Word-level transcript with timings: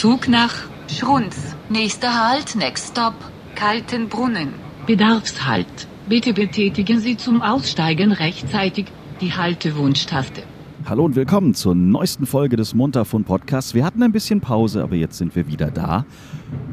Zug 0.00 0.28
nach 0.28 0.54
Schrunz. 0.88 1.54
Nächster 1.68 2.26
Halt, 2.26 2.56
next 2.56 2.92
stop, 2.92 3.12
Kaltenbrunnen. 3.54 4.48
Bedarfshalt. 4.86 5.66
Bitte 6.08 6.32
betätigen 6.32 7.00
Sie 7.00 7.18
zum 7.18 7.42
Aussteigen 7.42 8.10
rechtzeitig 8.12 8.86
die 9.20 9.34
Haltewunschtaste. 9.34 10.42
Hallo 10.86 11.04
und 11.04 11.16
willkommen 11.16 11.52
zur 11.52 11.74
neuesten 11.74 12.24
Folge 12.24 12.56
des 12.56 12.72
Montafon 12.72 13.24
Podcasts. 13.24 13.74
Wir 13.74 13.84
hatten 13.84 14.02
ein 14.02 14.10
bisschen 14.10 14.40
Pause, 14.40 14.82
aber 14.82 14.94
jetzt 14.94 15.18
sind 15.18 15.36
wir 15.36 15.46
wieder 15.48 15.70
da. 15.70 16.06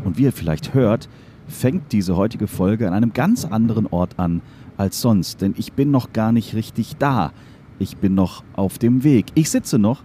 Und 0.05 0.17
wie 0.17 0.23
ihr 0.23 0.31
vielleicht 0.31 0.73
hört, 0.73 1.09
fängt 1.49 1.91
diese 1.91 2.15
heutige 2.15 2.47
Folge 2.47 2.87
an 2.87 2.93
einem 2.93 3.11
ganz 3.11 3.43
anderen 3.43 3.87
Ort 3.87 4.17
an 4.17 4.41
als 4.77 5.01
sonst, 5.01 5.41
denn 5.41 5.53
ich 5.57 5.73
bin 5.73 5.91
noch 5.91 6.13
gar 6.13 6.31
nicht 6.31 6.55
richtig 6.55 6.95
da. 6.95 7.33
Ich 7.77 7.97
bin 7.97 8.15
noch 8.15 8.45
auf 8.53 8.77
dem 8.77 9.03
Weg. 9.03 9.25
Ich 9.33 9.49
sitze 9.49 9.79
noch 9.79 10.03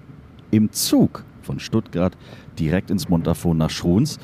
im 0.50 0.72
Zug 0.72 1.22
von 1.42 1.58
Stuttgart 1.58 2.16
direkt 2.58 2.90
ins 2.90 3.08
Montafon 3.08 3.56
nach 3.56 3.70
Schruns. 3.70 4.18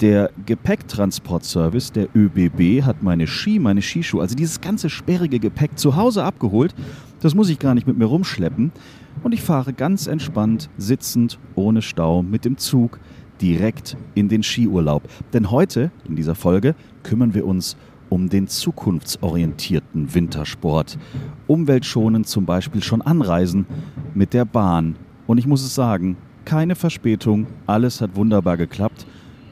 Der 0.00 0.30
Gepäcktransportservice 0.46 1.92
der 1.92 2.08
ÖBB 2.14 2.82
hat 2.84 3.02
meine 3.02 3.26
Ski, 3.26 3.58
meine 3.58 3.82
Skischuhe, 3.82 4.20
also 4.20 4.34
dieses 4.34 4.60
ganze 4.60 4.90
sperrige 4.90 5.38
Gepäck 5.38 5.78
zu 5.78 5.96
Hause 5.96 6.24
abgeholt. 6.24 6.74
Das 7.20 7.34
muss 7.34 7.48
ich 7.48 7.58
gar 7.58 7.74
nicht 7.74 7.86
mit 7.86 7.96
mir 7.96 8.06
rumschleppen. 8.06 8.72
Und 9.22 9.32
ich 9.32 9.42
fahre 9.42 9.72
ganz 9.72 10.06
entspannt, 10.06 10.68
sitzend, 10.76 11.38
ohne 11.54 11.82
Stau, 11.82 12.22
mit 12.22 12.44
dem 12.44 12.58
Zug 12.58 12.98
direkt 13.40 13.96
in 14.14 14.28
den 14.28 14.42
Skiurlaub. 14.42 15.08
Denn 15.32 15.50
heute, 15.50 15.90
in 16.08 16.16
dieser 16.16 16.34
Folge, 16.34 16.74
kümmern 17.02 17.34
wir 17.34 17.46
uns 17.46 17.76
um 18.08 18.28
den 18.28 18.46
zukunftsorientierten 18.46 20.14
Wintersport. 20.14 20.98
Umweltschonend 21.46 22.28
zum 22.28 22.44
Beispiel 22.44 22.82
schon 22.82 23.02
anreisen 23.02 23.66
mit 24.14 24.34
der 24.34 24.44
Bahn. 24.44 24.96
Und 25.26 25.38
ich 25.38 25.46
muss 25.46 25.64
es 25.64 25.74
sagen, 25.74 26.16
keine 26.44 26.74
Verspätung, 26.74 27.46
alles 27.66 28.00
hat 28.00 28.16
wunderbar 28.16 28.56
geklappt. 28.56 29.06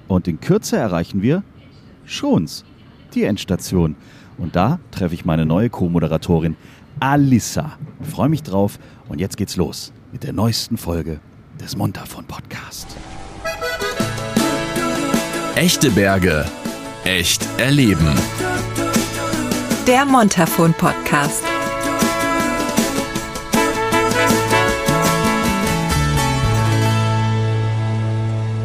Und 0.08 0.28
in 0.28 0.40
Kürze 0.40 0.76
erreichen 0.76 1.22
wir 1.22 1.42
Schons, 2.04 2.64
die 3.14 3.24
Endstation. 3.24 3.96
Und 4.38 4.56
da 4.56 4.78
treffe 4.90 5.14
ich 5.14 5.24
meine 5.24 5.46
neue 5.46 5.70
Co-Moderatorin 5.70 6.56
Alissa. 7.00 7.78
Ich 8.02 8.08
freue 8.08 8.28
mich 8.28 8.42
drauf. 8.42 8.78
Und 9.08 9.20
jetzt 9.20 9.36
geht's 9.36 9.56
los 9.56 9.92
mit 10.12 10.22
der 10.22 10.32
neuesten 10.32 10.76
Folge 10.76 11.20
des 11.60 11.76
Montafon 11.76 12.24
Podcast. 12.24 12.96
Echte 15.54 15.90
Berge. 15.90 16.44
Echt 17.04 17.46
erleben. 17.58 18.08
Der 19.86 20.04
Montafon 20.04 20.72
Podcast. 20.74 21.51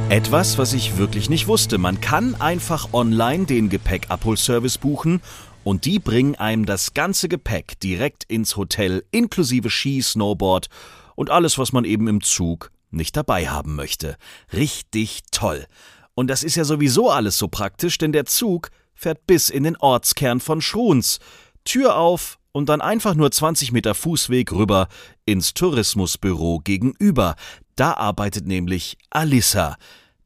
Etwas, 0.10 0.58
was 0.58 0.72
ich 0.72 0.98
wirklich 0.98 1.30
nicht 1.30 1.48
wusste. 1.48 1.78
Man 1.78 2.00
kann 2.00 2.34
einfach 2.36 2.94
online 2.94 3.46
den 3.46 3.68
Gepäckabholservice 3.68 4.78
buchen 4.78 5.22
und 5.66 5.84
die 5.84 6.00
bringen 6.00 6.36
einem 6.36 6.66
das 6.66 6.94
ganze 6.94 7.28
Gepäck 7.28 7.78
direkt 7.82 8.24
ins 8.24 8.56
Hotel 8.56 9.04
inklusive 9.12 9.70
Ski, 9.70 10.02
Snowboard 10.02 10.70
und 11.16 11.30
alles, 11.30 11.58
was 11.58 11.74
man 11.74 11.84
eben 11.84 12.08
im 12.08 12.22
Zug 12.22 12.72
nicht 12.90 13.18
dabei 13.18 13.50
haben 13.50 13.76
möchte. 13.76 14.16
Richtig 14.54 15.24
toll. 15.32 15.66
Und 16.14 16.28
das 16.28 16.42
ist 16.42 16.56
ja 16.56 16.64
sowieso 16.64 17.10
alles 17.10 17.38
so 17.38 17.50
praktisch, 17.50 17.98
denn 17.98 18.14
der 18.14 18.26
Zug 18.26 18.72
fährt 18.96 19.28
bis 19.28 19.50
in 19.50 19.64
den 19.64 19.76
Ortskern 19.76 20.40
von 20.40 20.62
Schruns. 20.62 21.20
Tür 21.66 21.98
auf 21.98 22.40
und 22.54 22.70
dann 22.70 22.80
einfach 22.80 23.14
nur 23.14 23.30
20 23.30 23.74
Meter 23.74 23.94
Fußweg 23.94 24.54
rüber 24.54 24.88
ins 25.26 25.54
Tourismusbüro 25.54 26.60
gegenüber. 26.64 27.36
Da 27.78 27.94
arbeitet 27.94 28.48
nämlich 28.48 28.98
Alissa, 29.12 29.78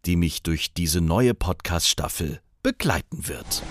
die 0.05 0.15
mich 0.15 0.41
durch 0.41 0.73
diese 0.73 1.01
neue 1.01 1.33
Podcast-Staffel 1.33 2.39
begleiten 2.63 3.27
wird. 3.27 3.61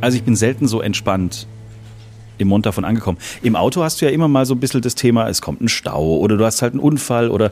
Also 0.00 0.16
ich 0.16 0.22
bin 0.22 0.36
selten 0.36 0.68
so 0.68 0.80
entspannt 0.80 1.48
im 2.38 2.46
Mund 2.46 2.66
davon 2.66 2.84
angekommen. 2.84 3.18
Im 3.42 3.56
Auto 3.56 3.82
hast 3.82 4.00
du 4.00 4.04
ja 4.04 4.12
immer 4.12 4.28
mal 4.28 4.46
so 4.46 4.54
ein 4.54 4.60
bisschen 4.60 4.80
das 4.80 4.94
Thema, 4.94 5.28
es 5.28 5.42
kommt 5.42 5.60
ein 5.60 5.68
Stau 5.68 6.18
oder 6.18 6.36
du 6.36 6.44
hast 6.44 6.62
halt 6.62 6.74
einen 6.74 6.80
Unfall 6.80 7.30
oder 7.30 7.50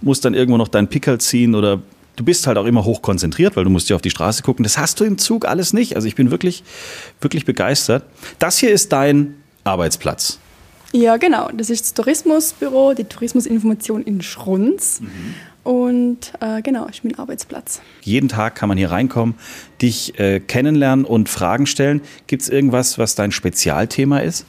musst 0.00 0.24
dann 0.24 0.34
irgendwo 0.34 0.58
noch 0.58 0.68
deinen 0.68 0.86
Pickel 0.86 1.20
ziehen 1.20 1.56
oder 1.56 1.82
du 2.16 2.24
bist 2.24 2.46
halt 2.46 2.58
auch 2.58 2.66
immer 2.66 2.84
hoch 2.84 3.02
konzentriert, 3.02 3.56
weil 3.56 3.64
du 3.64 3.70
musst 3.70 3.88
ja 3.88 3.96
auf 3.96 4.02
die 4.02 4.10
Straße 4.10 4.42
gucken. 4.42 4.62
Das 4.62 4.78
hast 4.78 5.00
du 5.00 5.04
im 5.04 5.18
Zug 5.18 5.46
alles 5.46 5.72
nicht. 5.72 5.96
Also 5.96 6.08
ich 6.08 6.14
bin 6.14 6.30
wirklich, 6.30 6.64
wirklich 7.20 7.44
begeistert. 7.44 8.04
Das 8.38 8.58
hier 8.58 8.70
ist 8.70 8.92
dein 8.92 9.36
Arbeitsplatz. 9.64 10.38
Ja, 10.92 11.16
genau. 11.16 11.48
Das 11.56 11.70
ist 11.70 11.84
das 11.84 11.94
Tourismusbüro, 11.94 12.94
die 12.94 13.04
Tourismusinformation 13.04 14.02
in 14.02 14.20
Schrunz. 14.20 15.00
Mhm. 15.00 15.34
Und 15.64 16.32
äh, 16.40 16.60
genau, 16.60 16.88
ich 16.90 17.02
bin 17.02 17.14
Arbeitsplatz. 17.18 17.80
Jeden 18.02 18.28
Tag 18.28 18.56
kann 18.56 18.68
man 18.68 18.76
hier 18.76 18.90
reinkommen, 18.90 19.36
dich 19.80 20.18
äh, 20.18 20.40
kennenlernen 20.40 21.04
und 21.04 21.28
Fragen 21.28 21.66
stellen. 21.66 22.02
Gibt 22.26 22.42
es 22.42 22.48
irgendwas, 22.48 22.98
was 22.98 23.14
dein 23.14 23.30
Spezialthema 23.30 24.18
ist? 24.18 24.44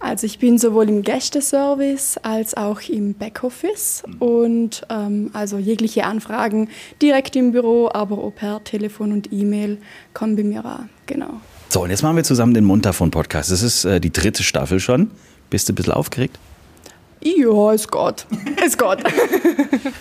Also 0.00 0.26
ich 0.26 0.38
bin 0.38 0.58
sowohl 0.58 0.88
im 0.88 1.02
Gästeservice 1.02 2.18
als 2.22 2.56
auch 2.56 2.80
im 2.88 3.14
Backoffice 3.14 4.04
und 4.20 4.86
ähm, 4.90 5.30
also 5.32 5.58
jegliche 5.58 6.04
Anfragen 6.04 6.68
direkt 7.02 7.34
im 7.36 7.52
Büro, 7.52 7.90
aber 7.92 8.18
auch 8.18 8.30
per 8.34 8.62
Telefon 8.62 9.12
und 9.12 9.32
E-Mail 9.32 9.78
kommen 10.14 10.36
bei 10.36 10.44
mir 10.44 10.64
an. 10.64 10.88
Genau. 11.06 11.40
So, 11.68 11.82
und 11.82 11.90
jetzt 11.90 12.02
machen 12.02 12.16
wir 12.16 12.24
zusammen 12.24 12.54
den 12.54 12.64
Montafon-Podcast. 12.64 13.50
Das 13.50 13.62
ist 13.62 13.84
äh, 13.84 14.00
die 14.00 14.12
dritte 14.12 14.42
Staffel 14.42 14.80
schon. 14.80 15.10
Bist 15.50 15.68
du 15.68 15.72
ein 15.72 15.76
bisschen 15.76 15.92
aufgeregt? 15.92 16.38
Ja, 17.22 17.72
es 17.72 17.88
geht. 17.88 18.26
Es 18.64 18.76
geht. 18.76 18.98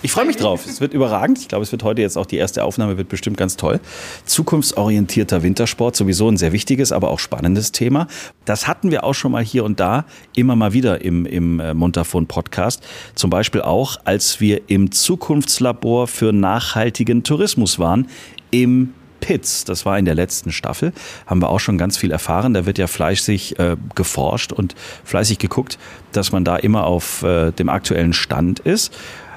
Ich 0.01 0.11
freue 0.11 0.25
mich 0.25 0.37
drauf. 0.37 0.65
Es 0.65 0.79
wird 0.79 0.93
überragend. 0.93 1.39
Ich 1.39 1.47
glaube, 1.47 1.63
es 1.63 1.71
wird 1.71 1.83
heute 1.83 2.01
jetzt 2.01 2.17
auch 2.17 2.25
die 2.25 2.37
erste 2.37 2.63
Aufnahme, 2.63 2.97
wird 2.97 3.09
bestimmt 3.09 3.37
ganz 3.37 3.57
toll. 3.57 3.79
Zukunftsorientierter 4.25 5.43
Wintersport, 5.43 5.95
sowieso 5.95 6.29
ein 6.29 6.37
sehr 6.37 6.51
wichtiges, 6.51 6.91
aber 6.91 7.09
auch 7.09 7.19
spannendes 7.19 7.71
Thema. 7.71 8.07
Das 8.45 8.67
hatten 8.67 8.91
wir 8.91 9.03
auch 9.03 9.13
schon 9.13 9.31
mal 9.31 9.43
hier 9.43 9.63
und 9.63 9.79
da 9.79 10.05
immer 10.35 10.55
mal 10.55 10.73
wieder 10.73 11.01
im, 11.01 11.25
im 11.25 11.59
äh, 11.59 11.73
Montafon 11.73 12.27
Podcast. 12.27 12.83
Zum 13.15 13.29
Beispiel 13.29 13.61
auch, 13.61 13.97
als 14.05 14.39
wir 14.39 14.69
im 14.69 14.91
Zukunftslabor 14.91 16.07
für 16.07 16.31
nachhaltigen 16.31 17.23
Tourismus 17.23 17.79
waren 17.79 18.07
im 18.51 18.93
Pits, 19.19 19.65
das 19.65 19.85
war 19.85 19.97
in 19.97 20.05
der 20.05 20.15
letzten 20.15 20.51
Staffel, 20.51 20.93
haben 21.25 21.41
wir 21.41 21.49
auch 21.49 21.59
schon 21.59 21.77
ganz 21.77 21.97
viel 21.97 22.11
erfahren. 22.11 22.53
Da 22.53 22.65
wird 22.65 22.77
ja 22.77 22.87
fleißig 22.87 23.59
äh, 23.59 23.75
geforscht 23.95 24.51
und 24.51 24.75
fleißig 25.03 25.39
geguckt, 25.39 25.77
dass 26.11 26.31
man 26.31 26.43
da 26.43 26.55
immer 26.57 26.85
auf 26.85 27.23
äh, 27.23 27.51
dem 27.51 27.69
aktuellen 27.69 28.13
Stand 28.13 28.59
ist. 28.59 28.93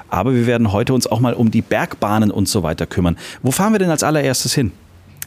Aber 0.09 0.33
wir 0.33 0.45
werden 0.45 0.71
heute 0.71 0.93
uns 0.93 1.07
auch 1.07 1.19
mal 1.19 1.33
um 1.33 1.51
die 1.51 1.61
Bergbahnen 1.61 2.31
und 2.31 2.49
so 2.49 2.63
weiter 2.63 2.85
kümmern. 2.85 3.17
Wo 3.41 3.51
fahren 3.51 3.73
wir 3.73 3.79
denn 3.79 3.89
als 3.89 4.03
allererstes 4.03 4.53
hin? 4.53 4.71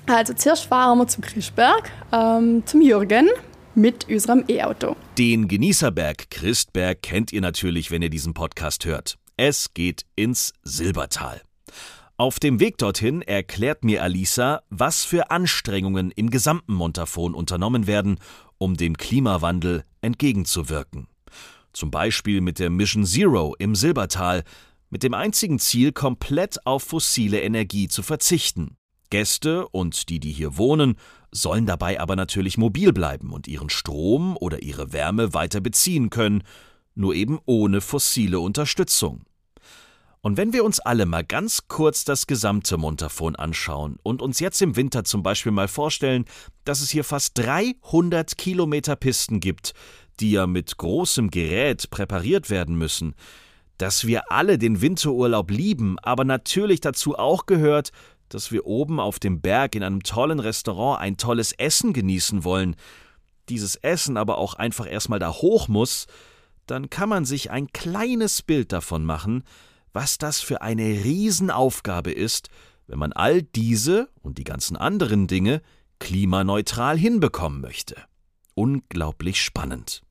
Also 0.07 0.35
zuerst 0.35 0.67
fahren 0.67 0.99
wir 0.99 1.07
zum 1.07 1.25
Christberg, 1.25 1.91
ähm, 2.13 2.63
zum 2.67 2.83
Jürgen 2.83 3.29
mit 3.75 4.09
unserem 4.09 4.45
E-Auto. 4.49 4.97
Den 5.19 5.49
Genießerberg 5.49 6.31
Christberg 6.31 7.03
kennt 7.03 7.33
ihr 7.33 7.41
natürlich, 7.41 7.91
wenn 7.91 8.03
ihr 8.03 8.11
diesen 8.11 8.35
Podcast 8.35 8.85
hört. 8.85 9.17
Es 9.37 9.73
geht 9.75 10.03
ins 10.15 10.53
Silbertal. 10.63 11.41
Auf 12.17 12.39
dem 12.39 12.61
Weg 12.61 12.79
dorthin 12.79 13.23
erklärt 13.23 13.85
mir 13.85 14.05
Alisa, 14.05 14.63
was 14.71 15.05
für 15.05 15.33
Anstrengungen 15.33 16.13
im 16.13 16.31
gesamten 16.31 16.73
Montafon 16.73 17.35
unternommen 17.35 17.89
werden, 17.89 18.21
um 18.57 18.77
dem 18.77 18.97
Klimawandel 18.97 19.85
entgegenzuwirken. 20.01 21.09
Zum 21.73 21.91
Beispiel 21.91 22.41
mit 22.41 22.61
der 22.61 22.71
Mission 22.71 23.05
Zero 23.05 23.57
im 23.59 23.75
Silbertal, 23.75 24.45
mit 24.91 25.03
dem 25.03 25.13
einzigen 25.13 25.59
Ziel, 25.59 25.91
komplett 25.91 26.65
auf 26.65 26.85
fossile 26.85 27.41
Energie 27.41 27.89
zu 27.89 28.05
verzichten. 28.05 28.77
Gäste 29.11 29.67
und 29.71 30.09
die, 30.09 30.21
die 30.21 30.31
hier 30.31 30.57
wohnen, 30.57 30.95
sollen 31.33 31.67
dabei 31.67 31.99
aber 31.99 32.15
natürlich 32.15 32.57
mobil 32.57 32.93
bleiben 32.93 33.33
und 33.33 33.49
ihren 33.49 33.71
Strom 33.71 34.37
oder 34.37 34.63
ihre 34.63 34.93
Wärme 34.93 35.35
weiter 35.35 35.61
beziehen 35.61 36.11
können, 36.11 36.45
nur 36.95 37.17
eben 37.17 37.41
ohne 37.45 37.81
fossile 37.81 38.39
Unterstützung. 38.39 39.25
Und 40.25 40.39
wenn 40.39 40.55
wir 40.55 40.65
uns 40.65 40.81
alle 40.81 41.05
mal 41.05 41.23
ganz 41.23 41.69
kurz 41.69 42.07
das 42.07 42.27
gesamte 42.27 42.79
Montafon 42.79 43.37
anschauen 43.37 43.99
und 44.03 44.23
uns 44.23 44.41
jetzt 44.41 44.63
im 44.63 44.75
Winter 44.75 45.05
zum 45.05 45.23
Beispiel 45.23 45.53
mal 45.53 45.69
vorstellen, 45.69 46.25
dass 46.65 46.81
es 46.81 46.89
hier 46.89 47.05
fast 47.05 47.37
300 47.37 48.39
Kilometer 48.39 48.97
Pisten 48.97 49.39
gibt, 49.39 49.75
die 50.21 50.31
ja 50.31 50.47
mit 50.47 50.79
großem 50.79 51.31
Gerät 51.31 51.91
präpariert 51.91 52.49
werden 52.49 52.75
müssen, 52.75 53.15
dass 53.77 54.07
wir 54.07 54.33
alle 54.33 54.57
den 54.57 54.81
Winterurlaub 54.81 55.51
lieben, 55.51 55.99
aber 55.99 56.25
natürlich 56.25 56.81
dazu 56.81 57.19
auch 57.19 57.45
gehört, 57.45 57.91
dass 58.31 58.51
wir 58.51 58.65
oben 58.65 59.01
auf 59.01 59.19
dem 59.19 59.43
Berg 59.43 59.75
in 59.75 59.83
einem 59.83 60.03
tollen 60.05 60.41
Restaurant 60.41 61.03
ein 61.03 61.19
tolles 61.19 61.53
Essen 61.53 61.93
genießen 61.93 62.45
wollen, 62.45 62.77
dieses 63.51 63.77
Essen 63.77 64.17
aber 64.17 64.39
auch 64.39 64.55
einfach 64.55 64.91
erstmal 64.91 65.19
da 65.19 65.31
hoch 65.31 65.69
muss, 65.69 66.07
dann 66.67 66.89
kann 66.89 67.11
man 67.11 67.27
sich 67.27 67.51
ein 67.51 67.67
kleines 67.75 68.41
Bild 68.41 68.73
davon 68.73 69.05
machen, 69.05 69.45
was 69.95 70.19
das 70.19 70.41
für 70.41 70.61
eine 70.61 70.83
Riesenaufgabe 70.83 72.13
ist, 72.13 72.51
wenn 72.87 72.99
man 72.99 73.15
all 73.15 73.43
diese 73.43 74.11
und 74.21 74.37
die 74.37 74.45
ganzen 74.45 74.77
anderen 74.77 75.27
Dinge 75.27 75.63
klimaneutral 76.01 76.99
hinbekommen 76.99 77.61
möchte. 77.61 77.97
Unglaublich 78.55 79.41
spannend. 79.41 80.03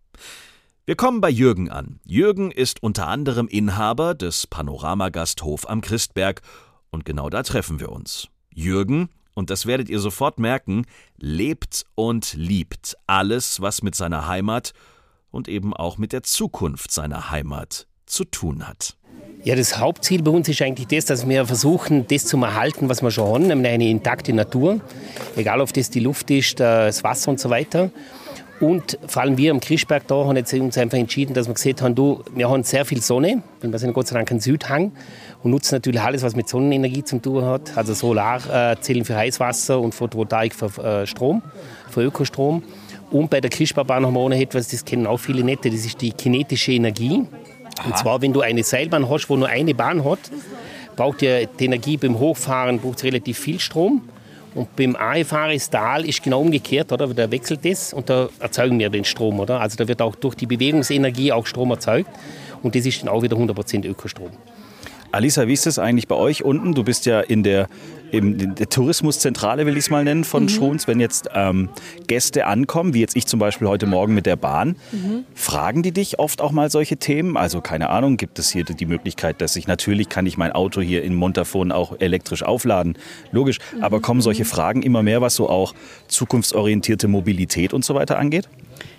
Wir 0.85 0.95
kommen 0.95 1.21
bei 1.21 1.30
Jürgen 1.30 1.69
an. 1.69 2.00
Jürgen 2.06 2.51
ist 2.51 2.81
unter 2.81 3.07
anderem 3.07 3.47
Inhaber 3.47 4.15
des 4.15 4.47
Panoramagasthof 4.47 5.69
am 5.69 5.81
Christberg 5.81 6.41
und 6.89 7.06
genau 7.06 7.30
da 7.30 7.44
treffen 7.44 7.80
wir 7.80 7.91
uns. 7.91 8.30
Jürgen, 8.53 9.09
und 9.33 9.50
das 9.50 9.65
werdet 9.65 9.89
ihr 9.89 10.00
sofort 10.00 10.39
merken, 10.39 10.85
lebt 11.18 11.85
und 11.95 12.33
liebt 12.33 12.97
alles, 13.07 13.62
was 13.62 13.81
mit 13.81 13.95
seiner 13.95 14.27
Heimat 14.27 14.74
und 15.30 15.47
eben 15.47 15.74
auch 15.74 15.97
mit 15.97 16.13
der 16.13 16.24
Zukunft 16.24 16.91
seiner 16.91 17.31
Heimat 17.31 17.88
zu 18.05 18.25
tun 18.25 18.67
hat. 18.67 18.95
Ja, 19.44 19.55
das 19.55 19.77
Hauptziel 19.77 20.23
bei 20.23 20.31
uns 20.31 20.47
ist 20.47 20.61
eigentlich 20.61 20.88
das, 20.88 21.03
dass 21.03 21.27
wir 21.27 21.45
versuchen, 21.45 22.07
das 22.07 22.25
zu 22.25 22.38
erhalten, 22.38 22.88
was 22.88 23.01
wir 23.01 23.11
schon 23.11 23.27
haben, 23.27 23.47
nämlich 23.47 23.71
eine 23.73 23.89
intakte 23.89 24.31
Natur. 24.31 24.79
Egal, 25.35 25.59
ob 25.59 25.73
das 25.73 25.89
die 25.89 26.00
Luft 26.00 26.31
ist, 26.31 26.61
das 26.61 27.03
Wasser 27.03 27.31
und 27.31 27.41
so 27.41 27.50
weiter. 27.50 27.91
Und 28.61 28.97
vor 29.07 29.23
allem 29.23 29.38
wir 29.38 29.51
am 29.51 29.59
Krischberg 29.59 30.07
da 30.07 30.15
haben 30.15 30.38
jetzt 30.38 30.53
uns 30.53 30.77
einfach 30.77 30.97
entschieden, 30.97 31.33
dass 31.33 31.47
wir 31.47 31.53
gesehen 31.53 31.75
haben, 31.81 31.95
du, 31.95 32.23
wir 32.33 32.50
haben 32.50 32.63
sehr 32.63 32.85
viel 32.85 33.01
Sonne, 33.01 33.44
wir 33.61 33.79
sind 33.79 33.91
Gott 33.94 34.07
sei 34.07 34.15
Dank 34.15 34.31
ein 34.31 34.39
Südhang 34.39 34.94
und 35.44 35.51
nutzen 35.51 35.75
natürlich 35.75 35.99
alles, 35.99 36.23
was 36.23 36.38
mit 36.38 36.47
Sonnenenergie 36.47 37.03
zu 37.03 37.19
tun 37.19 37.44
hat. 37.44 37.75
Also 37.75 37.94
Solarzellen 37.94 39.03
für 39.03 39.17
Heißwasser 39.17 39.77
und 39.77 39.94
Photovoltaik 39.94 40.56
für 40.56 40.81
äh, 40.81 41.06
Strom, 41.06 41.41
für 41.89 42.03
Ökostrom. 42.03 42.63
Und 43.11 43.29
bei 43.29 43.41
der 43.41 43.49
Krischbergbahn 43.49 44.06
haben 44.06 44.13
wir 44.13 44.21
auch 44.21 44.29
noch 44.29 44.38
etwas, 44.38 44.69
das 44.69 44.85
kennen 44.85 45.07
auch 45.07 45.17
viele 45.17 45.44
nicht, 45.44 45.65
das 45.65 45.73
ist 45.73 45.99
die 45.99 46.11
kinetische 46.11 46.71
Energie. 46.71 47.27
Aha. 47.79 47.87
Und 47.87 47.97
zwar, 47.97 48.21
wenn 48.21 48.33
du 48.33 48.41
eine 48.41 48.63
Seilbahn 48.63 49.09
hast, 49.09 49.29
wo 49.29 49.35
nur 49.35 49.47
eine 49.47 49.73
Bahn 49.73 50.03
hat, 50.03 50.19
braucht 50.95 51.21
ja 51.21 51.45
die 51.45 51.65
Energie 51.65 51.97
beim 51.97 52.19
Hochfahren 52.19 52.79
braucht 52.79 53.03
relativ 53.03 53.39
viel 53.39 53.59
Strom. 53.59 54.01
Und 54.55 54.75
beim 54.75 54.95
Einfahren 54.95 55.51
ins 55.51 55.69
Tal 55.69 56.05
ist 56.05 56.21
genau 56.21 56.41
umgekehrt, 56.41 56.91
oder? 56.91 57.07
Da 57.07 57.31
wechselt 57.31 57.65
das 57.65 57.91
und 57.91 58.09
da 58.09 58.29
erzeugen 58.39 58.77
wir 58.77 58.89
den 58.89 59.03
Strom, 59.03 59.39
oder? 59.39 59.59
Also 59.59 59.77
da 59.77 59.87
wird 59.87 60.01
auch 60.01 60.15
durch 60.15 60.35
die 60.35 60.45
Bewegungsenergie 60.45 61.31
auch 61.31 61.47
Strom 61.47 61.71
erzeugt 61.71 62.09
und 62.61 62.75
das 62.75 62.85
ist 62.85 63.01
dann 63.01 63.09
auch 63.09 63.23
wieder 63.23 63.35
100% 63.35 63.87
Ökostrom. 63.87 64.29
Alisa, 65.13 65.48
wie 65.48 65.54
ist 65.54 65.68
das 65.68 65.77
eigentlich 65.77 66.07
bei 66.07 66.15
euch 66.15 66.44
unten? 66.44 66.74
Du 66.74 66.83
bist 66.83 67.06
ja 67.06 67.19
in 67.19 67.44
der, 67.44 67.68
in 68.10 68.56
der 68.56 68.68
Tourismuszentrale, 68.68 69.68
will 69.68 69.74
ich 69.74 69.86
es 69.86 69.89
mal 69.92 70.04
nennen, 70.04 70.24
von 70.24 70.44
mhm. 70.44 70.50
Schruns. 70.50 70.88
Wenn 70.88 71.00
jetzt 71.00 71.30
ähm, 71.36 71.69
Gäste 72.07 72.48
ankommen, 72.48 72.95
wie 72.95 73.01
jetzt 73.01 73.15
ich 73.15 73.27
zum 73.27 73.39
Beispiel 73.39 73.68
heute 73.68 73.86
Morgen 73.86 74.15
mit 74.15 74.25
der 74.25 74.38
Bahn, 74.38 74.69
mhm. 74.92 75.25
fragen 75.36 75.83
die 75.83 75.92
dich 75.92 76.18
oft 76.18 76.42
auch 76.42 76.51
mal 76.51 76.71
solche 76.71 76.98
Themen? 76.98 77.38
Also 77.38 77.62
keine 77.62 77.92
Ahnung, 77.92 78.18
gibt 78.18 78.39
es 78.39 78.50
hier 78.50 78.63
die 78.63 78.88
Möglichkeit, 78.88 79.39
dass 79.39 79.56
ich, 79.56 79.68
natürlich 79.68 80.10
kann 80.10 80.25
ich 80.25 80.36
mein 80.36 80.51
Auto 80.51 80.81
hier 80.81 81.04
in 81.04 81.13
Montafon 81.13 81.71
auch 81.71 82.00
elektrisch 82.00 82.42
aufladen, 82.42 82.98
logisch. 83.31 83.59
Mhm. 83.77 83.83
Aber 83.83 84.01
kommen 84.01 84.21
solche 84.21 84.45
Fragen 84.45 84.81
immer 84.81 85.04
mehr, 85.04 85.21
was 85.21 85.36
so 85.36 85.48
auch 85.48 85.75
zukunftsorientierte 86.07 87.07
Mobilität 87.07 87.75
und 87.75 87.86
so 87.86 87.94
weiter 87.94 88.18
angeht? 88.18 88.50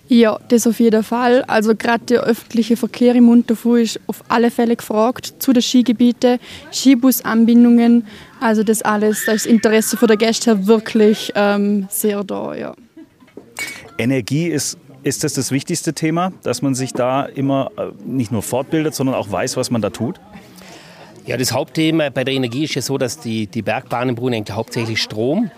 Ja, 0.08 0.38
das 0.48 0.66
auf 0.66 0.80
jeden 0.80 1.02
Fall. 1.02 1.42
Also 1.44 1.74
gerade 1.74 2.04
der 2.04 2.22
öffentliche 2.22 2.76
Verkehr 2.76 3.14
im 3.14 3.28
Unterfuhr 3.28 3.78
ist 3.80 4.00
auf 4.06 4.22
alle 4.28 4.50
Fälle 4.50 4.76
gefragt. 4.76 5.34
Zu 5.38 5.52
den 5.52 5.62
Skigebieten, 5.62 6.38
Skibusanbindungen, 6.70 8.06
also 8.40 8.62
das 8.62 8.82
alles, 8.82 9.24
da 9.24 9.32
ist 9.32 9.44
das 9.44 9.50
Interesse 9.50 9.96
von 9.96 10.08
der 10.08 10.18
Gäste 10.18 10.50
her 10.50 10.66
wirklich 10.66 11.32
ähm, 11.34 11.86
sehr 11.88 12.22
da, 12.22 12.54
ja. 12.54 12.74
Energie 13.96 14.48
ist 14.48 14.78
ist 15.04 15.22
das 15.22 15.34
das 15.34 15.50
wichtigste 15.50 15.92
Thema, 15.92 16.32
dass 16.42 16.62
man 16.62 16.74
sich 16.74 16.94
da 16.94 17.26
immer 17.26 17.70
äh, 17.76 17.90
nicht 18.06 18.32
nur 18.32 18.42
fortbildet, 18.42 18.94
sondern 18.94 19.14
auch 19.14 19.30
weiß, 19.30 19.56
was 19.58 19.70
man 19.70 19.82
da 19.82 19.90
tut? 19.90 20.18
Ja, 21.26 21.36
das 21.36 21.52
Hauptthema 21.52 22.08
bei 22.08 22.24
der 22.24 22.34
Energie 22.34 22.64
ist 22.64 22.74
ja 22.74 22.82
so, 22.82 22.98
dass 22.98 23.20
die, 23.20 23.46
die 23.46 23.62
Bergbahnen 23.62 24.14
brauchen 24.14 24.34
eigentlich 24.34 24.56
hauptsächlich 24.56 25.00
Strom. 25.02 25.50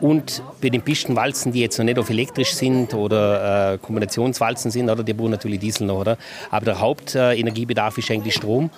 Und 0.00 0.42
bei 0.62 0.70
den 0.70 0.82
Pistenwalzen, 0.82 1.52
die 1.52 1.60
jetzt 1.60 1.78
noch 1.78 1.84
nicht 1.84 1.98
auf 1.98 2.08
elektrisch 2.08 2.54
sind 2.54 2.94
oder 2.94 3.74
äh, 3.74 3.78
Kombinationswalzen 3.78 4.70
sind, 4.70 4.88
oder, 4.88 5.02
die 5.02 5.12
brauchen 5.12 5.32
natürlich 5.32 5.60
Diesel 5.60 5.86
noch. 5.86 6.00
Oder? 6.00 6.16
Aber 6.50 6.64
der 6.64 6.80
Hauptenergiebedarf 6.80 7.98
ist 7.98 8.10
eigentlich 8.10 8.34
Strom. 8.34 8.70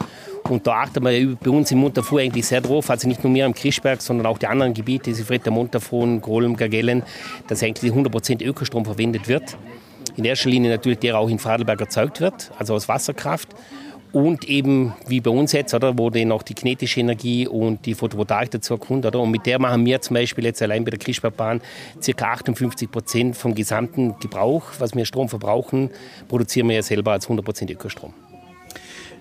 Und 0.49 0.67
da 0.67 0.83
achten 0.83 1.05
wir 1.05 1.37
bei 1.37 1.51
uns 1.51 1.71
im 1.71 1.79
Munterfuhr 1.79 2.21
eigentlich 2.21 2.47
sehr 2.47 2.61
drauf, 2.61 2.91
also 2.91 3.07
nicht 3.07 3.23
nur 3.23 3.33
wir 3.33 3.47
am 3.47 3.55
Krischberg, 3.55 4.03
sondern 4.03 4.27
auch 4.27 4.39
die 4.39 4.49
anderen 4.49 4.75
Gebiete, 4.75 5.15
Sifretta, 5.15 5.53
Montafon, 5.53 6.21
Grolm, 6.21 6.57
Gagellen, 6.57 7.05
dass 7.47 7.63
eigentlich 7.63 7.93
100% 7.93 8.43
Ökostrom 8.45 8.85
verwendet 8.85 9.29
wird. 9.29 9.57
In 10.17 10.25
erster 10.25 10.51
Linie 10.51 10.71
natürlich 10.71 10.99
der 10.99 11.17
auch 11.17 11.29
in 11.29 11.39
Fradelberg 11.39 11.81
erzeugt 11.81 12.21
wird, 12.21 12.51
also 12.59 12.75
aus 12.75 12.89
Wasserkraft 12.89 13.49
und 14.13 14.49
eben 14.49 14.95
wie 15.07 15.21
bei 15.21 15.31
uns 15.31 15.53
jetzt, 15.53 15.75
oder, 15.75 15.97
wo 15.99 16.11
dann 16.11 16.33
auch 16.33 16.43
die 16.43 16.55
kinetische 16.55 17.01
Energie 17.01 17.47
und 17.49 17.87
die 17.87 17.95
Photovoltaik 17.95 18.51
dazu 18.51 18.77
kommt. 18.77 19.07
Oder? 19.07 19.21
Und 19.21 19.31
mit 19.31 19.47
der 19.47 19.59
machen 19.59 19.85
wir 19.87 20.01
zum 20.01 20.15
Beispiel 20.15 20.45
jetzt 20.45 20.63
allein 20.63 20.85
bei 20.85 20.91
der 20.91 20.99
Krischbergbahn 20.99 21.61
ca. 22.05 22.25
58 22.33 22.91
Prozent 22.91 23.37
vom 23.37 23.55
gesamten 23.55 24.19
Gebrauch, 24.21 24.65
was 24.79 24.95
wir 24.95 25.05
Strom 25.05 25.29
verbrauchen, 25.29 25.91
produzieren 26.29 26.69
wir 26.69 26.77
ja 26.77 26.83
selber 26.83 27.13
als 27.13 27.25
100 27.25 27.45
Prozent 27.45 27.71
Ökostrom. 27.71 28.13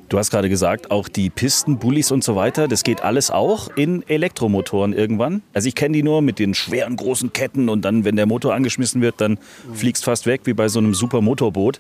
Du 0.10 0.18
hast 0.18 0.30
gerade 0.30 0.50
gesagt, 0.50 0.92
auch 0.92 1.08
die 1.08 1.30
Pisten, 1.30 1.80
Bullis 1.80 2.12
und 2.12 2.22
so 2.22 2.36
weiter, 2.36 2.68
das 2.68 2.84
geht 2.84 3.02
alles 3.02 3.32
auch 3.32 3.70
in 3.78 4.04
Elektromotoren 4.10 4.92
irgendwann. 4.92 5.42
Also 5.54 5.70
ich 5.70 5.76
kenne 5.76 5.94
die 5.94 6.04
nur 6.04 6.22
mit 6.22 6.38
den 6.38 6.54
schweren 6.54 6.98
großen 6.98 7.32
Ketten 7.32 7.70
und 7.70 7.84
dann, 7.86 8.04
wenn 8.04 8.18
der 8.18 8.26
Motor 8.26 8.54
angeschmissen 8.54 9.02
wird, 9.02 9.22
dann 9.22 9.40
fliegst 9.74 10.04
fast 10.04 10.26
weg 10.26 10.42
wie 10.44 10.54
bei 10.54 10.68
so 10.68 10.80
einem 10.80 10.94
super 10.94 11.22
Motorboot. 11.22 11.80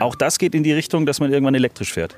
Auch 0.00 0.14
das 0.14 0.38
geht 0.38 0.54
in 0.54 0.62
die 0.62 0.72
Richtung, 0.72 1.04
dass 1.04 1.20
man 1.20 1.30
irgendwann 1.30 1.54
elektrisch 1.54 1.92
fährt. 1.92 2.16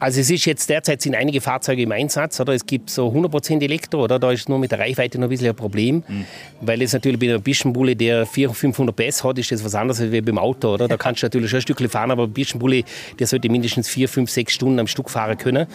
Also 0.00 0.20
es 0.20 0.30
ist 0.30 0.46
jetzt 0.46 0.70
derzeit 0.70 1.02
sind 1.02 1.14
einige 1.14 1.42
Fahrzeuge 1.42 1.82
im 1.82 1.92
Einsatz, 1.92 2.40
oder 2.40 2.54
es 2.54 2.64
gibt 2.64 2.88
so 2.88 3.08
100% 3.08 3.62
Elektro, 3.62 4.02
oder 4.04 4.18
da 4.18 4.32
ist 4.32 4.48
nur 4.48 4.58
mit 4.58 4.72
der 4.72 4.78
Reichweite 4.78 5.18
noch 5.18 5.26
ein 5.26 5.30
bisschen 5.30 5.48
ein 5.48 5.54
Problem, 5.54 6.02
mhm. 6.08 6.24
weil 6.62 6.80
es 6.80 6.94
natürlich 6.94 7.20
bei 7.20 7.28
einer 7.28 7.38
Bischenbulle, 7.38 7.94
der 7.94 8.24
400, 8.24 8.56
500 8.56 8.96
PS 8.96 9.22
hat, 9.22 9.38
ist 9.38 9.52
das 9.52 9.62
was 9.62 9.74
anderes 9.74 10.00
als 10.00 10.10
beim 10.10 10.38
Auto, 10.38 10.72
oder? 10.72 10.88
Da 10.88 10.96
kannst 10.96 11.22
du 11.22 11.26
natürlich 11.26 11.50
schon 11.50 11.58
ein 11.58 11.62
Stückchen 11.62 11.90
fahren, 11.90 12.10
aber 12.10 12.22
ein 12.22 12.32
Bischenbulle, 12.32 12.82
der 13.18 13.26
sollte 13.26 13.50
mindestens 13.50 13.90
4, 13.90 14.08
5, 14.08 14.30
6 14.30 14.52
Stunden 14.54 14.78
am 14.78 14.86
Stück 14.86 15.10
fahren 15.10 15.36
können. 15.36 15.66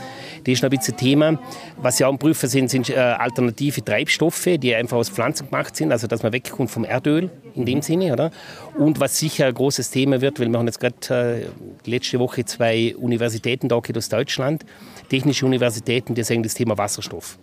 Das 0.44 0.54
ist 0.54 0.64
noch 0.64 0.72
ein 0.72 0.78
bisschen 0.78 0.98
Thema. 0.98 1.40
Was 1.78 1.98
sie 1.98 2.06
auch 2.06 2.10
am 2.10 2.18
Prüfen 2.18 2.50
sind, 2.50 2.72
sind 2.72 2.90
äh, 2.90 2.96
alternative 2.96 3.86
Treibstoffe, 3.86 4.50
die 4.58 4.74
einfach 4.74 4.98
aus 4.98 5.10
Pflanzen 5.10 5.52
gemacht 5.52 5.76
sind, 5.76 5.92
also 5.92 6.08
dass 6.08 6.24
man 6.24 6.34
wegkommt 6.34 6.72
vom 6.72 6.84
Erdöl 6.84 7.30
in 7.54 7.66
dem 7.66 7.84
Sinne, 7.84 8.12
oder? 8.12 8.32
Und 8.78 9.00
was 9.00 9.20
sicher 9.20 9.46
ein 9.46 9.54
großes 9.54 9.92
Thema 9.92 10.20
wird, 10.20 10.40
weil 10.40 10.50
wir 10.50 10.58
haben 10.58 10.66
jetzt 10.66 10.80
gerade 10.80 11.46
äh, 11.86 11.90
letzte 11.90 12.20
Woche 12.20 12.44
zwei 12.44 12.96
Universitäten 12.98 13.70
da 13.70 13.76
aus 13.76 14.10
Deutschland, 14.16 14.66
technische 15.10 15.46
Universitäten, 15.46 16.16
die 16.16 16.24
sagen 16.24 16.44
das 16.44 16.54
Thema 16.54 16.78
Wasserstoff. 16.78 17.38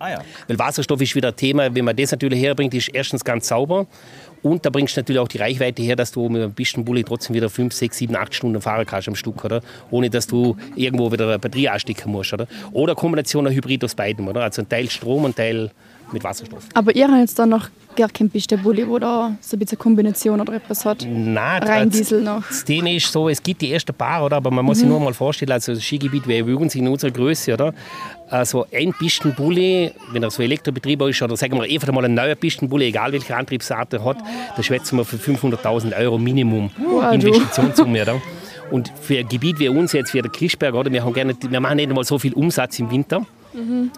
Ah 0.00 0.10
ja. 0.10 0.22
Weil 0.46 0.58
Wasserstoff 0.58 1.00
ist 1.00 1.16
wieder 1.16 1.28
ein 1.28 1.36
Thema, 1.36 1.74
wenn 1.74 1.84
man 1.84 1.96
das 1.96 2.12
natürlich 2.12 2.40
herbringt, 2.40 2.72
ist 2.72 2.88
erstens 2.88 3.24
ganz 3.24 3.48
sauber 3.48 3.86
und 4.42 4.64
da 4.64 4.70
bringst 4.70 4.96
du 4.96 5.00
natürlich 5.00 5.20
auch 5.20 5.28
die 5.28 5.38
Reichweite 5.38 5.82
her, 5.82 5.96
dass 5.96 6.12
du 6.12 6.28
mit 6.28 6.40
einem 6.40 6.54
Pistenbully 6.54 7.02
trotzdem 7.02 7.34
wieder 7.34 7.50
5, 7.50 7.72
6, 7.72 7.98
7, 7.98 8.16
8 8.16 8.34
Stunden 8.34 8.60
fahren 8.60 8.86
kannst 8.86 9.08
am 9.08 9.16
Stück, 9.16 9.44
oder? 9.44 9.60
Ohne 9.90 10.08
dass 10.08 10.28
du 10.28 10.56
irgendwo 10.76 11.10
wieder 11.10 11.26
eine 11.26 11.38
Batterie 11.40 11.68
anstecken 11.68 12.12
musst, 12.12 12.32
oder? 12.32 12.46
Oder 12.72 12.94
Kombination 12.94 13.46
ein 13.46 13.52
Hybrid 13.52 13.82
aus 13.82 13.96
beiden, 13.96 14.28
oder? 14.28 14.42
Also 14.42 14.62
ein 14.62 14.68
Teil 14.68 14.88
Strom, 14.88 15.24
ein 15.24 15.34
Teil 15.34 15.72
mit 16.12 16.24
Wasserstoff. 16.24 16.64
Aber 16.74 16.94
ihr 16.94 17.08
habt 17.08 17.18
jetzt 17.18 17.38
dann 17.38 17.50
noch 17.50 17.68
gar 17.98 18.08
keinen 18.08 18.30
Pistebully, 18.30 18.86
wo 18.86 18.98
da 18.98 19.36
so 19.40 19.56
ein 19.56 19.58
bisschen 19.58 19.78
Kombination 19.78 20.40
oder 20.40 20.54
etwas 20.54 20.84
hat? 20.84 21.04
Nein, 21.08 21.62
rein 21.64 21.90
Diesel 21.90 22.22
noch. 22.22 22.46
Das 22.46 22.64
Thema 22.64 22.90
ist 22.90 23.10
so, 23.10 23.28
es 23.28 23.42
gibt 23.42 23.60
die 23.60 23.72
ersten 23.72 23.92
paar, 23.92 24.24
oder? 24.24 24.36
aber 24.36 24.52
man 24.52 24.64
muss 24.64 24.78
mhm. 24.78 24.80
sich 24.80 24.88
nur 24.88 25.00
mal 25.00 25.14
vorstellen, 25.14 25.50
also 25.50 25.74
das 25.74 25.82
Skigebiet 25.82 26.28
wäre 26.28 26.48
übrigens 26.48 26.76
in 26.76 26.86
unserer 26.86 27.10
Größe, 27.10 27.52
oder? 27.54 27.74
Also 28.30 28.66
ein 28.72 28.92
Pistenbully, 28.92 29.92
wenn 30.12 30.22
er 30.22 30.30
so 30.30 30.42
Elektrobetrieb 30.42 31.02
ist, 31.02 31.22
oder 31.22 31.36
sagen 31.36 31.56
wir 31.56 31.64
einfach 31.64 31.92
mal 31.92 32.04
ein 32.04 32.14
neuer 32.14 32.36
Pistenbully, 32.36 32.86
egal 32.86 33.12
welche 33.12 33.34
Antriebsart 33.34 33.92
er 33.94 34.04
hat, 34.04 34.18
da 34.56 34.62
schwätzen 34.62 34.96
wir 34.98 35.04
für 35.04 35.16
500.000 35.16 35.98
Euro 35.98 36.18
Minimum 36.18 36.70
wow, 36.78 37.12
Investitionssumme. 37.12 38.02
Oder? 38.02 38.22
Und 38.70 38.92
für 39.00 39.18
ein 39.18 39.28
Gebiet 39.28 39.58
wie 39.58 39.68
uns 39.68 39.92
jetzt, 39.92 40.14
wie 40.14 40.22
der 40.22 40.30
Krischberg, 40.30 40.74
oder, 40.74 40.92
wir, 40.92 41.02
haben 41.02 41.14
gerne, 41.14 41.34
wir 41.40 41.60
machen 41.60 41.76
nicht 41.76 41.88
einmal 41.88 42.04
so 42.04 42.18
viel 42.18 42.34
Umsatz 42.34 42.78
im 42.78 42.90
Winter 42.90 43.26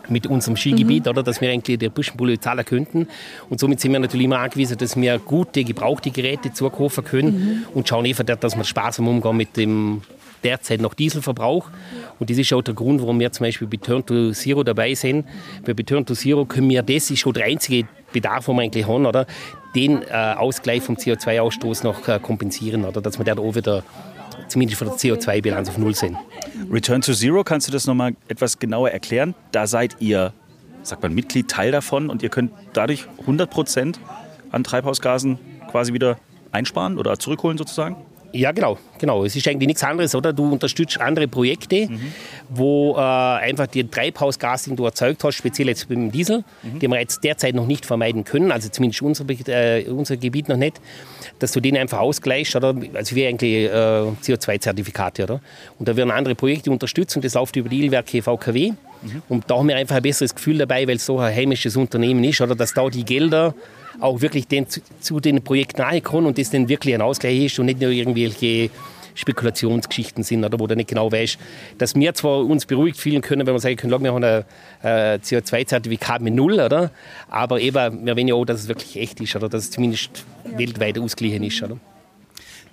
mit 0.09 0.26
unserem 0.26 0.57
Skigebiet, 0.57 1.04
mhm. 1.04 1.11
oder, 1.11 1.23
dass 1.23 1.40
wir 1.40 1.50
eigentlich 1.50 1.78
der 1.78 1.90
Buschenbulle 1.90 2.38
zahlen 2.38 2.64
könnten. 2.64 3.09
Und 3.49 3.61
somit 3.61 3.80
sind 3.80 3.92
wir 3.92 4.00
natürlich 4.00 4.25
immer 4.25 4.38
angewiesen, 4.38 4.78
dass 4.78 4.97
wir 4.97 5.19
gute, 5.19 5.64
gebrauchte 5.64 6.11
Geräte 6.11 6.52
zukaufen 6.52 7.04
können 7.04 7.28
mhm. 7.28 7.66
und 7.75 7.88
schauen 7.88 8.07
einfach, 8.07 8.25
dass 8.25 8.57
wir 8.57 8.64
sparsam 8.64 9.09
umgehen 9.09 9.37
mit 9.37 9.57
dem 9.57 10.02
derzeit 10.42 10.80
noch 10.80 10.95
Dieselverbrauch. 10.95 11.69
Und 12.19 12.30
das 12.30 12.38
ist 12.38 12.52
auch 12.52 12.62
der 12.62 12.75
Grund, 12.75 13.00
warum 13.00 13.21
wir 13.21 13.30
zum 13.33 13.45
Beispiel 13.45 13.69
bei 13.69 13.76
Turn 13.76 14.04
to 14.04 14.33
Zero 14.33 14.62
dabei 14.62 14.95
sind. 14.95 15.26
Bei 15.64 15.75
Turn 15.75 16.07
to 16.07 16.14
Zero 16.14 16.45
können 16.45 16.71
wir, 16.71 16.83
das 16.83 17.11
ist 17.11 17.19
schon 17.19 17.35
der 17.35 17.45
einzige 17.45 17.87
Bedarf, 18.12 18.47
den 18.47 18.57
wir 18.57 18.62
eigentlich 18.62 18.87
haben, 18.87 19.07
oder? 19.07 19.26
den 19.75 20.02
äh, 20.02 20.35
Ausgleich 20.37 20.83
vom 20.83 20.97
CO2-Ausstoß 20.97 21.85
noch 21.85 22.09
äh, 22.09 22.19
kompensieren, 22.19 22.85
oder? 22.85 23.00
dass 23.00 23.19
wir 23.19 23.25
da 23.25 23.38
auch 23.38 23.54
wieder 23.54 23.85
zumindest 24.49 24.78
von 24.78 24.88
der 24.88 24.97
CO2-Bilanz 24.97 25.68
auf 25.68 25.78
Null 25.78 25.94
sind. 25.94 26.16
Return 26.70 27.00
to 27.00 27.12
Zero, 27.12 27.44
kannst 27.44 27.68
du 27.68 27.73
das 27.73 27.87
nochmal 27.87 28.14
etwas 28.28 28.59
genauer 28.59 28.90
erklären? 28.90 29.35
Da 29.52 29.66
seid 29.66 29.97
ihr, 30.00 30.32
sagt 30.82 31.02
man, 31.02 31.14
Mitglied, 31.14 31.49
Teil 31.49 31.73
davon 31.73 32.11
und 32.11 32.23
ihr 32.23 32.28
könnt 32.28 32.52
dadurch 32.73 33.06
100 33.20 33.50
Prozent 33.50 34.00
an 34.50 34.64
Treibhausgasen 34.64 35.38
quasi 35.70 35.92
wieder 35.92 36.18
einsparen 36.52 36.99
oder 36.99 37.18
zurückholen 37.18 37.59
sozusagen? 37.59 37.97
Ja, 38.32 38.52
genau, 38.52 38.78
genau. 38.99 39.25
Es 39.25 39.34
ist 39.34 39.46
eigentlich 39.49 39.66
nichts 39.66 39.82
anderes, 39.82 40.14
oder? 40.14 40.32
Du 40.32 40.52
unterstützt 40.52 41.00
andere 41.00 41.26
Projekte, 41.26 41.88
mhm. 41.88 42.12
wo 42.49 42.94
äh, 42.96 43.00
einfach 43.00 43.66
die 43.66 43.88
Treibhausgas, 43.88 44.64
den 44.64 44.76
du 44.76 44.84
erzeugt 44.84 45.25
hast, 45.25 45.37
speziell 45.37 45.68
jetzt 45.68 45.88
beim 45.88 46.12
Diesel, 46.12 46.44
mhm. 46.62 46.78
den 46.78 46.90
wir 46.90 47.00
jetzt 47.00 47.25
derzeit 47.25 47.54
noch 47.54 47.66
nicht 47.66 47.87
vermeiden 47.87 48.25
können, 48.25 48.52
also 48.52 48.68
zumindest 48.68 49.02
unser, 49.02 49.25
äh, 49.49 49.84
unser 49.88 50.16
Gebiet 50.16 50.49
noch 50.49 50.56
nicht, 50.56 50.80
dass 51.40 51.52
du 51.52 51.60
den 51.60 51.76
einfach 51.76 51.99
ausgleichst, 51.99 52.54
oder? 52.56 52.75
Also 52.94 53.16
wie 53.16 53.26
eigentlich 53.26 53.64
äh, 53.64 53.68
CO2-Zertifikate, 53.70 55.25
oder? 55.25 55.40
Und 55.78 55.88
da 55.88 55.96
werden 55.96 56.10
andere 56.10 56.34
Projekte 56.34 56.70
unterstützt 56.70 57.16
und 57.16 57.25
das 57.25 57.34
läuft 57.34 57.56
über 57.56 57.68
die 57.68 57.84
Ilwerke 57.84 58.22
VKW. 58.22 58.72
Mhm. 59.02 59.23
Und 59.28 59.50
da 59.50 59.57
haben 59.57 59.69
wir 59.69 59.76
einfach 59.76 59.97
ein 59.97 60.02
besseres 60.02 60.35
Gefühl 60.35 60.59
dabei, 60.59 60.87
weil 60.87 60.97
es 60.97 61.07
so 61.07 61.19
ein 61.19 61.35
heimisches 61.35 61.76
Unternehmen 61.76 62.23
ist, 62.25 62.40
oder? 62.40 62.54
Dass 62.54 62.75
da 62.75 62.88
die 62.88 63.04
Gelder 63.04 63.54
auch 64.00 64.21
wirklich 64.21 64.47
den, 64.47 64.69
zu, 64.69 64.80
zu 65.00 65.21
den 65.21 65.42
Projekten 65.42 66.02
kommen 66.02 66.26
und 66.26 66.38
das 66.38 66.50
dann 66.50 66.69
wirklich 66.69 66.95
ein 66.95 67.02
Ausgleich 67.02 67.45
ist 67.45 67.59
und 67.59 67.66
nicht 67.66 67.80
nur 67.80 67.90
irgendwelche 67.90 68.71
Spekulationsgeschichten 69.14 70.23
sind 70.23 70.45
oder 70.45 70.59
wo 70.59 70.66
du 70.66 70.76
nicht 70.76 70.88
genau 70.88 71.11
weißt, 71.11 71.38
dass 71.78 71.95
wir 71.95 72.14
zwar 72.14 72.38
uns 72.38 72.66
beruhigt 72.66 72.99
fühlen 72.99 73.21
können, 73.21 73.47
wenn 73.47 73.54
wir 73.54 73.61
sagen 73.61 73.76
können, 73.76 74.02
wir 74.02 74.14
haben 74.14 74.25
ein 74.25 74.45
äh, 74.83 75.19
CO2-Zertifikat 75.23 76.23
mit 76.23 76.35
Null, 76.35 76.61
oder? 76.61 76.90
aber 77.28 77.61
eben, 77.61 78.07
wir 78.07 78.16
wollen 78.16 78.28
ja 78.28 78.35
auch, 78.35 78.45
dass 78.45 78.61
es 78.61 78.69
wirklich 78.69 78.97
echt 78.97 79.21
ist 79.21 79.37
oder 79.37 79.49
dass 79.49 79.64
es 79.64 79.71
zumindest 79.71 80.25
weltweit 80.57 80.99
ausgeglichen 80.99 81.42
ist. 81.42 81.62
Oder? 81.62 81.76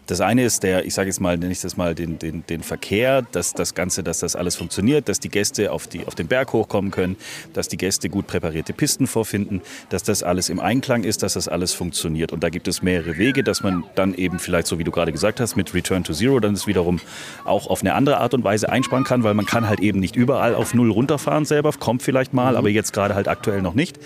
Das 0.08 0.22
eine 0.22 0.46
ist 0.46 0.64
der, 0.64 0.86
ich 0.86 0.94
sage 0.94 1.10
jetzt 1.10 1.20
mal, 1.20 1.38
nenne 1.38 1.52
ich 1.52 1.60
das 1.60 1.76
mal, 1.76 1.94
den, 1.94 2.18
den, 2.18 2.46
den 2.48 2.64
Verkehr, 2.64 3.24
dass 3.24 3.54
das 3.54 3.76
Ganze, 3.76 4.04
dass 4.04 4.20
das 4.20 4.38
alles 4.38 4.56
funktioniert, 4.56 5.10
dass 5.10 5.20
die 5.20 5.28
Gäste 5.28 5.74
auf, 5.74 5.88
die, 5.88 6.08
auf 6.08 6.16
den 6.16 6.28
Berg 6.28 6.54
hochkommen 6.54 6.92
können, 6.92 7.18
dass 7.52 7.68
die 7.68 7.76
Gäste 7.76 8.08
gut 8.08 8.26
präparierte 8.26 8.72
Pisten 8.72 9.06
vorfinden, 9.06 9.62
dass 9.90 10.04
das 10.04 10.24
alles 10.24 10.48
im 10.48 10.62
Einklang 10.62 11.04
ist, 11.04 11.24
dass 11.24 11.34
das 11.34 11.50
alles 11.50 11.74
funktioniert. 11.74 12.32
Und 12.32 12.42
da 12.42 12.50
gibt 12.50 12.70
es 12.70 12.82
mehrere 12.82 13.18
Wege, 13.18 13.44
dass 13.44 13.64
man 13.64 13.84
dann 13.96 14.14
eben 14.14 14.40
vielleicht, 14.40 14.68
so 14.68 14.80
wie 14.80 14.86
du 14.86 14.92
gerade 14.92 15.12
gesagt 15.12 15.42
hast, 15.42 15.58
mit 15.58 15.74
Return 15.74 16.06
to 16.06 16.14
Zero 16.14 16.40
dann 16.40 16.54
es 16.54 16.68
wiederum 16.68 17.02
auch 17.44 17.68
auf 17.68 17.82
eine 17.82 17.94
andere 17.94 18.20
Art 18.20 18.34
und 18.34 18.46
Weise 18.46 18.70
einsparen 18.70 19.04
kann, 19.04 19.24
weil 19.24 19.34
man 19.34 19.46
kann 19.46 19.68
halt 19.68 19.82
eben 19.82 20.00
nicht 20.00 20.16
überall 20.16 20.56
auf 20.56 20.74
Null 20.74 20.90
runterfahren 20.90 21.44
selber, 21.44 21.74
kommt 21.74 22.02
vielleicht 22.02 22.34
mal, 22.34 22.52
mhm. 22.52 22.58
aber 22.58 22.70
jetzt 22.70 22.94
gerade 22.94 23.14
halt 23.14 23.28
aktuell 23.28 23.62
noch 23.62 23.74
nicht. 23.74 24.00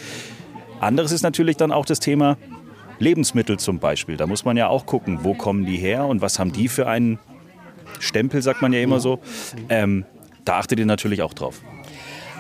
Anderes 0.79 1.11
ist 1.11 1.21
natürlich 1.21 1.57
dann 1.57 1.71
auch 1.71 1.85
das 1.85 1.99
Thema, 1.99 2.37
Lebensmittel 3.01 3.59
zum 3.59 3.79
Beispiel. 3.79 4.15
Da 4.15 4.27
muss 4.27 4.45
man 4.45 4.55
ja 4.55 4.67
auch 4.67 4.85
gucken, 4.85 5.19
wo 5.23 5.33
kommen 5.33 5.65
die 5.65 5.77
her 5.77 6.05
und 6.05 6.21
was 6.21 6.39
haben 6.39 6.53
die 6.53 6.67
für 6.67 6.87
einen 6.87 7.19
Stempel, 7.99 8.41
sagt 8.41 8.61
man 8.61 8.71
ja 8.71 8.79
immer 8.79 8.99
so. 8.99 9.19
Ähm, 9.69 10.05
da 10.45 10.57
achtet 10.57 10.79
ihr 10.79 10.85
natürlich 10.85 11.21
auch 11.21 11.33
drauf. 11.33 11.61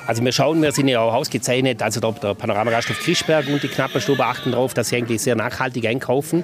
Also 0.07 0.23
wir 0.23 0.31
schauen, 0.31 0.61
wir 0.61 0.71
sind 0.71 0.87
ja 0.87 0.99
auch 0.99 1.13
ausgezeichnet, 1.13 1.81
also 1.81 1.99
der 1.99 2.33
Panoramagasthof 2.33 2.99
Krischberg 2.99 3.47
und 3.47 3.61
die 3.61 3.67
Knapperstube 3.67 4.25
achten 4.25 4.51
darauf, 4.51 4.73
dass 4.73 4.89
sie 4.89 4.97
eigentlich 4.97 5.21
sehr 5.21 5.35
nachhaltig 5.35 5.85
einkaufen. 5.85 6.43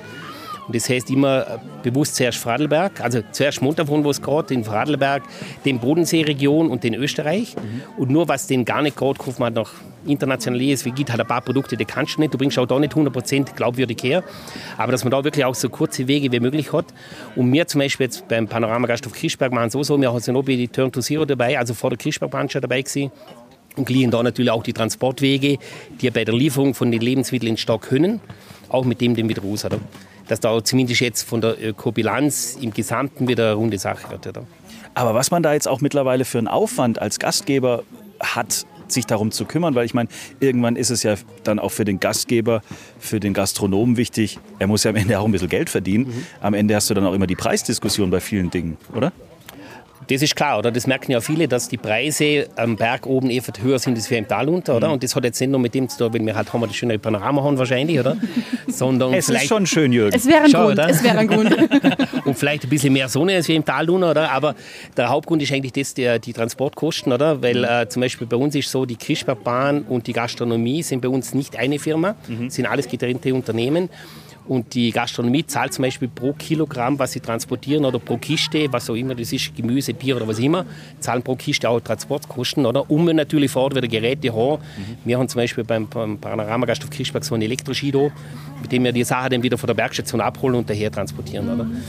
Und 0.67 0.75
das 0.75 0.89
heißt 0.89 1.09
immer 1.09 1.41
äh, 1.41 1.57
bewusst 1.81 2.15
zuerst 2.15 2.38
Vorarlberg, 2.38 3.01
also 3.01 3.21
zuerst 3.31 3.62
Montafon, 3.62 4.03
wo 4.03 4.09
es 4.09 4.21
geht, 4.21 4.51
in 4.51 4.63
Vorarlberg, 4.63 5.24
den 5.65 5.79
Bodenseeregion 5.79 6.69
und 6.69 6.83
den 6.83 6.93
Österreich. 6.93 7.55
Mhm. 7.55 8.01
Und 8.01 8.09
nur 8.09 8.27
was 8.27 8.47
den 8.47 8.65
gar 8.65 8.81
nicht 8.81 8.97
geht, 8.97 9.17
kauft 9.17 9.39
man 9.39 9.53
noch 9.53 9.71
international 10.05 10.62
ist, 10.62 10.86
wie 10.86 10.91
geht, 10.91 11.12
hat 11.12 11.19
ein 11.19 11.27
paar 11.27 11.41
Produkte, 11.41 11.77
die 11.77 11.86
kannst 11.86 12.17
du 12.17 12.21
nicht. 12.21 12.33
Du 12.33 12.38
bringst 12.38 12.57
auch 12.59 12.65
da 12.65 12.79
nicht 12.79 12.93
100% 12.93 13.55
glaubwürdig 13.55 14.01
her. 14.03 14.24
Aber 14.77 14.91
dass 14.91 15.03
man 15.03 15.12
da 15.12 15.24
wirklich 15.24 15.45
auch 15.45 15.55
so 15.55 15.69
kurze 15.69 16.07
Wege 16.07 16.31
wie 16.31 16.39
möglich 16.39 16.74
hat. 16.74 16.86
Und 17.36 17.51
wir 17.51 17.67
zum 17.67 17.79
Beispiel 17.79 18.05
jetzt 18.05 18.27
beim 18.27 18.47
Panoramagasthof 18.47 19.13
Krischberg 19.13 19.51
machen 19.51 19.69
so 19.69 19.83
so, 19.83 20.00
wir 20.00 20.12
haben 20.12 20.33
noch 20.33 20.45
die 20.45 20.67
Turn 20.67 20.91
to 20.91 21.01
Zero 21.01 21.25
dabei, 21.25 21.57
also 21.57 21.74
vor 21.74 21.89
der 21.91 21.97
Krischbergbahn 21.97 22.50
schon 22.50 22.62
dabei 22.62 22.81
gewesen. 22.81 23.12
Und 23.75 23.86
gliedern 23.86 24.12
da 24.12 24.24
natürlich 24.24 24.51
auch 24.51 24.63
die 24.63 24.74
Transportwege, 24.74 25.59
die 26.01 26.09
bei 26.09 26.25
der 26.25 26.33
Lieferung 26.33 26.74
von 26.74 26.91
den 26.91 27.01
Lebensmitteln 27.01 27.51
in 27.51 27.57
Stock 27.57 27.83
können, 27.83 28.19
auch 28.69 28.86
mit 28.86 29.01
dem 29.01 29.15
den 29.15 29.29
wieder 29.29 29.43
raus. 29.43 29.65
Oder? 29.65 29.79
Dass 30.27 30.39
da 30.39 30.63
zumindest 30.63 31.01
jetzt 31.01 31.24
von 31.24 31.41
der 31.41 31.62
Ökobilanz 31.62 32.57
im 32.62 32.72
Gesamten 32.72 33.27
wieder 33.27 33.48
eine 33.48 33.53
runde 33.53 33.77
Sache 33.77 34.10
wird. 34.12 34.27
Oder? 34.27 34.43
Aber 34.93 35.13
was 35.13 35.31
man 35.31 35.43
da 35.43 35.53
jetzt 35.53 35.67
auch 35.67 35.81
mittlerweile 35.81 36.25
für 36.25 36.38
einen 36.38 36.48
Aufwand 36.48 37.00
als 37.00 37.19
Gastgeber 37.19 37.84
hat, 38.19 38.65
sich 38.88 39.05
darum 39.05 39.31
zu 39.31 39.46
kümmern, 39.46 39.75
weil 39.75 39.86
ich 39.86 39.93
meine, 39.93 40.10
irgendwann 40.39 40.75
ist 40.75 40.89
es 40.89 41.03
ja 41.03 41.15
dann 41.43 41.60
auch 41.60 41.72
für 41.72 41.86
den 41.86 42.00
Gastgeber, 42.00 42.62
für 43.00 43.19
den 43.19 43.34
Gastronomen 43.34 43.98
wichtig, 43.98 44.39
er 44.60 44.67
muss 44.67 44.84
ja 44.84 44.91
am 44.91 44.96
Ende 44.96 45.19
auch 45.19 45.25
ein 45.25 45.31
bisschen 45.31 45.50
Geld 45.50 45.69
verdienen. 45.69 46.07
Mhm. 46.07 46.25
Am 46.41 46.53
Ende 46.53 46.75
hast 46.75 46.89
du 46.89 46.93
dann 46.93 47.05
auch 47.05 47.13
immer 47.13 47.27
die 47.27 47.36
Preisdiskussion 47.36 48.10
bei 48.10 48.19
vielen 48.22 48.50
Dingen, 48.50 48.77
oder? 48.96 49.12
Das 50.08 50.22
ist 50.22 50.36
klar, 50.36 50.60
oder? 50.60 50.72
Das 50.72 50.88
merken 50.88 51.12
ja 51.12 51.20
viele, 51.20 51.48
dass 51.48 51.68
die 51.68 51.78
Preise 51.78 52.48
am 52.56 52.76
Berg 52.78 53.06
oben 53.06 53.30
eher 53.30 53.42
höher 53.62 53.80
sind 53.80 53.98
als 53.98 54.10
wir 54.10 54.18
im 54.18 54.28
Tal 54.28 54.48
unter, 54.48 54.78
oder? 54.78 54.88
Mhm. 54.88 54.94
Und 54.94 55.04
das 55.04 55.16
hat 55.16 55.24
jetzt 55.24 55.40
nicht 55.40 55.50
nur 55.50 55.60
mit 55.60 55.74
dem 55.74 55.90
zu 55.90 55.98
tun, 55.98 56.14
weil 56.14 56.26
wir 56.26 56.36
halt 56.36 56.52
haben 56.54 56.62
wir 56.62 56.68
das 56.68 56.76
schöne 56.76 56.98
Panorama 56.98 57.44
haben 57.44 57.58
wahrscheinlich, 57.58 58.00
oder? 58.00 58.18
Sondern 58.68 59.14
es 59.14 59.28
ist 59.28 59.48
schon 59.48 59.66
schön, 59.66 59.92
Jürgen. 59.92 60.16
Es 60.16 60.26
wäre 60.26 60.44
ein 60.44 60.50
Schau, 60.50 60.66
Grund, 60.66 60.80
oder? 60.80 60.90
es 60.90 61.04
wäre 61.04 61.18
ein 61.18 61.28
Grund. 61.28 61.56
Und 62.26 62.38
vielleicht 62.38 62.64
ein 62.64 62.70
bisschen 62.70 62.94
mehr 62.94 63.10
Sonne 63.10 63.36
als 63.36 63.48
wir 63.48 63.56
im 63.56 63.66
Tal 63.66 63.90
unter, 63.90 64.12
oder? 64.12 64.32
Aber 64.32 64.56
der 64.96 65.10
Hauptgrund 65.10 65.42
ist 65.42 65.52
eigentlich 65.52 65.74
das, 65.74 65.94
die, 65.94 66.20
die 66.20 66.34
Transportkosten, 66.34 67.12
oder? 67.12 67.42
Weil 67.42 67.64
äh, 67.64 67.90
zum 67.90 68.02
Beispiel 68.02 68.28
bei 68.28 68.38
uns 68.38 68.56
ist 68.56 68.72
so, 68.72 68.86
die 68.86 68.96
Krischbergbahn 68.96 69.84
und 69.84 70.08
die 70.08 70.14
Gastronomie 70.14 70.84
sind 70.84 71.02
bei 71.02 71.10
uns 71.10 71.34
nicht 71.34 71.58
eine 71.58 71.80
Firma, 71.80 72.16
mhm. 72.28 72.50
sind 72.50 72.66
alles 72.66 72.88
getrennte 72.88 73.34
Unternehmen. 73.34 73.90
Und 74.48 74.74
die 74.74 74.92
Gastronomie 74.92 75.46
zahlt 75.46 75.74
zum 75.74 75.84
Beispiel 75.84 76.08
pro 76.08 76.34
Kilogramm, 76.34 76.98
was 76.98 77.12
sie 77.12 77.20
transportieren 77.20 77.84
oder 77.84 78.00
pro 78.00 78.18
Kiste, 78.18 78.68
was 78.72 78.89
auch 78.89 78.96
immer 78.96 79.13
das 79.13 79.34
ist, 79.34 79.56
Gemüse, 79.56 79.94
Bier 79.94 80.16
oder 80.16 80.27
was 80.27 80.39
immer, 80.39 80.66
zahlen 81.00 81.22
pro 81.22 81.36
Kiste 81.36 81.70
auch 81.70 81.80
Transportkosten. 81.82 82.66
Oder? 82.66 82.89
Und 82.89 83.06
wir 83.06 83.13
natürlich 83.13 83.51
vor 83.51 83.63
Ort 83.63 83.75
wieder 83.75 83.88
Geräte 83.88 84.34
haben. 84.34 84.62
Mhm. 84.62 84.98
Wir 85.06 85.20
haben 85.20 85.27
zum 85.27 85.39
Beispiel 85.39 85.63
beim, 85.63 85.88
beim 85.88 86.18
Panorama 86.18 86.66
Gasthof 86.66 86.89
Kirchberg 86.89 87.25
so 87.25 87.36
ein 87.36 87.42
Elektroschido, 87.42 88.12
mit 88.62 88.72
dem 88.72 88.84
wir 88.84 88.92
die 88.94 89.04
Sache 89.04 89.30
dann 89.30 89.44
wieder 89.44 89.58
von 89.58 89.68
der 89.68 89.74
Bergstation 89.74 90.22
abholen 90.22 90.56
und 90.56 90.70
daher 90.70 90.92
transportieren. 90.92 91.50
Oder? 91.50 91.63
Mhm. 91.66 91.82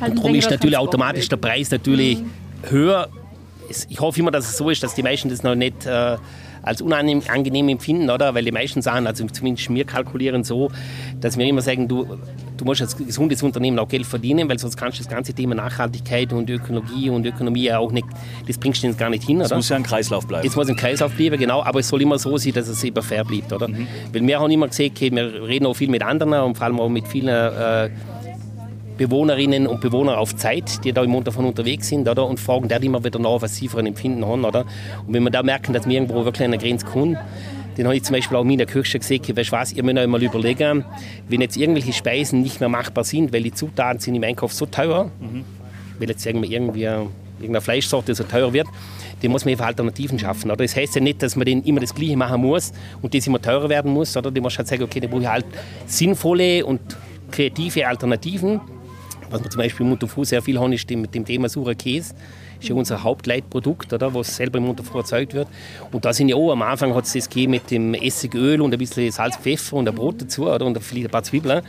Und 0.00 0.18
darum 0.18 0.34
ist 0.34 0.50
natürlich 0.50 0.76
automatisch 0.76 1.28
der 1.28 1.36
Preis 1.38 1.70
natürlich 1.70 2.20
mhm. 2.20 2.70
höher. 2.70 3.08
Ich 3.88 4.00
hoffe 4.00 4.20
immer, 4.20 4.30
dass 4.30 4.48
es 4.48 4.58
so 4.58 4.70
ist, 4.70 4.82
dass 4.82 4.94
die 4.94 5.02
Menschen 5.02 5.30
das 5.30 5.42
noch 5.42 5.54
nicht 5.54 5.86
äh, 5.86 6.16
als 6.66 6.82
unangenehm 6.82 7.68
empfinden, 7.68 8.10
oder? 8.10 8.34
Weil 8.34 8.44
die 8.44 8.52
meisten 8.52 8.82
sagen, 8.82 9.06
also 9.06 9.24
zumindest 9.26 9.72
wir 9.72 9.84
kalkulieren 9.84 10.42
so, 10.42 10.70
dass 11.20 11.38
wir 11.38 11.46
immer 11.46 11.62
sagen, 11.62 11.86
du, 11.86 12.18
du 12.56 12.64
musst 12.64 12.82
als 12.82 12.96
gesundes 12.96 13.42
Unternehmen 13.42 13.78
auch 13.78 13.88
Geld 13.88 14.04
verdienen, 14.04 14.48
weil 14.48 14.58
sonst 14.58 14.76
kannst 14.76 14.98
du 14.98 15.04
das 15.04 15.10
ganze 15.10 15.32
Thema 15.32 15.54
Nachhaltigkeit 15.54 16.32
und 16.32 16.50
Ökologie 16.50 17.08
und 17.08 17.24
Ökonomie 17.24 17.62
ja 17.62 17.78
auch 17.78 17.92
nicht, 17.92 18.06
das 18.48 18.58
bringst 18.58 18.82
du 18.82 18.92
gar 18.94 19.10
nicht 19.10 19.22
hin, 19.22 19.36
oder? 19.36 19.46
Es 19.46 19.54
muss 19.54 19.68
ja 19.68 19.76
ein 19.76 19.84
Kreislauf 19.84 20.26
bleiben. 20.26 20.46
Es 20.46 20.56
muss 20.56 20.68
ein 20.68 20.74
Kreislauf 20.74 21.12
bleiben, 21.12 21.38
genau, 21.38 21.62
aber 21.62 21.78
es 21.78 21.88
soll 21.88 22.02
immer 22.02 22.18
so 22.18 22.36
sein, 22.36 22.52
dass 22.52 22.66
es 22.66 22.82
immer 22.82 23.02
fair 23.02 23.24
bleibt, 23.24 23.52
oder? 23.52 23.68
Mhm. 23.68 23.86
Weil 24.12 24.26
wir 24.26 24.40
haben 24.40 24.50
immer 24.50 24.66
gesehen, 24.66 24.90
okay, 24.92 25.12
wir 25.12 25.46
reden 25.46 25.66
auch 25.66 25.74
viel 25.74 25.88
mit 25.88 26.02
anderen 26.02 26.34
und 26.34 26.56
vor 26.56 26.66
allem 26.66 26.80
auch 26.80 26.88
mit 26.88 27.06
vielen 27.06 27.28
äh, 27.28 27.90
Bewohnerinnen 28.96 29.66
und 29.66 29.80
Bewohner 29.80 30.18
auf 30.18 30.36
Zeit, 30.36 30.84
die 30.84 30.92
da 30.92 31.02
im 31.02 31.10
Mund 31.10 31.26
davon 31.26 31.44
unterwegs 31.44 31.88
sind, 31.88 32.08
oder? 32.08 32.26
Und 32.26 32.40
fragen 32.40 32.68
da 32.68 32.76
immer 32.76 33.04
wieder 33.04 33.18
nach, 33.18 33.42
was 33.42 33.56
sie 33.56 33.68
für 33.68 33.78
ein 33.78 33.86
Empfinden 33.86 34.24
haben, 34.26 34.44
oder? 34.44 34.64
Und 35.06 35.14
wenn 35.14 35.22
wir 35.22 35.30
da 35.30 35.42
merken, 35.42 35.72
dass 35.72 35.86
wir 35.86 35.94
irgendwo 35.94 36.24
wirklich 36.24 36.44
an 36.44 36.52
der 36.52 36.60
Grenze 36.60 36.86
kommen, 36.86 37.18
den 37.76 37.86
habe 37.86 37.96
ich 37.96 38.04
zum 38.04 38.14
Beispiel 38.14 38.36
auch 38.36 38.44
in 38.44 38.58
der 38.58 38.66
Küche 38.66 38.98
gesagt, 38.98 39.36
weißt 39.36 39.50
du 39.50 39.52
was, 39.52 39.72
ihr 39.72 39.82
müsst 39.82 39.98
euch 39.98 40.06
mal 40.06 40.22
überlegen, 40.22 40.84
wenn 41.28 41.40
jetzt 41.42 41.56
irgendwelche 41.56 41.92
Speisen 41.92 42.40
nicht 42.40 42.60
mehr 42.60 42.70
machbar 42.70 43.04
sind, 43.04 43.32
weil 43.32 43.42
die 43.42 43.52
Zutaten 43.52 44.00
sind 44.00 44.14
im 44.14 44.24
Einkauf 44.24 44.52
so 44.52 44.64
teuer, 44.64 45.10
mhm. 45.20 45.44
weil 45.98 46.08
jetzt 46.08 46.24
irgendwie, 46.24 46.54
irgendwie 46.54 46.84
irgendeine 46.84 47.60
Fleischsorte 47.60 48.14
so 48.14 48.24
teuer 48.24 48.52
wird, 48.54 48.66
den 49.22 49.30
muss 49.30 49.44
man 49.44 49.52
einfach 49.52 49.66
Alternativen 49.66 50.18
schaffen. 50.18 50.50
Oder? 50.50 50.64
Das 50.64 50.74
heißt 50.74 50.94
ja 50.94 51.02
nicht, 51.02 51.22
dass 51.22 51.36
man 51.36 51.44
den 51.44 51.62
immer 51.64 51.80
das 51.80 51.94
Gleiche 51.94 52.16
machen 52.16 52.40
muss 52.40 52.72
und 53.02 53.12
das 53.12 53.26
immer 53.26 53.40
teurer 53.40 53.68
werden 53.68 53.92
muss, 53.92 54.16
oder? 54.16 54.30
Die 54.30 54.40
muss 54.40 54.56
halt 54.56 54.68
sagen, 54.68 54.82
okay, 54.82 55.00
da 55.00 55.08
brauche 55.08 55.22
ich 55.22 55.28
halt 55.28 55.46
sinnvolle 55.86 56.64
und 56.64 56.80
kreative 57.30 57.86
Alternativen 57.86 58.60
was 59.30 59.42
wir 59.42 59.50
zum 59.50 59.58
Beispiel 59.60 59.84
im 59.84 59.90
Montafu 59.90 60.24
sehr 60.24 60.42
viel 60.42 60.58
haben, 60.58 60.72
ist 60.72 60.90
mit 60.90 61.14
dem 61.14 61.24
Thema 61.24 61.48
saurer 61.48 61.74
Käse. 61.74 62.14
Das 62.14 62.64
ist 62.64 62.68
ja 62.70 62.74
unser 62.74 63.02
Hauptleitprodukt, 63.02 63.92
oder, 63.92 64.14
was 64.14 64.34
selber 64.36 64.58
im 64.58 64.64
Montafu 64.64 64.98
erzeugt 64.98 65.34
wird. 65.34 65.48
Und 65.92 66.04
da 66.04 66.12
sind 66.12 66.28
ja 66.28 66.36
auch 66.36 66.52
am 66.52 66.62
Anfang 66.62 66.94
hat 66.94 67.04
es 67.04 67.12
das 67.12 67.28
gegeben 67.28 67.52
mit 67.52 67.70
dem 67.70 67.94
Essigöl 67.94 68.60
und 68.60 68.72
ein 68.72 68.78
bisschen 68.78 69.10
Salz, 69.10 69.36
Pfeffer 69.36 69.76
und 69.76 69.88
ein 69.88 69.94
Brot 69.94 70.22
dazu 70.22 70.48
oder, 70.48 70.64
und 70.64 70.82
vielleicht 70.82 71.08
ein 71.08 71.10
paar 71.10 71.22
Zwiebeln. 71.22 71.62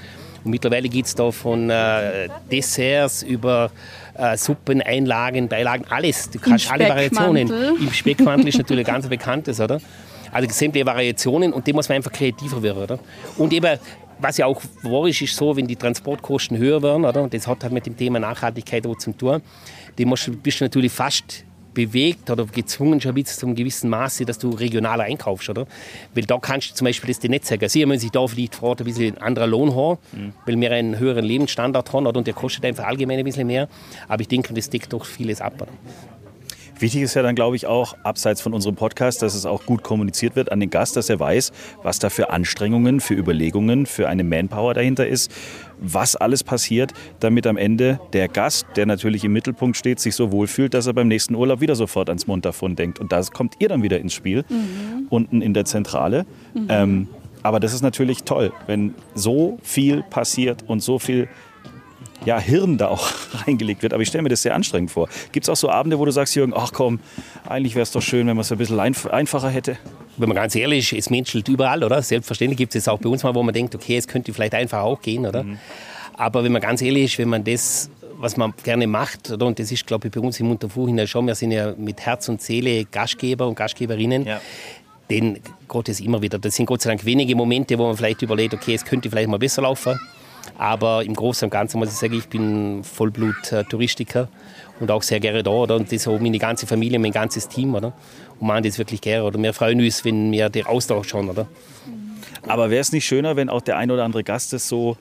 Und 0.44 0.52
mittlerweile 0.52 0.88
geht 0.88 1.06
es 1.06 1.16
da 1.16 1.32
von 1.32 1.70
äh, 1.70 2.30
Desserts 2.50 3.24
über 3.24 3.72
äh, 4.14 4.38
Suppen, 4.38 4.82
Einlagen, 4.82 5.50
Beilagen, 5.50 5.86
alles. 5.90 6.30
Du 6.30 6.40
kannst 6.40 6.72
alle 6.72 6.88
Variationen. 6.88 7.52
Im 7.82 7.92
Speckmantel 7.92 8.48
ist 8.48 8.58
natürlich 8.58 8.88
ganz 8.88 9.08
bekanntes, 9.08 9.60
oder? 9.60 9.80
Also 10.32 10.50
sämtliche 10.50 10.86
Variationen 10.86 11.54
und 11.54 11.66
dem 11.68 11.76
muss 11.76 11.90
man 11.90 11.98
einfach 11.98 12.12
kreativer 12.12 12.62
werden, 12.62 12.84
oder? 12.84 13.00
Und 13.38 13.54
eben 13.54 13.80
was 14.20 14.38
ja 14.38 14.48
auch 14.48 14.62
wahr 14.84 15.08
ist, 15.08 15.22
ist 15.22 15.36
so, 15.36 15.56
wenn 15.56 15.68
die 15.68 15.76
Transportkosten 15.76 16.58
höher 16.58 16.82
werden, 16.82 17.06
oder? 17.06 17.22
und 17.22 17.34
das 17.34 17.46
hat 17.46 17.64
halt 17.64 17.74
mit 17.74 17.86
dem 17.86 17.96
Thema 17.96 18.20
Nachhaltigkeit 18.20 18.86
auch 18.88 18.98
zu 18.98 19.12
tun, 19.12 19.42
dem 19.98 20.10
bist 20.10 20.60
du 20.60 20.64
natürlich 20.64 20.92
fast 20.92 21.46
bewegt 21.78 22.32
oder 22.32 22.46
gezwungen 22.46 23.00
schon 23.00 23.14
bis 23.14 23.38
zu 23.38 23.46
einem 23.46 23.56
gewissen 23.56 23.88
Maße, 23.92 24.26
dass 24.26 24.40
du 24.40 24.50
regional 24.50 25.00
einkaufst, 25.00 25.50
oder? 25.50 25.68
Weil 26.16 26.24
da 26.24 26.40
kannst 26.40 26.72
du 26.72 26.74
zum 26.74 26.86
Beispiel 26.86 27.14
das 27.14 27.22
nicht 27.22 27.46
sagen. 27.46 27.70
Sie 27.70 27.86
müssen 27.86 28.00
sich 28.00 28.10
da 28.10 28.26
vielleicht 28.26 28.56
vor 28.56 28.70
Ort 28.70 28.82
ein 28.82 28.86
bisschen 28.86 29.16
einen 29.16 29.18
anderen 29.20 29.52
Lohn 29.52 29.76
haben, 29.76 30.00
mhm. 30.12 30.34
weil 30.48 30.60
wir 30.60 30.72
einen 30.72 30.98
höheren 30.98 31.24
Lebensstandard 31.24 31.94
haben, 31.94 32.08
oder? 32.08 32.18
Und 32.18 32.26
der 32.26 32.34
kostet 32.34 32.66
einfach 32.66 32.86
allgemein 32.86 33.20
ein 33.20 33.26
bisschen 33.26 33.46
mehr. 33.46 33.70
Aber 34.08 34.22
ich 34.22 34.28
denke, 34.28 34.56
das 34.56 34.72
deckt 34.72 34.92
doch 34.92 35.06
vieles 35.06 35.40
ab. 35.40 35.54
Oder? 35.62 35.72
Wichtig 36.80 37.02
ist 37.02 37.16
ja 37.16 37.24
dann, 37.24 37.36
glaube 37.36 37.56
ich, 37.56 37.66
auch, 37.66 37.96
abseits 38.04 38.42
von 38.42 38.54
unserem 38.54 38.76
Podcast, 38.76 39.22
dass 39.22 39.34
es 39.34 39.46
auch 39.46 39.66
gut 39.66 39.84
kommuniziert 39.84 40.36
wird 40.36 40.52
an 40.52 40.60
den 40.60 40.70
Gast, 40.70 40.96
dass 40.96 41.10
er 41.10 41.20
weiß, 41.20 41.52
was 41.84 42.00
da 42.00 42.10
für 42.10 42.30
Anstrengungen, 42.30 43.00
für 43.00 43.16
Überlegungen, 43.16 43.86
für 43.86 44.08
eine 44.08 44.24
Manpower 44.24 44.74
dahinter 44.74 45.08
ist, 45.08 45.32
was 45.80 46.16
alles 46.16 46.44
passiert, 46.44 46.94
damit 47.20 47.48
am 47.48 47.58
Ende 47.58 48.00
der 48.14 48.28
Gast, 48.28 48.66
der 48.76 48.86
natürlich 48.86 49.24
im 49.24 49.34
Mittelpunkt 49.34 49.78
steht, 49.78 50.00
sich 50.00 50.16
so 50.16 50.32
wohlfühlt, 50.32 50.74
dass 50.74 50.88
er 50.88 50.94
beim 50.94 51.08
nächsten 51.08 51.36
Urlaub 51.36 51.62
wieder 51.62 51.76
sofort 51.76 52.10
ans 52.10 52.28
Montafon 52.28 52.76
denkt. 52.76 53.00
Und 53.00 53.12
da 53.12 53.22
kommt 53.22 53.56
ihr 53.60 53.70
dann 53.70 53.84
wieder 53.84 54.00
ins 54.00 54.14
Spiel, 54.14 54.46
mhm. 54.50 55.08
unten 55.10 55.42
in 55.42 55.54
der 55.54 55.66
Zentrale. 55.66 56.26
Mhm. 56.54 56.68
Ähm, 56.70 57.08
aber 57.44 57.60
das 57.60 57.74
ist 57.74 57.82
natürlich 57.82 58.24
toll, 58.24 58.52
wenn 58.66 58.94
so 59.16 59.58
viel 59.62 60.04
passiert 60.04 60.64
und 60.68 60.82
so 60.82 61.00
viel 61.00 61.28
ja, 62.26 62.40
Hirn 62.40 62.78
da 62.78 62.88
auch 62.88 63.10
reingelegt 63.46 63.84
wird. 63.84 63.94
Aber 63.94 64.02
ich 64.02 64.10
stelle 64.10 64.24
mir 64.24 64.30
das 64.30 64.42
sehr 64.42 64.56
anstrengend 64.56 64.92
vor. 64.92 65.08
Gibt 65.32 65.46
es 65.46 65.50
auch 65.50 65.56
so 65.56 65.70
Abende, 65.70 66.00
wo 66.00 66.06
du 66.06 66.12
sagst, 66.12 66.36
Jürgen, 66.36 66.54
ach 66.56 66.72
komm, 66.74 67.00
eigentlich 67.48 67.76
wäre 67.76 67.84
es 67.84 67.92
doch 67.92 68.02
schön, 68.02 68.28
wenn 68.28 68.36
man 68.36 68.42
es 68.42 68.52
ein 68.52 68.58
bisschen 68.58 68.80
einfacher 68.80 69.50
hätte? 69.50 69.78
Wenn 70.18 70.30
man 70.30 70.36
ganz 70.36 70.56
ehrlich 70.56 70.94
ist, 70.94 71.00
es 71.00 71.10
menschelt 71.10 71.48
überall, 71.48 71.84
oder? 71.84 72.02
Selbstverständlich 72.02 72.58
gibt 72.58 72.76
es 72.76 72.88
auch 72.88 73.00
bei 73.00 73.10
uns 73.10 73.24
mal, 73.24 73.36
wo 73.36 73.44
man 73.44 73.54
denkt, 73.54 73.76
okay, 73.76 73.98
es 73.98 74.08
könnte 74.08 74.34
vielleicht 74.34 74.56
einfach 74.56 74.82
auch 74.82 75.02
gehen, 75.02 75.26
oder? 75.26 75.44
Mhm. 75.44 75.60
Aber 76.16 76.44
wenn 76.44 76.52
man 76.52 76.62
ganz 76.62 76.82
ehrlich 76.82 77.06
ist, 77.06 77.20
wenn 77.20 77.30
man 77.30 77.44
das, 77.44 77.92
was 78.18 78.36
man 78.36 78.54
gerne 78.64 78.88
macht, 78.88 79.30
oder? 79.30 79.46
und 79.46 79.60
das 79.60 79.72
ist, 79.72 79.86
glaube 79.86 80.08
ich, 80.08 80.14
bei 80.14 80.20
uns 80.20 80.40
im 80.40 80.50
Unterfuhr 80.50 80.90
schon, 81.08 81.28
wir 81.28 81.36
sind 81.36 81.52
ja 81.52 81.74
mit 81.78 82.02
Herz 82.02 82.28
und 82.30 82.42
Seele 82.42 82.86
Gastgeber 82.86 83.48
und 83.48 83.56
Gastgeberinnen, 83.56 84.26
ja. 84.26 84.42
den 85.12 85.40
Gott 85.68 85.88
ist 85.90 86.02
immer 86.02 86.22
wieder, 86.22 86.40
das 86.40 86.56
sind 86.56 86.66
Gott 86.66 86.82
sei 86.82 86.90
Dank 86.90 87.06
wenige 87.06 87.36
Momente, 87.36 87.78
wo 87.78 87.86
man 87.86 87.96
vielleicht 87.96 88.24
überlegt, 88.24 88.56
okay, 88.56 88.74
es 88.74 88.84
könnte 88.84 89.10
vielleicht 89.12 89.30
mal 89.30 89.38
besser 89.38 89.62
laufen. 89.62 90.00
Aber 90.58 91.04
im 91.04 91.14
Großen 91.14 91.46
und 91.46 91.50
Ganzen 91.50 91.80
muss 91.80 91.90
ich 91.90 91.96
sagen, 91.96 92.14
ich 92.14 92.28
bin 92.28 92.84
Vollblut-Touristiker 92.84 94.28
und 94.80 94.92
auch 94.92 95.04
sehr 95.04 95.20
gerne 95.20 95.44
da. 95.44 95.52
Oder? 95.52 95.76
Und 95.76 95.92
das 95.92 96.08
auch 96.08 96.20
meine 96.20 96.40
ganze 96.40 96.68
Familie, 96.68 97.00
mein 97.00 97.12
ganzes 97.12 97.48
Team. 97.48 97.76
Oder? 97.76 97.94
Und 98.40 98.48
machen 98.48 98.64
das 98.64 98.78
wirklich 98.78 99.02
gerne. 99.02 99.24
Oder 99.24 99.42
wir 99.42 99.54
freuen 99.54 99.80
uns, 99.82 100.06
wenn 100.06 100.32
wir 100.32 100.50
den 100.50 100.66
Austausch 100.66 101.14
haben. 101.14 101.30
Oder? 101.30 101.48
Aber 102.48 102.70
wäre 102.70 102.82
es 102.82 102.92
nicht 102.92 103.06
schöner, 103.06 103.36
wenn 103.36 103.50
auch 103.50 103.62
der 103.62 103.78
ein 103.78 103.92
oder 103.92 104.04
andere 104.04 104.24
Gast 104.24 104.54
das 104.54 104.68
so 104.68 104.98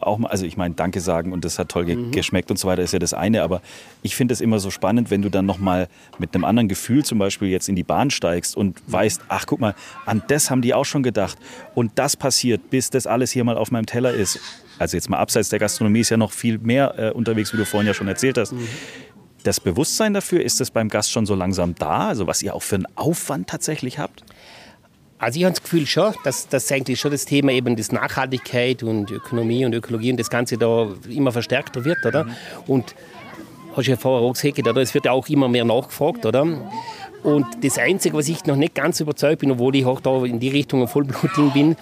auch 0.00 0.18
mal, 0.18 0.28
also 0.28 0.44
ich 0.46 0.56
meine, 0.56 0.74
Danke 0.74 1.00
sagen 1.00 1.32
und 1.32 1.44
das 1.44 1.58
hat 1.58 1.68
toll 1.68 1.84
ge 1.84 1.96
mhm. 1.96 2.10
geschmeckt 2.10 2.50
und 2.50 2.58
so 2.58 2.68
weiter, 2.68 2.82
ist 2.82 2.92
ja 2.92 2.98
das 2.98 3.14
eine, 3.14 3.42
aber 3.42 3.62
ich 4.02 4.16
finde 4.16 4.32
es 4.34 4.40
immer 4.40 4.58
so 4.58 4.70
spannend, 4.70 5.10
wenn 5.10 5.22
du 5.22 5.30
dann 5.30 5.46
nochmal 5.46 5.88
mit 6.18 6.34
einem 6.34 6.44
anderen 6.44 6.68
Gefühl 6.68 7.04
zum 7.04 7.18
Beispiel 7.18 7.48
jetzt 7.48 7.68
in 7.68 7.76
die 7.76 7.84
Bahn 7.84 8.10
steigst 8.10 8.56
und 8.56 8.82
weißt, 8.86 9.22
ach 9.28 9.46
guck 9.46 9.60
mal, 9.60 9.74
an 10.04 10.22
das 10.28 10.50
haben 10.50 10.62
die 10.62 10.74
auch 10.74 10.84
schon 10.84 11.02
gedacht 11.02 11.38
und 11.74 11.92
das 11.96 12.16
passiert, 12.16 12.70
bis 12.70 12.90
das 12.90 13.06
alles 13.06 13.30
hier 13.30 13.44
mal 13.44 13.56
auf 13.56 13.70
meinem 13.70 13.86
Teller 13.86 14.12
ist 14.12 14.40
also 14.78 14.96
jetzt 14.96 15.08
mal 15.08 15.18
abseits 15.18 15.48
der 15.48 15.58
Gastronomie 15.58 16.00
ist 16.00 16.10
ja 16.10 16.16
noch 16.16 16.32
viel 16.32 16.58
mehr 16.58 16.94
äh, 16.98 17.10
unterwegs, 17.10 17.52
wie 17.52 17.56
du 17.56 17.64
vorhin 17.64 17.86
ja 17.86 17.94
schon 17.94 18.08
erzählt 18.08 18.38
hast. 18.38 18.52
Mhm. 18.52 18.68
Das 19.42 19.60
Bewusstsein 19.60 20.12
dafür, 20.12 20.42
ist 20.42 20.60
das 20.60 20.70
beim 20.70 20.88
Gast 20.88 21.12
schon 21.12 21.24
so 21.24 21.34
langsam 21.34 21.74
da? 21.76 22.08
Also 22.08 22.26
was 22.26 22.42
ihr 22.42 22.54
auch 22.54 22.62
für 22.62 22.76
einen 22.76 22.86
Aufwand 22.96 23.48
tatsächlich 23.48 23.98
habt? 23.98 24.24
Also 25.18 25.38
ich 25.38 25.44
habe 25.44 25.54
das 25.54 25.62
Gefühl 25.62 25.86
schon, 25.86 26.14
dass, 26.24 26.48
dass 26.48 26.70
eigentlich 26.70 27.00
schon 27.00 27.10
das 27.10 27.24
Thema 27.24 27.52
eben 27.52 27.74
das 27.76 27.90
Nachhaltigkeit 27.90 28.82
und 28.82 29.10
Ökonomie 29.10 29.64
und 29.64 29.74
Ökologie 29.74 30.10
und 30.10 30.20
das 30.20 30.28
Ganze 30.28 30.58
da 30.58 30.88
immer 31.08 31.32
verstärkter 31.32 31.84
wird, 31.84 32.04
oder? 32.04 32.24
Mhm. 32.24 32.30
Und 32.66 32.94
hast 33.74 33.86
du 33.86 33.92
ja 33.92 33.96
vorher 33.96 34.28
auch 34.28 34.32
gesagt, 34.34 34.58
oder? 34.66 34.80
es 34.82 34.92
wird 34.92 35.06
ja 35.06 35.12
auch 35.12 35.28
immer 35.28 35.48
mehr 35.48 35.64
nachgefragt, 35.64 36.26
oder? 36.26 36.44
Und 37.22 37.46
das 37.62 37.78
Einzige, 37.78 38.16
was 38.16 38.28
ich 38.28 38.44
noch 38.44 38.56
nicht 38.56 38.74
ganz 38.74 39.00
überzeugt 39.00 39.40
bin, 39.40 39.50
obwohl 39.50 39.74
ich 39.74 39.86
auch 39.86 40.00
da 40.00 40.24
in 40.24 40.38
die 40.38 40.50
Richtung 40.50 40.82
ein 40.82 40.88
Vollblutling 40.88 41.50
bin, 41.52 41.76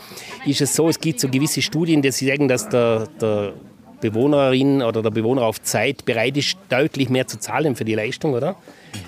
ist 0.47 0.61
es 0.61 0.75
so, 0.75 0.89
es 0.89 1.01
gibt 1.01 1.21
so 1.21 1.29
gewisse 1.29 1.61
Studien, 1.61 2.03
die 2.03 2.13
sagen, 2.13 2.49
dass 2.49 2.69
der, 2.69 3.09
der 3.21 3.53
Bewohnerin 4.01 4.81
oder 4.81 5.03
der 5.03 5.11
Bewohner 5.11 5.43
auf 5.43 5.61
Zeit 5.63 6.05
bereit 6.05 6.37
ist, 6.37 6.57
deutlich 6.69 7.11
mehr 7.11 7.27
zu 7.27 7.39
zahlen 7.39 7.75
für 7.75 7.85
die 7.85 7.95
Leistung, 7.95 8.33
oder? 8.33 8.57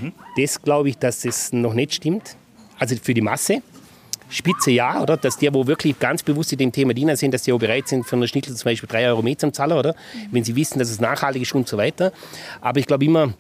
Mhm. 0.01 0.13
Das 0.37 0.61
glaube 0.61 0.89
ich, 0.89 0.99
dass 0.99 1.21
das 1.21 1.53
noch 1.53 1.75
nicht 1.75 1.95
stimmt. 1.95 2.37
Also 2.79 2.97
für 3.01 3.15
die 3.15 3.23
Masse. 3.23 3.63
Spitze 4.29 4.71
ja, 4.71 5.01
oder? 5.03 5.17
Dass 5.17 5.39
die, 5.39 5.53
wo 5.53 5.67
wirklich 5.67 5.99
ganz 5.99 6.23
bewusst 6.23 6.53
in 6.53 6.59
dem 6.59 6.73
Thema 6.73 6.95
Diener 6.95 7.17
sind, 7.17 7.33
dass 7.33 7.43
die 7.43 7.53
auch 7.53 7.59
bereit 7.59 7.89
sind, 7.89 8.07
für 8.07 8.17
eine 8.17 8.29
Schnitzel 8.29 8.55
zum 8.57 8.71
Beispiel 8.71 8.89
drei 8.89 9.07
Euro 9.09 9.23
mehr 9.23 9.39
zu 9.39 9.51
zahlen, 9.53 9.79
oder? 9.79 9.95
Wenn 10.31 10.45
sie 10.45 10.57
wissen, 10.57 10.79
dass 10.79 10.91
es 10.91 11.01
nachhaltig 11.01 11.43
ist 11.43 11.55
und 11.55 11.69
so 11.69 11.77
weiter. 11.77 12.13
Aber 12.61 12.79
ich 12.81 12.87
glaube 12.87 13.05
immer, 13.05 13.35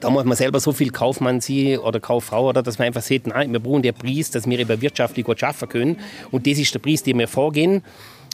da 0.00 0.10
muss 0.10 0.24
man 0.24 0.36
selber 0.36 0.60
so 0.60 0.72
viel 0.72 0.90
Kaufmann 0.90 1.40
sie 1.40 1.78
oder 1.78 2.00
Kauffrau, 2.00 2.48
oder, 2.48 2.62
dass 2.62 2.78
man 2.78 2.86
einfach 2.86 3.02
sieht, 3.02 3.26
nein, 3.26 3.52
wir 3.52 3.60
brauchen 3.60 3.82
den 3.82 3.94
Preis, 3.94 4.30
dass 4.30 4.48
wir 4.48 4.58
über 4.58 4.80
wirtschaftlich 4.80 5.24
gut 5.24 5.40
schaffen 5.40 5.68
können. 5.68 5.98
Und 6.30 6.46
das 6.46 6.58
ist 6.58 6.74
der 6.74 6.80
Preis, 6.80 7.02
den 7.02 7.18
wir 7.18 7.28
vorgehen. 7.28 7.82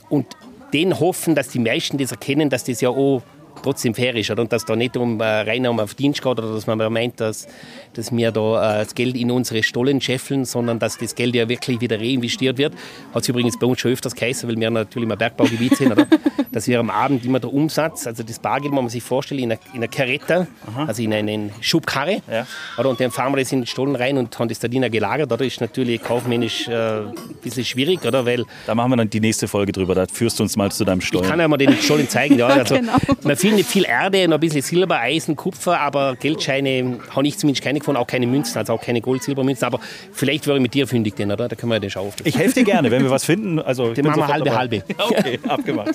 Und 0.09 0.27
den 0.73 0.99
hoffen, 0.99 1.35
dass 1.35 1.49
die 1.49 1.59
meisten 1.59 1.99
das 1.99 2.13
erkennen, 2.13 2.49
dass 2.49 2.65
das 2.65 2.81
ja 2.81 2.89
auch 2.89 3.23
trotzdem 3.63 3.95
fair 3.95 4.15
ist. 4.15 4.31
Oder? 4.31 4.43
Und 4.43 4.53
dass 4.53 4.65
da 4.65 4.77
nicht 4.77 4.97
um, 4.97 5.21
äh, 5.21 5.25
rein 5.25 5.67
um 5.67 5.79
Verdienst 5.79 6.23
geht 6.23 6.27
oder 6.27 6.53
dass 6.55 6.67
man 6.67 6.93
meint, 6.93 7.21
dass, 7.21 7.49
dass 7.95 8.15
wir 8.15 8.33
da 8.33 8.81
äh, 8.81 8.85
das 8.85 8.95
Geld 8.95 9.17
in 9.17 9.31
unsere 9.31 9.63
Stollen 9.63 10.01
scheffeln, 10.01 10.45
sondern 10.45 10.79
dass 10.79 10.99
das 10.99 11.15
Geld 11.15 11.35
ja 11.35 11.49
wirklich 11.49 11.81
wieder 11.81 11.99
reinvestiert 11.99 12.59
wird. 12.59 12.75
Hat 13.15 13.23
es 13.23 13.29
übrigens 13.29 13.59
bei 13.59 13.67
uns 13.67 13.81
schon 13.81 13.93
öfters 13.93 14.15
geheißen, 14.15 14.49
weil 14.49 14.59
wir 14.59 14.71
natürlich 14.71 15.09
im 15.09 15.17
Bergbaugebiet 15.17 15.77
sind, 15.77 15.93
oder? 15.93 16.07
dass 16.53 16.67
wir 16.67 16.81
am 16.81 16.91
Abend 16.91 17.25
immer 17.25 17.41
der 17.41 17.53
Umsatz, 17.53 18.07
also 18.07 18.23
das 18.23 18.39
Bargeld, 18.39 18.73
muss 18.73 18.83
man 18.83 18.91
sich 18.91 19.03
vorstellen, 19.03 19.41
in 19.41 19.53
einer, 19.53 19.61
in 19.73 19.79
einer 19.79 19.89
Carretta, 19.89 20.47
also 20.87 21.03
in 21.03 21.13
einer 21.13 21.51
Schubkarre, 21.61 22.23
ja. 22.31 22.47
oder? 22.79 22.91
und 22.91 23.01
dann 23.01 23.11
fahren 23.11 23.33
wir 23.33 23.39
das 23.39 23.53
in 23.53 23.61
den 23.61 23.67
Stollen 23.67 23.97
rein 23.97 24.19
und 24.19 24.39
haben 24.39 24.49
das 24.49 24.59
da 24.59 24.69
drinnen 24.69 24.91
gelagert. 24.91 25.33
Oder? 25.33 25.45
ist 25.45 25.61
natürlich 25.61 26.03
kaufmännisch 26.03 26.69
äh, 26.69 27.01
ein 27.01 27.15
bisschen 27.43 27.65
schwierig, 27.65 28.05
oder? 28.05 28.27
Weil 28.27 28.45
da 28.67 28.75
machen 28.75 28.91
wir 28.91 28.97
dann 28.97 29.11
die 29.11 29.21
nächste 29.21 29.49
Folge 29.49 29.73
drüber, 29.73 29.95
da 29.95 30.07
führst 30.07 30.39
du 30.39 30.43
uns 30.43 30.57
mal 30.57 30.71
zu 30.71 30.85
deinem 30.85 31.01
Stollen. 31.01 31.25
Ich 31.25 31.31
kann 31.31 31.41
ja 31.41 31.49
mal 31.49 31.57
den 31.57 31.73
Stollen 31.77 32.09
zeigen, 32.09 32.39
ja. 32.39 32.49
Also, 32.61 32.75
genau. 32.75 32.97
Man 33.23 33.37
findet 33.37 33.65
viel 33.65 33.85
Erde, 33.85 34.29
noch 34.29 34.37
ein 34.37 34.41
bisschen 34.41 34.61
Silber, 34.61 35.01
Eisen, 35.01 35.35
Kupfer, 35.35 35.81
aber 35.81 36.17
Geldscheine 36.17 36.99
habe 37.11 37.27
ich 37.27 37.39
zumindest 37.39 37.65
keine 37.65 37.79
gefunden, 37.79 37.99
auch 37.99 38.07
keine 38.07 38.27
Münzen, 38.27 38.59
also 38.59 38.75
auch 38.75 38.83
keine 38.83 39.01
Gold-Silbermünzen. 39.01 39.67
Aber 39.67 39.81
vielleicht 40.13 40.47
wäre 40.47 40.59
ich 40.59 40.63
mit 40.63 40.75
dir 40.75 40.87
fündig, 40.87 41.17
denn, 41.17 41.33
oder? 41.33 41.49
Da 41.49 41.57
können 41.57 41.71
wir 41.71 41.77
ja 41.77 41.81
den 41.81 41.91
schauen. 41.91 42.13
Ich 42.25 42.37
helfe 42.37 42.55
dir 42.55 42.65
gerne, 42.65 42.91
wenn 42.91 43.03
wir 43.03 43.11
was 43.11 43.25
finden. 43.25 43.59
Also, 43.59 43.95
den 43.95 44.05
machen 44.05 44.21
wir 44.21 44.29
halbe, 44.29 44.45
dabei. 44.45 44.59
halbe. 44.59 44.85
Okay, 45.11 45.41
abgemacht. 45.49 45.95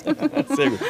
Sehr 0.54 0.70
gut. 0.70 0.80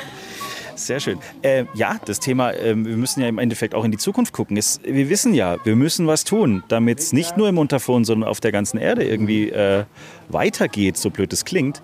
Sehr 0.77 1.01
schön. 1.01 1.19
Äh, 1.41 1.65
ja, 1.75 1.99
das 2.05 2.21
Thema, 2.21 2.53
äh, 2.53 2.77
wir 2.77 2.97
müssen 2.97 3.23
ja 3.23 3.29
im 3.29 3.39
Endeffekt 3.39 3.75
auch 3.75 3.85
in 3.85 3.91
die 3.91 3.97
Zukunft 3.97 4.35
gucken. 4.35 4.59
Es, 4.59 4.79
wir 4.85 5.09
wissen 5.09 5.33
ja, 5.33 5.57
wir 5.65 5.75
müssen 5.75 6.07
was 6.07 6.25
tun, 6.25 6.63
damit 6.69 6.99
es 6.99 7.13
nicht 7.15 7.39
nur 7.39 7.49
im 7.49 7.57
Unterfon, 7.57 8.05
sondern 8.05 8.29
auf 8.29 8.41
der 8.41 8.53
ganzen 8.53 8.77
Erde 8.77 9.05
irgendwie 9.05 9.49
äh, 9.51 9.85
weitergeht, 10.29 10.99
so 10.99 11.09
blöd 11.09 11.33
es 11.33 11.47
klingt. 11.47 11.81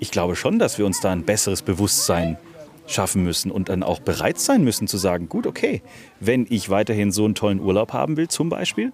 Ich 0.00 0.10
glaube 0.10 0.34
schon, 0.34 0.58
dass 0.58 0.78
wir 0.78 0.86
uns 0.86 1.00
da 1.00 1.12
ein 1.12 1.22
besseres 1.22 1.62
Bewusstsein 1.62 2.36
schaffen 2.86 3.24
müssen 3.24 3.50
und 3.50 3.68
dann 3.68 3.82
auch 3.82 4.00
bereit 4.00 4.38
sein 4.38 4.62
müssen 4.62 4.86
zu 4.86 4.98
sagen, 4.98 5.28
gut, 5.28 5.46
okay, 5.46 5.82
wenn 6.20 6.46
ich 6.48 6.70
weiterhin 6.70 7.12
so 7.12 7.24
einen 7.24 7.34
tollen 7.34 7.60
Urlaub 7.60 7.92
haben 7.92 8.16
will 8.16 8.28
zum 8.28 8.48
Beispiel, 8.48 8.92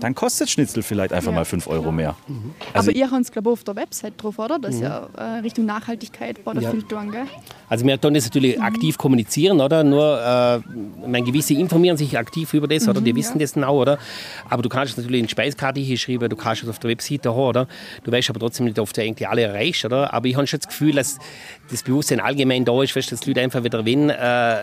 dann 0.00 0.14
kostet 0.14 0.48
Schnitzel 0.48 0.82
vielleicht 0.82 1.12
einfach 1.12 1.32
ja. 1.32 1.36
mal 1.36 1.44
5 1.44 1.66
Euro 1.66 1.90
mehr. 1.90 2.14
Mhm. 2.28 2.54
Also 2.72 2.90
Aber 2.90 2.98
ihr 2.98 3.10
habt 3.10 3.22
es, 3.22 3.32
glaube 3.32 3.50
ich, 3.50 3.52
auf 3.52 3.64
der 3.64 3.76
Website 3.76 4.14
drauf, 4.16 4.38
oder? 4.38 4.58
Das 4.58 4.74
ist 4.74 4.80
mhm. 4.80 4.86
ja 4.86 5.08
äh, 5.16 5.22
Richtung 5.40 5.66
Nachhaltigkeit 5.66 6.44
bei 6.44 6.52
der 6.52 6.62
ja. 6.62 6.72
Gell? 6.72 7.26
Also 7.68 7.84
wir 7.84 8.00
tun 8.00 8.14
das 8.14 8.24
natürlich 8.24 8.56
mhm. 8.56 8.62
aktiv 8.62 8.98
kommunizieren, 8.98 9.60
oder? 9.60 9.82
Nur, 9.82 10.20
äh, 10.20 10.60
meine, 11.06 11.26
gewisse 11.26 11.54
informieren 11.54 11.96
sich 11.96 12.16
aktiv 12.16 12.54
über 12.54 12.68
das, 12.68 12.88
oder? 12.88 13.00
Die 13.00 13.12
mhm, 13.12 13.16
wissen 13.16 13.34
ja. 13.34 13.44
das 13.44 13.54
genau, 13.54 13.80
oder? 13.80 13.98
Aber 14.48 14.62
du 14.62 14.68
kannst 14.68 14.92
es 14.92 14.96
natürlich 14.96 15.22
in 15.22 15.28
Speiskarte 15.28 15.80
hier 15.80 15.96
schreiben, 15.96 16.28
du 16.28 16.36
kannst 16.36 16.62
es 16.62 16.68
auf 16.68 16.78
der 16.78 16.90
Webseite 16.90 17.30
haben, 17.30 17.38
oder? 17.38 17.68
Du 18.04 18.12
weißt 18.12 18.30
aber 18.30 18.40
trotzdem 18.40 18.66
nicht, 18.66 18.78
ob 18.78 18.92
du 18.92 19.02
irgendwie 19.02 19.26
alle 19.26 19.42
erreichst, 19.42 19.84
oder? 19.84 20.14
Aber 20.14 20.26
ich 20.26 20.36
habe 20.36 20.46
schon 20.46 20.60
das 20.60 20.68
Gefühl, 20.68 20.94
dass 20.94 21.18
das 21.70 21.82
Bewusstsein 21.82 22.20
allgemein 22.20 22.64
da 22.64 22.82
ist, 22.82 22.94
weißt, 22.94 23.07
dass 23.12 23.20
die 23.20 23.30
Leute 23.30 23.40
einfach 23.42 23.64
wieder 23.64 23.84
wenn 23.84 24.10
äh, 24.10 24.56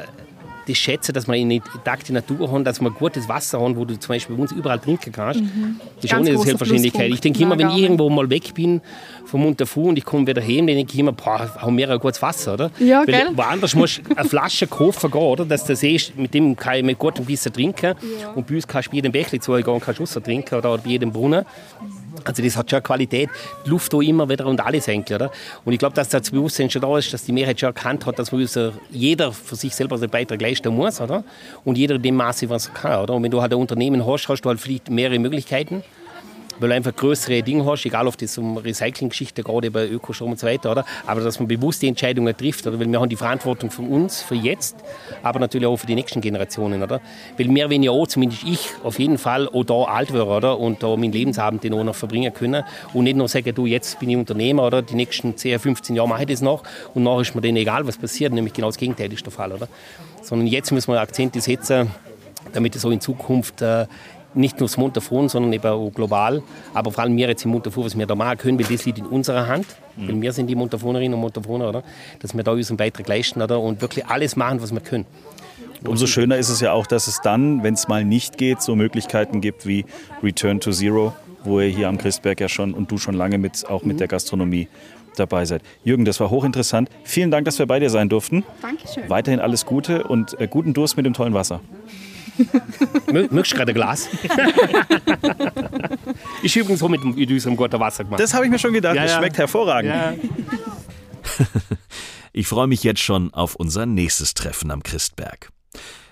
das 0.68 0.78
schätzen, 0.78 1.14
dass 1.14 1.28
wir 1.28 1.36
eine 1.36 1.56
intakte 1.56 2.14
Natur 2.14 2.52
haben, 2.52 2.64
dass 2.64 2.82
wir 2.82 2.90
gutes 2.92 3.30
Wasser 3.30 3.60
haben, 3.60 3.76
wo 3.76 3.86
du 3.86 3.98
zum 4.00 4.16
Beispiel 4.16 4.36
bei 4.36 4.42
uns 4.42 4.52
überall 4.52 4.80
trinken 4.80 5.12
kannst. 5.12 5.42
Mhm. 5.42 5.80
Das 5.98 6.06
ist 6.06 6.14
auch 6.14 6.18
eine 6.18 6.38
Selbstverständlichkeit. 6.38 7.12
Ich 7.12 7.22
denke 7.22 7.42
immer, 7.44 7.58
wenn 7.58 7.70
ich 7.70 7.78
irgendwo 7.78 8.10
mal 8.10 8.30
weg 8.30 8.54
bin 8.54 8.82
vom 9.26 9.42
Montafu 9.42 9.90
und 9.90 9.98
ich 9.98 10.06
komme 10.06 10.26
wieder 10.28 10.42
heim, 10.42 10.68
dann 10.68 10.76
denke 10.76 10.94
ich 10.94 11.00
immer, 11.00 11.12
boah, 11.12 11.50
haben 11.58 11.78
wir 11.78 11.90
ein 11.90 12.00
gutes 12.00 12.22
Wasser, 12.22 12.54
oder? 12.54 12.72
Ja, 12.80 13.00
Weil 13.00 13.06
gell? 13.06 13.30
Woanders 13.36 13.76
musst 13.76 14.02
du 14.04 14.16
eine 14.16 14.28
Flasche 14.28 14.68
kaufen 14.68 15.12
gehen, 15.12 15.22
oder? 15.22 15.46
Dass 15.46 15.66
du 15.66 15.76
siehst, 15.76 16.18
mit 16.18 16.34
dem 16.34 16.56
kann 16.56 16.76
ich 16.76 16.84
mit 16.84 17.00
gutem 17.00 17.28
Wissen 17.28 17.54
trinken. 17.54 17.96
Ja. 18.22 18.32
Und 18.32 18.48
bei 18.48 18.56
uns 18.56 18.68
kannst 18.68 18.88
du 18.88 18.92
bei 18.92 18.96
jedem 18.96 19.12
Bächli 19.12 19.40
zugehen 19.40 19.66
und 19.66 19.82
kannst 19.82 20.02
Wasser 20.02 20.22
trinken 20.22 20.56
oder 20.56 20.78
bei 20.78 20.90
jedem 20.90 21.12
Brunnen. 21.12 21.46
Also 22.26 22.44
das 22.44 22.58
hat 22.58 22.70
schon 22.70 22.84
Qualität, 22.84 23.30
die 23.66 23.70
Luft 23.70 23.94
da 23.94 24.02
immer 24.02 24.28
wieder 24.28 24.46
und 24.48 24.60
alles 24.60 24.90
eigentlich, 24.90 25.16
oder? 25.16 25.32
Und 25.64 25.74
ich 25.74 25.80
glaube, 25.80 25.96
dass 25.96 26.10
das 26.10 26.32
Bewusstsein 26.32 26.70
schon 26.70 26.82
da 26.82 26.98
ist, 26.98 27.14
dass 27.14 27.24
die 27.24 27.32
Mehrheit 27.32 27.60
schon 27.60 27.68
erkannt 27.68 28.06
hat, 28.06 28.20
dass 28.20 28.32
jeder 28.92 29.32
für 29.32 29.56
sich 29.56 29.74
selber 29.76 29.98
seinen 29.98 30.10
Beitrag 30.10 30.42
leisten 30.42 30.76
muss, 30.76 31.00
oder? 31.00 31.24
Und 31.64 31.78
jeder 31.78 31.96
in 31.96 32.02
dem 32.02 32.16
Maße, 32.16 32.50
was 32.50 32.68
er 32.68 32.74
kann, 32.74 33.04
oder? 33.04 33.14
Und 33.14 33.24
wenn 33.24 33.32
du 33.32 33.42
halt 33.42 33.54
ein 33.54 33.60
Unternehmen 33.60 34.06
hast, 34.06 34.28
hast 34.28 34.42
du 34.42 34.50
halt 34.50 34.60
vielleicht 34.60 34.90
mehrere 34.90 35.20
Möglichkeiten 35.20 35.84
weil 36.60 36.70
du 36.70 36.76
einfach 36.76 36.96
größere 36.96 37.44
Dinge 37.44 37.66
hast, 37.66 37.86
egal 37.86 38.08
ob 38.08 38.18
das 38.18 38.38
um 38.38 38.58
Recycling-Geschichte 38.58 39.44
gerade 39.44 39.72
bei 39.72 39.88
Ökostrom 39.88 40.32
und 40.32 40.40
so 40.40 40.48
weiter, 40.48 40.72
oder? 40.72 40.86
aber 41.06 41.22
dass 41.22 41.40
man 41.40 41.48
bewusste 41.48 41.88
Entscheidungen 41.88 42.36
trifft, 42.36 42.66
oder? 42.68 42.80
weil 42.80 42.90
wir 42.90 43.00
haben 43.00 43.10
die 43.10 43.16
Verantwortung 43.16 43.72
von 43.72 43.88
uns, 43.88 44.22
für 44.22 44.36
jetzt, 44.36 44.76
aber 45.24 45.40
natürlich 45.40 45.68
auch 45.68 45.78
für 45.78 45.88
die 45.88 45.96
nächsten 45.96 46.22
Generationen. 46.22 46.82
Oder? 46.82 47.02
Weil 47.38 47.48
mehr, 47.48 47.70
wenn 47.70 47.84
ja 47.84 47.92
auch, 47.92 48.08
zumindest 48.08 48.44
ich, 48.44 48.70
auf 48.84 49.00
jeden 49.00 49.18
Fall 49.18 49.48
auch 49.48 49.64
da 49.64 49.84
alt 49.84 50.14
wäre 50.14 50.26
oder? 50.26 50.60
und 50.60 50.84
da 50.84 50.96
meinen 50.96 51.12
Lebensabend 51.12 51.64
den 51.64 51.74
auch 51.74 51.84
noch 51.84 51.96
verbringen 51.96 52.34
können 52.34 52.64
und 52.94 53.04
nicht 53.04 53.18
nur 53.18 53.28
sagen, 53.28 53.54
du, 53.54 53.66
jetzt 53.66 54.00
bin 54.00 54.10
ich 54.10 54.18
Unternehmer 54.18 54.66
oder 54.66 54.82
die 54.82 54.96
nächsten 54.96 55.36
10, 55.36 55.60
15 55.60 55.96
Jahre 55.96 56.10
mache 56.10 56.24
ich 56.24 56.30
das 56.30 56.42
noch 56.42 56.64
und 56.94 57.04
nachher 57.04 57.22
ist 57.22 57.36
mir 57.36 57.42
dann 57.42 57.56
egal, 57.56 57.86
was 57.88 57.98
passiert, 57.98 58.34
nämlich 58.34 58.54
genau 58.54 58.68
das 58.68 58.78
Gegenteil 58.78 59.12
ist 59.12 59.26
der 59.26 59.32
Fall. 59.32 59.52
Oder? 59.52 59.68
Sondern 60.22 60.48
jetzt 60.48 60.72
müssen 60.72 60.92
wir 60.92 61.00
Akzente 61.00 61.42
setzen, 61.42 61.92
damit 62.54 62.76
es 62.76 62.82
so 62.82 62.92
in 62.92 63.02
Zukunft 63.02 63.62
äh, 63.62 63.86
nicht 64.36 64.60
nur 64.60 64.68
das 64.68 64.78
Montafon, 64.78 65.30
sondern 65.30 65.54
eben 65.54 65.66
auch 65.66 65.90
global. 65.90 66.44
Aber 66.74 66.92
vor 66.92 67.04
allem 67.04 67.16
wir 67.18 67.28
jetzt 67.28 67.46
im 67.46 67.52
Montafon, 67.52 67.86
was 67.86 67.98
wir 67.98 68.06
da 68.06 68.16
machen 68.16 68.38
können, 68.38 68.60
weil 68.60 68.66
das 68.66 68.86
liegt 68.86 69.00
in 69.00 69.06
unserer 69.06 69.48
Hand. 69.48 69.66
Mhm. 69.96 70.08
Weil 70.08 70.22
wir 70.22 70.34
sind 70.34 70.48
die 70.48 70.56
Montafonerinnen 70.56 71.14
und 71.14 71.22
Montafoner, 71.22 71.70
oder? 71.70 71.84
Dass 72.20 72.36
wir 72.36 72.44
da 72.44 72.52
unseren 72.52 72.78
Beitrag 72.78 73.08
leisten, 73.08 73.42
oder? 73.42 73.60
Und 73.60 73.82
wirklich 73.82 74.06
alles 74.06 74.36
machen, 74.36 74.62
was 74.62 74.72
wir 74.72 74.82
können. 74.82 75.06
Umso 75.86 76.08
schöner 76.08 76.38
ist 76.38 76.50
es 76.50 76.62
ja 76.62 76.72
auch, 76.72 76.88
dass 76.88 77.08
es 77.08 77.22
dann, 77.22 77.64
wenn 77.64 77.76
es 77.76 77.88
mal 77.88 78.04
nicht 78.04 78.38
geht, 78.38 78.62
so 78.62 78.76
Möglichkeiten 78.76 79.42
gibt 79.42 79.68
wie 79.68 79.86
Return 80.24 80.60
to 80.60 80.72
Zero, 80.72 81.14
wo 81.44 81.60
ihr 81.60 81.68
hier 81.68 81.90
am 81.90 81.98
Christberg 81.98 82.40
ja 82.42 82.50
schon 82.50 82.74
und 82.74 82.92
du 82.92 82.98
schon 82.98 83.14
lange 83.14 83.38
mit, 83.38 83.70
auch 83.70 83.84
mit 83.84 84.00
der 84.00 84.08
Gastronomie 84.08 84.68
dabei 85.16 85.46
seid. 85.46 85.62
Jürgen, 85.84 86.06
das 86.06 86.20
war 86.20 86.30
hochinteressant. 86.30 86.90
Vielen 87.04 87.32
Dank, 87.32 87.46
dass 87.46 87.60
wir 87.60 87.66
bei 87.66 87.80
dir 87.80 87.90
sein 87.90 88.10
durften. 88.10 88.44
Dankeschön. 88.62 89.10
Weiterhin 89.10 89.40
alles 89.40 89.66
Gute 89.66 90.04
und 90.04 90.40
äh, 90.40 90.48
guten 90.48 90.74
Durst 90.74 90.98
mit 90.98 91.06
dem 91.06 91.14
tollen 91.14 91.34
Wasser. 91.34 91.62
Möchtest 93.12 93.54
du 93.54 93.58
gerade 93.58 93.72
ein 93.72 93.76
Glas? 93.76 94.10
ich 96.44 96.56
übrigens 96.56 96.80
so 96.80 96.90
mit, 96.90 97.04
mit 97.04 97.30
unserem 97.30 97.56
guten 97.56 97.80
Wasser 97.80 98.04
gemacht. 98.04 98.20
Das 98.20 98.34
habe 98.34 98.46
ich 98.46 98.52
mir 98.52 98.60
schon 98.60 98.74
gedacht. 98.74 98.96
Ja, 98.96 99.04
das 99.04 99.16
schmeckt 99.16 99.38
hervorragend. 99.38 99.94
Ja. 99.94 100.14
Ich 102.38 102.48
freue 102.48 102.68
mich 102.68 102.84
jetzt 102.84 103.00
schon 103.00 103.34
auf 103.34 103.56
unser 103.56 103.86
nächstes 103.86 104.34
Treffen 104.34 104.70
am 104.70 104.84
Christberg. 104.84 105.54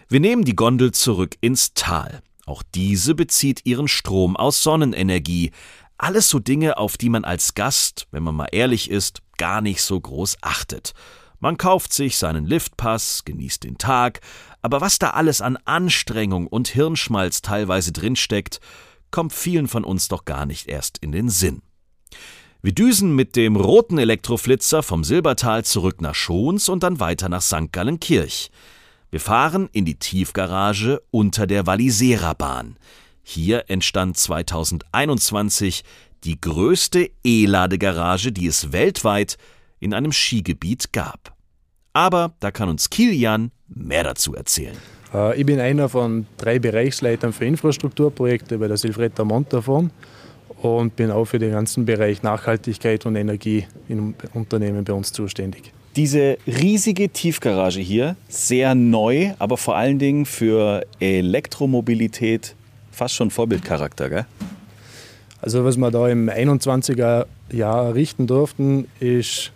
Wir 0.08 0.22
nehmen 0.22 0.46
die 0.46 0.56
Gondel 0.56 0.94
zurück 0.94 1.36
ins 1.42 1.74
Tal. 1.74 2.22
Auch 2.46 2.64
diese 2.74 3.14
bezieht 3.14 3.66
ihren 3.66 3.90
Strom 3.90 4.38
aus 4.38 4.64
Sonnenenergie. 4.64 5.52
Alles 5.98 6.30
so 6.30 6.40
Dinge, 6.40 6.78
auf 6.78 6.96
die 6.96 7.10
man 7.10 7.26
als 7.26 7.56
Gast, 7.56 8.08
wenn 8.12 8.24
man 8.24 8.36
mal 8.36 8.48
ehrlich 8.54 8.90
ist, 8.90 9.22
gar 9.38 9.60
nicht 9.60 9.82
so 9.82 10.00
groß 10.00 10.38
achtet. 10.40 10.94
Man 11.42 11.58
kauft 11.58 11.92
sich 11.92 12.18
seinen 12.18 12.46
Liftpass, 12.46 13.26
genießt 13.26 13.66
den 13.66 13.78
Tag, 13.78 14.22
aber 14.64 14.82
was 14.82 14.98
da 14.98 15.12
alles 15.12 15.42
an 15.42 15.58
Anstrengung 15.66 16.48
und 16.48 16.70
Hirnschmalz 16.70 17.42
teilweise 17.42 17.92
drinsteckt, 17.92 18.60
kommt 19.12 19.34
vielen 19.34 19.68
von 19.68 19.84
uns 19.84 20.08
doch 20.08 20.26
gar 20.26 20.46
nicht 20.48 20.68
erst 20.68 20.98
in 20.98 21.12
den 21.12 21.30
Sinn. 21.30 21.62
Wir 22.64 22.74
düsen 22.74 23.14
mit 23.14 23.36
dem 23.36 23.58
roten 23.58 23.98
Elektroflitzer 23.98 24.82
vom 24.82 25.04
Silbertal 25.04 25.66
zurück 25.66 26.02
nach 26.02 26.16
Schons 26.16 26.70
und 26.70 26.82
dann 26.82 27.02
weiter 27.02 27.28
nach 27.28 27.42
St. 27.42 27.74
Gallenkirch. 27.74 28.52
Wir 29.12 29.20
fahren 29.20 29.70
in 29.74 29.84
die 29.84 30.00
Tiefgarage 30.00 31.04
unter 31.12 31.46
der 31.46 31.68
Wallisera-Bahn. 31.68 32.78
Hier 33.22 33.70
entstand 33.70 34.18
2021 34.18 35.84
die 36.24 36.40
größte 36.40 37.12
E-Ladegarage, 37.26 38.32
die 38.32 38.48
es 38.48 38.72
weltweit 38.72 39.38
in 39.82 39.94
einem 39.94 40.14
Skigebiet 40.14 40.94
gab. 40.94 41.36
Aber 41.92 42.34
da 42.40 42.50
kann 42.52 42.70
uns 42.70 42.90
Kilian 42.90 43.52
mehr 43.76 44.04
dazu 44.04 44.36
erzählen. 44.36 44.76
Äh, 45.14 45.40
Ich 45.40 45.46
bin 45.46 45.60
einer 45.60 45.90
von 45.90 46.26
drei 46.38 46.60
Bereichsleitern 46.60 47.34
für 47.34 47.46
Infrastrukturprojekte 47.46 48.58
bei 48.58 48.68
der 48.68 48.78
Silvretta 48.78 49.24
Montafon 49.24 49.92
und 50.62 50.96
bin 50.96 51.12
auch 51.12 51.26
für 51.26 51.40
den 51.40 51.52
ganzen 51.52 51.86
Bereich 51.86 52.24
Nachhaltigkeit 52.24 53.06
und 53.06 53.16
Energie 53.16 53.68
im 53.90 54.16
Unternehmen 54.34 54.84
bei 54.84 54.94
uns 54.94 55.12
zuständig. 55.12 55.74
Diese 55.96 56.38
riesige 56.48 57.10
Tiefgarage 57.10 57.80
hier, 57.80 58.16
sehr 58.28 58.74
neu, 58.74 59.34
aber 59.38 59.58
vor 59.58 59.76
allen 59.76 60.00
Dingen 60.00 60.26
für 60.26 60.86
Elektromobilität 61.00 62.56
fast 62.92 63.16
schon 63.16 63.30
Vorbildcharakter, 63.30 64.10
gell? 64.10 64.26
Also 65.40 65.66
was 65.66 65.76
wir 65.78 65.92
da 65.92 66.08
im 66.08 66.30
21er 66.30 67.26
Jahr 67.52 67.86
errichten 67.86 68.28
durften, 68.28 68.88
ist 69.00 69.52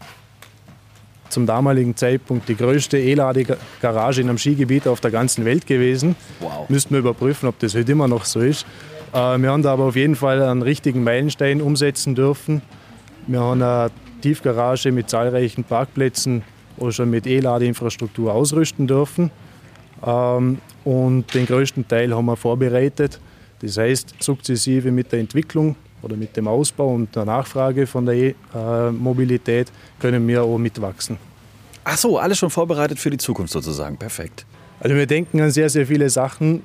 zum 1.29 1.45
damaligen 1.45 1.95
Zeitpunkt 1.95 2.47
die 2.49 2.55
größte 2.55 2.97
E-Ladegarage 2.97 4.21
in 4.21 4.29
einem 4.29 4.37
Skigebiet 4.37 4.87
auf 4.87 4.99
der 4.99 5.11
ganzen 5.11 5.45
Welt 5.45 5.65
gewesen. 5.67 6.15
Wow. 6.39 6.69
Müssten 6.69 6.93
wir 6.93 6.99
überprüfen, 6.99 7.47
ob 7.47 7.59
das 7.59 7.75
heute 7.75 7.91
immer 7.91 8.07
noch 8.07 8.25
so 8.25 8.39
ist. 8.39 8.65
Äh, 9.13 9.37
Wir 9.39 9.51
haben 9.51 9.63
da 9.63 9.73
aber 9.73 9.85
auf 9.85 9.95
jeden 9.95 10.15
Fall 10.15 10.41
einen 10.41 10.61
richtigen 10.61 11.03
Meilenstein 11.03 11.61
umsetzen 11.61 12.15
dürfen. 12.15 12.61
Wir 13.27 13.39
haben 13.41 13.61
eine 13.61 13.91
Tiefgarage 14.21 14.91
mit 14.91 15.09
zahlreichen 15.09 15.63
Parkplätzen 15.63 16.43
auch 16.79 16.91
schon 16.91 17.09
mit 17.09 17.25
E-Ladeinfrastruktur 17.25 18.33
ausrüsten 18.33 18.87
dürfen. 18.87 19.31
Ähm, 20.05 20.59
Und 20.83 21.33
den 21.33 21.45
größten 21.45 21.87
Teil 21.87 22.15
haben 22.15 22.25
wir 22.25 22.35
vorbereitet. 22.37 23.19
Das 23.61 23.77
heißt, 23.77 24.15
sukzessive 24.19 24.91
mit 24.91 25.11
der 25.11 25.19
Entwicklung 25.19 25.75
oder 26.01 26.15
mit 26.15 26.35
dem 26.37 26.47
Ausbau 26.47 26.93
und 26.93 27.15
der 27.15 27.25
Nachfrage 27.25 27.87
von 27.87 28.05
der 28.05 28.35
E-Mobilität 28.53 29.71
können 29.99 30.27
wir 30.27 30.43
auch 30.43 30.57
mitwachsen. 30.57 31.17
Ach 31.83 31.97
so, 31.97 32.17
alles 32.17 32.37
schon 32.37 32.49
vorbereitet 32.49 32.99
für 32.99 33.09
die 33.09 33.17
Zukunft 33.17 33.53
sozusagen. 33.53 33.97
Perfekt. 33.97 34.45
Also 34.79 34.95
wir 34.95 35.05
denken 35.05 35.41
an 35.41 35.51
sehr, 35.51 35.69
sehr 35.69 35.87
viele 35.87 36.09
Sachen. 36.09 36.61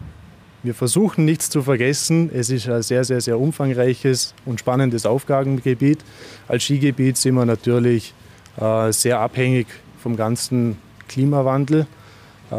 Wir 0.62 0.75
versuchen 0.75 1.25
nichts 1.25 1.51
zu 1.51 1.62
vergessen. 1.62 2.31
Es 2.33 2.51
ist 2.51 2.68
ein 2.68 2.83
sehr, 2.83 3.05
sehr, 3.05 3.21
sehr 3.21 3.38
umfangreiches 3.38 4.35
und 4.45 4.61
spannendes 4.61 5.07
Aufgabengebiet. 5.07 6.01
Als 6.47 6.64
Skigebiet 6.64 7.16
sind 7.16 7.35
wir 7.35 7.45
natürlich 7.45 8.14
äh, 8.61 8.92
sehr 8.92 9.18
abhängig 9.21 9.66
vom 10.01 10.16
ganzen 10.16 10.77
Klimawandel. 11.09 11.87
Äh, 12.51 12.55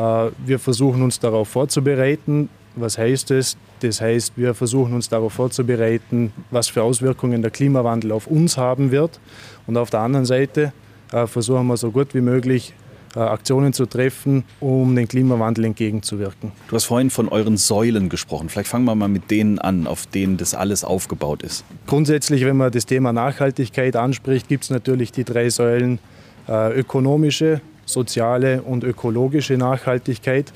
wir 0.45 0.59
versuchen 0.59 1.01
uns 1.01 1.19
darauf 1.19 1.47
vorzubereiten. 1.49 2.49
Was 2.75 2.97
heißt 2.97 3.31
es? 3.31 3.57
Das 3.81 4.01
heißt, 4.01 4.33
wir 4.35 4.53
versuchen 4.53 4.93
uns 4.93 5.09
darauf 5.09 5.33
vorzubereiten, 5.33 6.31
was 6.51 6.69
für 6.69 6.83
Auswirkungen 6.83 7.41
der 7.41 7.51
Klimawandel 7.51 8.11
auf 8.11 8.27
uns 8.27 8.57
haben 8.57 8.91
wird. 8.91 9.19
Und 9.67 9.77
auf 9.77 9.89
der 9.89 9.99
anderen 9.99 10.25
Seite 10.25 10.73
äh, 11.11 11.27
versuchen 11.27 11.67
wir 11.67 11.77
so 11.77 11.91
gut 11.91 12.13
wie 12.13 12.21
möglich 12.21 12.73
äh, 13.15 13.19
Aktionen 13.19 13.73
zu 13.73 13.85
treffen, 13.85 14.43
um 14.59 14.95
dem 14.95 15.07
Klimawandel 15.07 15.65
entgegenzuwirken. 15.65 16.51
Du 16.67 16.75
hast 16.75 16.85
vorhin 16.85 17.11
von 17.11 17.29
euren 17.29 17.57
Säulen 17.57 18.09
gesprochen. 18.09 18.49
Vielleicht 18.49 18.69
fangen 18.69 18.85
wir 18.85 18.95
mal 18.95 19.07
mit 19.07 19.29
denen 19.29 19.59
an, 19.59 19.85
auf 19.85 20.07
denen 20.07 20.37
das 20.37 20.55
alles 20.55 20.83
aufgebaut 20.83 21.43
ist. 21.43 21.63
Grundsätzlich, 21.85 22.43
wenn 22.43 22.57
man 22.57 22.71
das 22.71 22.87
Thema 22.87 23.13
Nachhaltigkeit 23.13 23.95
anspricht, 23.95 24.47
gibt 24.47 24.63
es 24.63 24.69
natürlich 24.71 25.11
die 25.11 25.25
drei 25.25 25.49
Säulen 25.51 25.99
äh, 26.47 26.73
ökonomische, 26.79 27.61
soziale 27.85 28.63
und 28.63 28.83
ökologische 28.83 29.57
Nachhaltigkeit. 29.57 30.51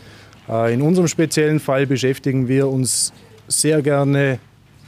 Äh, 0.49 0.73
in 0.73 0.81
unserem 0.81 1.07
speziellen 1.07 1.59
Fall 1.59 1.85
beschäftigen 1.85 2.47
wir 2.47 2.67
uns 2.67 3.13
sehr 3.47 3.81
gerne 3.81 4.39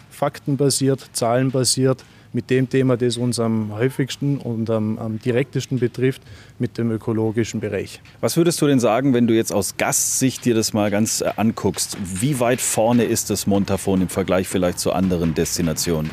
faktenbasiert, 0.10 1.10
zahlenbasiert 1.14 2.04
mit 2.32 2.50
dem 2.50 2.70
Thema, 2.70 2.96
das 2.96 3.18
uns 3.18 3.40
am 3.40 3.74
häufigsten 3.74 4.38
und 4.38 4.70
am, 4.70 5.00
am 5.00 5.20
direktesten 5.20 5.80
betrifft, 5.80 6.22
mit 6.60 6.78
dem 6.78 6.92
ökologischen 6.92 7.60
Bereich. 7.60 8.02
Was 8.22 8.38
würdest 8.38 8.62
du 8.62 8.68
denn 8.68 8.80
sagen, 8.80 9.14
wenn 9.14 9.26
du 9.26 9.34
jetzt 9.34 9.52
aus 9.52 9.78
Gastsicht 9.78 10.46
dir 10.46 10.54
das 10.54 10.74
mal 10.74 10.92
ganz 10.92 11.22
äh, 11.22 11.32
anguckst? 11.38 11.98
Wie 12.04 12.40
weit 12.40 12.62
vorne 12.62 13.06
ist 13.06 13.30
das 13.30 13.48
Montafon 13.48 14.02
im 14.02 14.10
Vergleich 14.10 14.48
vielleicht 14.48 14.80
zu 14.80 14.94
anderen 14.94 15.34
Destinationen? 15.34 16.12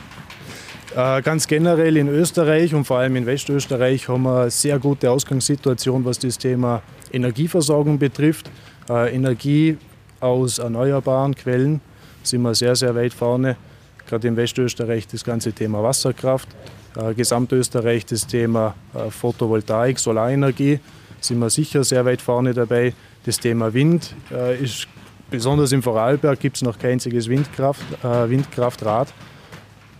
Äh, 0.96 1.20
Ganz 1.20 1.46
generell 1.46 1.96
in 1.98 2.09
Österreich 2.09 2.74
und 2.74 2.87
vor 2.87 2.98
allem 2.98 3.16
in 3.16 3.26
Westösterreich 3.26 4.09
haben 4.09 4.22
wir 4.22 4.42
eine 4.42 4.50
sehr 4.50 4.78
gute 4.78 5.11
Ausgangssituation, 5.11 6.04
was 6.04 6.18
das 6.18 6.38
Thema 6.38 6.82
Energieversorgung 7.12 7.98
betrifft. 7.98 8.50
Äh, 8.88 9.14
Energie 9.14 9.79
aus 10.20 10.59
erneuerbaren 10.59 11.35
Quellen 11.35 11.81
sind 12.22 12.42
wir 12.42 12.55
sehr, 12.55 12.77
sehr 12.77 12.94
weit 12.94 13.12
vorne. 13.12 13.57
Gerade 14.07 14.29
in 14.29 14.37
Westösterreich 14.37 15.09
das 15.09 15.25
ganze 15.25 15.53
Thema 15.53 15.83
Wasserkraft, 15.83 16.49
äh, 16.96 17.14
Gesamtösterreich 17.14 18.07
das 18.07 18.27
Thema 18.27 18.75
äh, 18.94 19.11
Photovoltaik, 19.11 19.99
Solarenergie 19.99 20.79
sind 21.20 21.40
wir 21.40 21.51
sicher 21.51 21.83
sehr 21.83 22.05
weit 22.05 22.22
vorne 22.22 22.55
dabei. 22.55 22.94
Das 23.25 23.40
Thema 23.40 23.75
Wind 23.75 24.14
ist 24.61 24.87
besonders 25.29 25.72
im 25.72 25.83
Vorarlberg 25.83 26.38
gibt 26.38 26.57
es 26.57 26.62
noch 26.62 26.79
kein 26.79 26.92
einziges 26.92 27.29
Windkraft, 27.29 27.83
Windkraftrad 28.03 29.12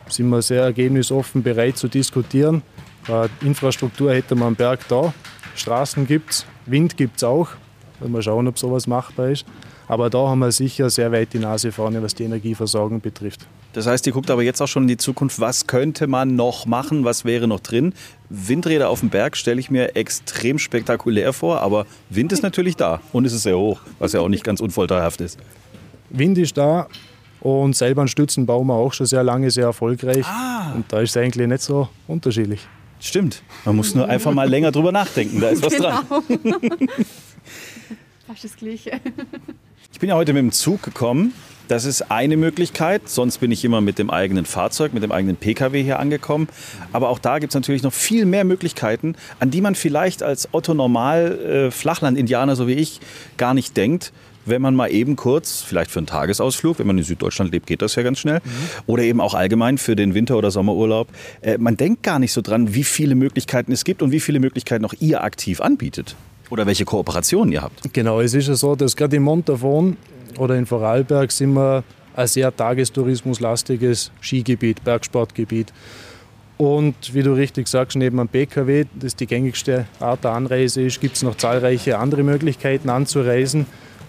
sind 0.09 0.29
wir 0.29 0.42
sehr 0.42 0.62
ergebnisoffen 0.62 1.42
bereit 1.42 1.77
zu 1.79 1.88
diskutieren. 1.88 2.62
Infrastruktur 3.40 4.12
hätte 4.12 4.37
man 4.37 4.49
am 4.49 4.55
Berg 4.55 4.87
da, 4.88 5.12
Straßen 5.57 6.07
gibt 6.07 6.31
es, 6.31 6.46
Wind 6.66 6.96
gibt 6.96 7.16
es 7.16 7.25
auch. 7.25 7.49
Mal 8.00 8.22
schauen, 8.22 8.46
ob 8.48 8.59
sowas 8.59 8.87
machbar 8.87 9.30
ist. 9.30 9.44
Aber 9.88 10.11
da 10.11 10.18
haben 10.28 10.40
wir 10.40 10.52
sicher 10.52 10.90
sehr 10.90 11.12
weit 11.12 11.32
die 11.32 11.38
Nase 11.38 11.70
vorne, 11.70 12.02
was 12.02 12.14
die 12.14 12.24
Energieversorgung 12.24 13.00
betrifft. 13.00 13.46
Das 13.72 13.87
heißt, 13.87 14.06
ihr 14.06 14.12
guckt 14.12 14.30
aber 14.30 14.42
jetzt 14.42 14.61
auch 14.61 14.66
schon 14.66 14.85
in 14.85 14.88
die 14.88 14.96
Zukunft, 14.96 15.38
was 15.38 15.66
könnte 15.66 16.06
man 16.06 16.35
noch 16.35 16.66
machen, 16.66 17.04
was 17.04 17.24
wäre 17.24 17.46
noch 17.46 17.61
drin? 17.61 17.92
Windräder 18.30 18.88
auf 18.88 19.00
dem 19.00 19.11
Berg 19.11 19.37
stelle 19.37 19.61
ich 19.61 19.70
mir 19.70 19.94
extrem 19.96 20.59
spektakulär 20.59 21.32
vor, 21.32 21.61
aber 21.61 21.87
Wind 22.09 22.32
ist 22.32 22.42
natürlich 22.42 22.76
da 22.76 23.00
und 23.12 23.26
es 23.26 23.32
ist 23.32 23.42
sehr 23.42 23.59
hoch, 23.59 23.80
was 23.98 24.12
ja 24.12 24.20
auch 24.20 24.28
nicht 24.28 24.44
ganz 24.44 24.61
unvorteilhaft 24.61 25.20
ist. 25.20 25.38
Wind 26.11 26.38
ist 26.38 26.56
da 26.56 26.88
und 27.40 27.76
selber 27.76 28.00
einen 28.00 28.09
Stützen 28.09 28.46
bauen 28.46 28.66
wir 28.66 28.74
auch 28.74 28.92
schon 28.92 29.06
sehr 29.06 29.22
lange, 29.22 29.50
sehr 29.50 29.66
erfolgreich. 29.66 30.24
Und 30.74 30.90
da 30.90 31.00
ist 31.00 31.11
es 31.11 31.16
eigentlich 31.16 31.46
nicht 31.46 31.62
so 31.62 31.88
unterschiedlich. 32.09 32.66
Stimmt, 32.98 33.42
man 33.66 33.76
muss 33.76 33.94
nur 33.94 34.09
einfach 34.09 34.32
mal 34.32 34.48
länger 34.48 34.72
drüber 34.72 34.90
nachdenken, 34.90 35.38
da 35.38 35.50
ist 35.50 35.62
was 35.62 35.76
dran. 35.76 35.98
Fast 38.26 38.44
das 38.44 38.56
Gleiche. 38.56 39.00
Ich 39.92 40.00
bin 40.00 40.09
ja 40.09 40.16
heute 40.16 40.32
mit 40.32 40.42
dem 40.42 40.52
Zug 40.52 40.82
gekommen. 40.82 41.32
Das 41.68 41.85
ist 41.85 42.11
eine 42.11 42.37
Möglichkeit. 42.37 43.09
Sonst 43.09 43.38
bin 43.38 43.50
ich 43.50 43.64
immer 43.64 43.80
mit 43.80 43.98
dem 43.98 44.11
eigenen 44.11 44.44
Fahrzeug, 44.44 44.92
mit 44.94 45.02
dem 45.02 45.11
eigenen 45.11 45.37
Pkw 45.37 45.82
hier 45.82 45.98
angekommen. 45.98 46.48
Aber 46.92 47.09
auch 47.09 47.18
da 47.18 47.38
gibt 47.38 47.52
es 47.52 47.54
natürlich 47.54 47.82
noch 47.82 47.92
viel 47.92 48.24
mehr 48.24 48.44
Möglichkeiten, 48.44 49.16
an 49.40 49.50
die 49.50 49.61
man 49.61 49.74
vielleicht 49.74 50.22
als 50.22 50.48
Otto 50.52 50.74
Normal 50.74 51.38
äh, 51.38 51.70
Flachland-Indianer, 51.70 52.56
so 52.56 52.68
wie 52.68 52.74
ich, 52.74 53.00
gar 53.37 53.54
nicht 53.54 53.76
denkt. 53.76 54.12
wenn 54.48 54.62
man 54.62 54.76
mal 54.76 54.92
eben 54.92 55.16
kurz, 55.16 55.62
vielleicht 55.62 55.90
für 55.90 55.98
einen 55.98 56.06
Tagesausflug, 56.06 56.78
wenn 56.78 56.87
man 56.87 56.96
in 56.98 57.02
Süddeutschland 57.04 57.50
lebt, 57.50 57.66
geht 57.66 57.82
das 57.82 57.96
ja 57.96 58.04
ganz 58.04 58.20
schnell, 58.20 58.40
mhm. 58.44 58.50
oder 58.87 59.02
eben 59.02 59.20
auch 59.20 59.35
allgemein 59.35 59.76
für 59.76 59.96
den 59.96 60.14
Winter- 60.14 60.37
oder 60.37 60.52
Sommerurlaub. 60.52 61.09
Äh, 61.40 61.59
man 61.59 61.76
denkt 61.76 62.04
gar 62.04 62.20
nicht 62.20 62.32
so 62.32 62.42
dran, 62.42 62.72
wie 62.72 62.85
viele 62.85 63.16
Möglichkeiten 63.16 63.72
es 63.72 63.82
gibt 63.82 64.02
und 64.02 64.12
wie 64.12 64.20
viele 64.20 64.38
Möglichkeiten 64.38 64.85
auch 64.85 64.94
ihr 65.00 65.24
aktiv 65.24 65.61
anbietet. 65.61 66.14
Oder 66.50 66.66
welche 66.66 66.85
Kooperationen 66.85 67.52
ihr 67.52 67.62
habt. 67.62 67.92
Genau, 67.92 68.20
es 68.20 68.35
ist 68.35 68.48
ja 68.48 68.54
so, 68.54 68.76
dass 68.76 68.96
gerade 68.96 69.16
in 69.16 69.22
Montafon 69.22 69.96
oder 70.38 70.56
in 70.56 70.66
Vorarlberg 70.66 71.32
sind 71.32 71.54
wir 71.54 71.82
ein 72.14 72.26
sehr 72.26 72.54
tagestourismuslastiges 72.54 74.11
Skigebiet, 74.20 74.82
Bergsportgebiet. 74.85 75.72
Und 76.56 77.12
wie 77.12 77.22
du 77.22 77.35
richtig 77.35 77.68
sagst, 77.68 77.96
neben 77.96 78.18
einem 78.18 78.28
PKW, 78.28 78.87
das 78.94 79.14
die 79.14 79.26
gängigste 79.26 79.87
Art 80.00 80.24
der 80.24 80.32
Anreise 80.32 80.82
ist, 80.82 81.00
gibt 81.00 81.16
es 81.16 81.22
noch 81.22 81.37
zahlreiche 81.37 81.98
andere 81.98 82.22
Möglichkeiten 82.22 82.88
anzureisen. 82.88 83.66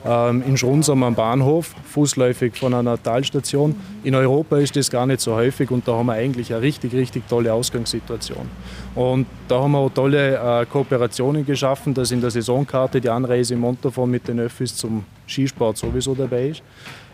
Ähm, 0.07 0.41
in 0.47 0.55
Schrunsam 0.55 1.03
am 1.03 1.15
Bahnhof, 1.15 1.75
fußläufig 1.83 2.55
von 2.55 2.73
einer 2.73 3.01
Talstation. 3.01 3.75
In 4.05 4.15
Europa 4.15 4.57
ist 4.57 4.77
das 4.77 4.89
gar 4.89 5.05
nicht 5.05 5.19
so 5.19 5.35
häufig 5.35 5.69
und 5.69 5.85
da 5.85 5.95
haben 5.97 6.05
wir 6.05 6.13
eigentlich 6.13 6.53
eine 6.53 6.61
richtig, 6.61 6.93
richtig 6.93 7.27
tolle 7.27 7.51
Ausgangssituation. 7.51 8.47
Und 8.95 9.25
da 9.49 9.59
haben 9.59 9.73
wir 9.73 9.79
auch 9.79 9.89
tolle 9.89 10.61
äh, 10.61 10.65
Kooperationen 10.65 11.45
geschaffen, 11.45 11.93
dass 11.93 12.11
in 12.11 12.21
der 12.21 12.31
Saisonkarte 12.31 13.01
die 13.01 13.09
Anreise 13.09 13.55
in 13.55 13.59
Montafon 13.59 14.09
mit 14.09 14.29
den 14.29 14.39
Öffis 14.39 14.77
zum 14.77 15.03
Skisport 15.27 15.77
sowieso 15.77 16.15
dabei 16.15 16.49
ist. 16.49 16.63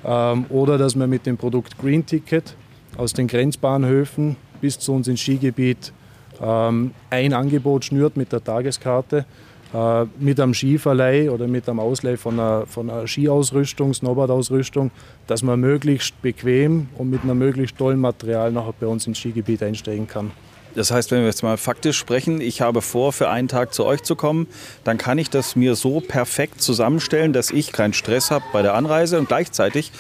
Ähm, 0.06 0.46
oder 0.50 0.78
dass 0.78 0.96
wir 0.96 1.08
mit 1.08 1.26
dem 1.26 1.36
Produkt 1.36 1.80
Green 1.80 2.06
Ticket 2.06 2.56
aus 2.96 3.14
den 3.14 3.26
Grenzbahnhöfen 3.26 4.36
bis 4.62 4.78
zu 4.78 4.94
uns 4.94 5.08
ins 5.08 5.20
Skigebiet 5.20 5.92
ähm, 6.40 6.92
ein 7.10 7.34
Angebot 7.34 7.86
schnürt 7.86 8.18
mit 8.18 8.32
der 8.32 8.44
Tageskarte, 8.44 9.26
äh, 9.74 10.06
mit 10.20 10.40
einem 10.40 10.54
Skiverleih 10.54 11.30
oder 11.30 11.48
mit 11.48 11.68
einem 11.68 11.80
Ausleih 11.80 12.18
von 12.18 12.40
einer, 12.40 12.66
von 12.68 12.90
einer 12.90 13.08
Skiausrüstung, 13.08 13.94
Snowboardausrüstung, 13.94 14.92
dass 15.28 15.44
man 15.44 15.60
möglichst 15.60 16.22
bequem 16.22 16.88
und 16.98 17.10
mit 17.10 17.24
einem 17.24 17.38
möglichst 17.38 17.78
tollen 17.78 18.00
Material 18.00 18.52
nachher 18.52 18.74
bei 18.80 18.88
uns 18.88 19.08
ins 19.08 19.18
Skigebiet 19.20 19.64
einsteigen 19.64 20.08
kann. 20.08 20.32
Das 20.76 20.90
heißt, 20.90 21.12
wenn 21.12 21.20
wir 21.20 21.28
jetzt 21.28 21.44
mal 21.44 21.58
faktisch 21.58 21.98
sprechen, 21.98 22.42
ich 22.42 22.62
habe 22.62 22.82
vor, 22.82 23.14
für 23.14 23.30
einen 23.30 23.48
Tag 23.48 23.74
zu 23.74 23.86
euch 23.86 24.02
zu 24.02 24.16
kommen, 24.16 24.48
dann 24.84 24.98
kann 24.98 25.18
ich 25.18 25.30
das 25.30 25.56
mir 25.56 25.76
so 25.76 26.00
perfekt 26.00 26.62
zusammenstellen, 26.62 27.32
dass 27.32 27.52
ich 27.52 27.72
keinen 27.72 27.94
Stress 27.94 28.32
habe 28.32 28.46
bei 28.52 28.64
der 28.64 28.74
Anreise 28.74 29.20
und 29.20 29.28
gleichzeitig 29.28 29.92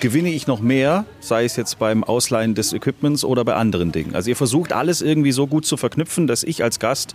gewinne 0.00 0.30
ich 0.30 0.48
noch 0.48 0.60
mehr, 0.60 1.04
sei 1.20 1.44
es 1.44 1.54
jetzt 1.54 1.78
beim 1.78 2.02
Ausleihen 2.02 2.56
des 2.56 2.72
Equipments 2.72 3.24
oder 3.24 3.44
bei 3.44 3.54
anderen 3.54 3.92
Dingen. 3.92 4.16
Also 4.16 4.30
ihr 4.30 4.36
versucht 4.36 4.72
alles 4.72 5.02
irgendwie 5.02 5.30
so 5.30 5.46
gut 5.46 5.64
zu 5.64 5.76
verknüpfen, 5.76 6.26
dass 6.26 6.42
ich 6.42 6.64
als 6.64 6.80
Gast 6.80 7.14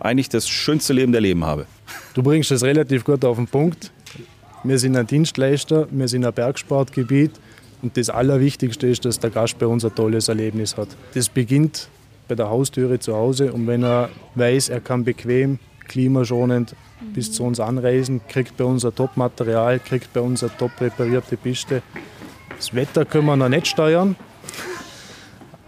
eigentlich 0.00 0.28
das 0.28 0.48
schönste 0.48 0.92
Leben 0.92 1.12
der 1.12 1.20
Leben 1.20 1.44
habe. 1.44 1.66
Du 2.14 2.22
bringst 2.22 2.50
das 2.50 2.62
relativ 2.62 3.04
gut 3.04 3.24
auf 3.24 3.36
den 3.36 3.46
Punkt. 3.46 3.92
Wir 4.62 4.78
sind 4.78 4.96
ein 4.96 5.06
Dienstleister, 5.06 5.86
wir 5.90 6.08
sind 6.08 6.24
ein 6.24 6.32
Bergsportgebiet 6.32 7.32
und 7.82 7.96
das 7.96 8.10
Allerwichtigste 8.10 8.86
ist, 8.86 9.04
dass 9.04 9.18
der 9.18 9.30
Gast 9.30 9.58
bei 9.58 9.66
uns 9.66 9.84
ein 9.84 9.94
tolles 9.94 10.28
Erlebnis 10.28 10.76
hat. 10.76 10.88
Das 11.14 11.28
beginnt 11.28 11.88
bei 12.28 12.34
der 12.34 12.50
Haustüre 12.50 12.98
zu 12.98 13.14
Hause 13.14 13.52
und 13.52 13.66
wenn 13.66 13.82
er 13.82 14.10
weiß, 14.34 14.68
er 14.68 14.80
kann 14.80 15.04
bequem, 15.04 15.58
klimaschonend 15.88 16.74
bis 17.14 17.32
zu 17.32 17.42
uns 17.42 17.58
anreisen, 17.58 18.20
kriegt 18.28 18.56
bei 18.56 18.64
uns 18.64 18.84
ein 18.84 18.94
Top-Material, 18.94 19.80
kriegt 19.80 20.12
bei 20.12 20.20
uns 20.20 20.42
eine 20.42 20.56
top 20.58 20.72
reparierte 20.80 21.36
Piste, 21.36 21.82
das 22.56 22.74
Wetter 22.74 23.06
können 23.06 23.24
wir 23.24 23.36
noch 23.36 23.48
nicht 23.48 23.66
steuern. 23.66 24.16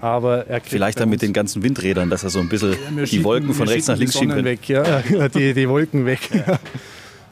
Aber 0.02 0.48
er 0.48 0.60
Vielleicht 0.60 0.98
dann 0.98 1.08
mit 1.10 1.22
den 1.22 1.32
ganzen 1.32 1.62
Windrädern, 1.62 2.10
dass 2.10 2.24
er 2.24 2.30
so 2.30 2.40
ein 2.40 2.48
bisschen 2.48 2.72
ja, 2.72 3.04
die 3.04 3.22
Wolken 3.22 3.54
von 3.54 3.68
rechts 3.68 3.86
nach 3.86 3.96
links 3.96 4.18
schieben 4.18 4.34
kann. 4.34 4.44
Weg, 4.44 4.68
ja, 4.68 5.00
die, 5.28 5.54
die 5.54 5.68
Wolken 5.68 6.04
weg. 6.06 6.28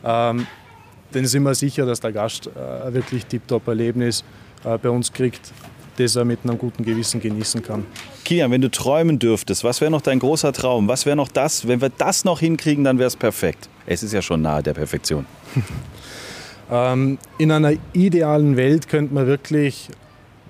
Ja. 0.04 0.30
ähm, 0.30 0.46
dann 1.10 1.26
sind 1.26 1.42
wir 1.42 1.54
sicher, 1.56 1.84
dass 1.84 1.98
der 1.98 2.12
Gast 2.12 2.46
äh, 2.46 2.94
wirklich 2.94 3.26
tiptop 3.26 3.66
Erlebnis 3.66 4.22
äh, 4.64 4.78
bei 4.78 4.88
uns 4.88 5.12
kriegt, 5.12 5.50
das 5.96 6.14
er 6.14 6.24
mit 6.24 6.38
einem 6.44 6.58
guten 6.58 6.84
Gewissen 6.84 7.20
genießen 7.20 7.60
kann. 7.60 7.84
Kilian, 8.24 8.52
wenn 8.52 8.60
du 8.60 8.70
träumen 8.70 9.18
dürftest, 9.18 9.64
was 9.64 9.80
wäre 9.80 9.90
noch 9.90 10.02
dein 10.02 10.20
großer 10.20 10.52
Traum? 10.52 10.86
Was 10.86 11.06
wäre 11.06 11.16
noch 11.16 11.28
das? 11.28 11.66
Wenn 11.66 11.80
wir 11.80 11.90
das 11.90 12.24
noch 12.24 12.38
hinkriegen, 12.38 12.84
dann 12.84 12.98
wäre 12.98 13.08
es 13.08 13.16
perfekt. 13.16 13.68
Es 13.84 14.04
ist 14.04 14.12
ja 14.12 14.22
schon 14.22 14.42
nahe 14.42 14.62
der 14.62 14.74
Perfektion. 14.74 15.26
Ähm, 16.72 17.18
in 17.36 17.50
einer 17.50 17.72
idealen 17.94 18.56
Welt 18.56 18.86
könnte 18.86 19.12
man 19.12 19.26
wirklich 19.26 19.88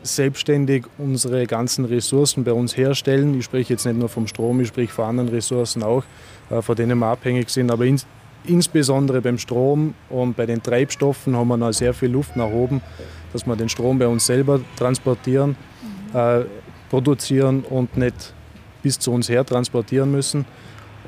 selbstständig 0.02 0.84
unsere 0.98 1.46
ganzen 1.46 1.84
Ressourcen 1.84 2.44
bei 2.44 2.52
uns 2.52 2.76
herstellen. 2.76 3.38
Ich 3.38 3.44
spreche 3.44 3.74
jetzt 3.74 3.86
nicht 3.86 3.98
nur 3.98 4.08
vom 4.08 4.26
Strom, 4.26 4.60
ich 4.60 4.68
spreche 4.68 4.92
von 4.92 5.06
anderen 5.06 5.28
Ressourcen 5.28 5.82
auch, 5.82 6.04
äh, 6.50 6.62
von 6.62 6.76
denen 6.76 6.98
wir 6.98 7.06
abhängig 7.06 7.50
sind. 7.50 7.70
Aber 7.70 7.84
ins, 7.84 8.06
insbesondere 8.44 9.20
beim 9.20 9.38
Strom 9.38 9.94
und 10.08 10.36
bei 10.36 10.46
den 10.46 10.62
Treibstoffen 10.62 11.36
haben 11.36 11.48
wir 11.48 11.56
noch 11.56 11.72
sehr 11.72 11.94
viel 11.94 12.10
Luft 12.10 12.36
nach 12.36 12.48
oben, 12.48 12.80
dass 13.32 13.46
wir 13.46 13.56
den 13.56 13.68
Strom 13.68 13.98
bei 13.98 14.06
uns 14.06 14.26
selber 14.26 14.60
transportieren, 14.76 15.56
äh, 16.14 16.40
produzieren 16.88 17.62
und 17.68 17.96
nicht 17.96 18.34
bis 18.82 18.98
zu 18.98 19.12
uns 19.12 19.28
her 19.28 19.44
transportieren 19.44 20.10
müssen. 20.10 20.44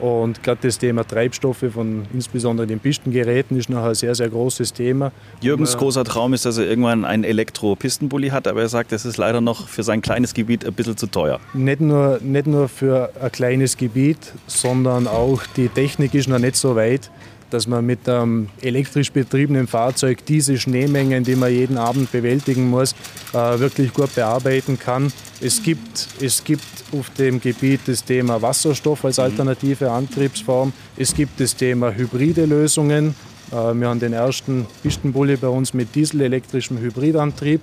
Und 0.01 0.43
gerade 0.43 0.61
das 0.63 0.79
Thema 0.79 1.07
Treibstoffe 1.07 1.65
von 1.73 2.07
insbesondere 2.13 2.67
den 2.67 2.81
Pistengeräten 2.81 3.57
ist 3.57 3.71
noch 3.71 3.85
ein 3.85 3.95
sehr, 3.95 4.15
sehr 4.15 4.29
großes 4.29 4.73
Thema. 4.73 5.13
Jürgens 5.41 5.77
großer 5.77 6.05
Traum 6.05 6.35
ist, 6.35 6.45
dass 6.45 6.59
er 6.59 6.67
irgendwann 6.67 7.05
einen 7.05 7.25
Elektro-Pistenbully 7.25 8.31
hat, 8.31 8.49
aber 8.49 8.63
er 8.63 8.69
sagt, 8.69 8.93
das 8.93 9.05
ist 9.05 9.17
leider 9.17 9.41
noch 9.41 9.69
für 9.69 9.83
sein 9.83 10.03
kleines 10.03 10.35
Gebiet 10.35 10.67
ein 10.67 10.73
bisschen 10.73 10.97
zu 10.97 11.07
teuer. 11.07 11.41
Nicht 11.55 11.81
nur, 11.81 12.19
nicht 12.23 12.47
nur 12.47 12.69
für 12.69 13.11
ein 13.21 13.31
kleines 13.31 13.77
Gebiet, 13.77 14.33
sondern 14.47 15.07
auch 15.07 15.43
die 15.57 15.69
Technik 15.69 16.15
ist 16.15 16.29
noch 16.29 16.39
nicht 16.39 16.57
so 16.57 16.75
weit, 16.75 17.11
dass 17.53 17.67
man 17.67 17.85
mit 17.85 18.09
einem 18.09 18.49
elektrisch 18.61 19.13
betriebenen 19.13 19.67
Fahrzeug 19.67 20.25
diese 20.27 20.59
Schneemengen, 20.59 21.25
die 21.25 21.37
man 21.37 21.53
jeden 21.53 21.77
Abend 21.77 22.11
bewältigen 22.11 22.71
muss, 22.71 22.95
äh, 23.33 23.59
wirklich 23.59 23.93
gut 23.93 24.15
bearbeiten 24.15 24.79
kann. 24.79 25.13
Es 25.41 25.63
gibt, 25.63 26.09
es 26.21 26.45
gibt 26.45 26.63
auf 26.93 27.11
dem 27.11 27.41
Gebiet 27.41 27.81
das 27.87 28.05
Thema 28.05 28.41
Wasserstoff 28.41 29.05
als 29.05 29.19
mhm. 29.19 29.25
alternative 29.25 29.91
Antriebsform. 29.91 30.73
Es 30.97 31.15
gibt 31.15 31.41
das 31.41 31.57
Thema 31.57 31.93
hybride 31.93 32.47
Lösungen. 32.47 33.15
Äh, 33.51 33.75
wir 33.75 33.89
haben 33.89 34.01
den 34.01 34.13
ersten 34.13 34.67
Pistenbully 34.83 35.37
bei 35.37 35.49
uns 35.49 35.75
mit 35.75 35.95
dieselelektrischem 35.95 36.79
Hybridantrieb. 36.79 37.61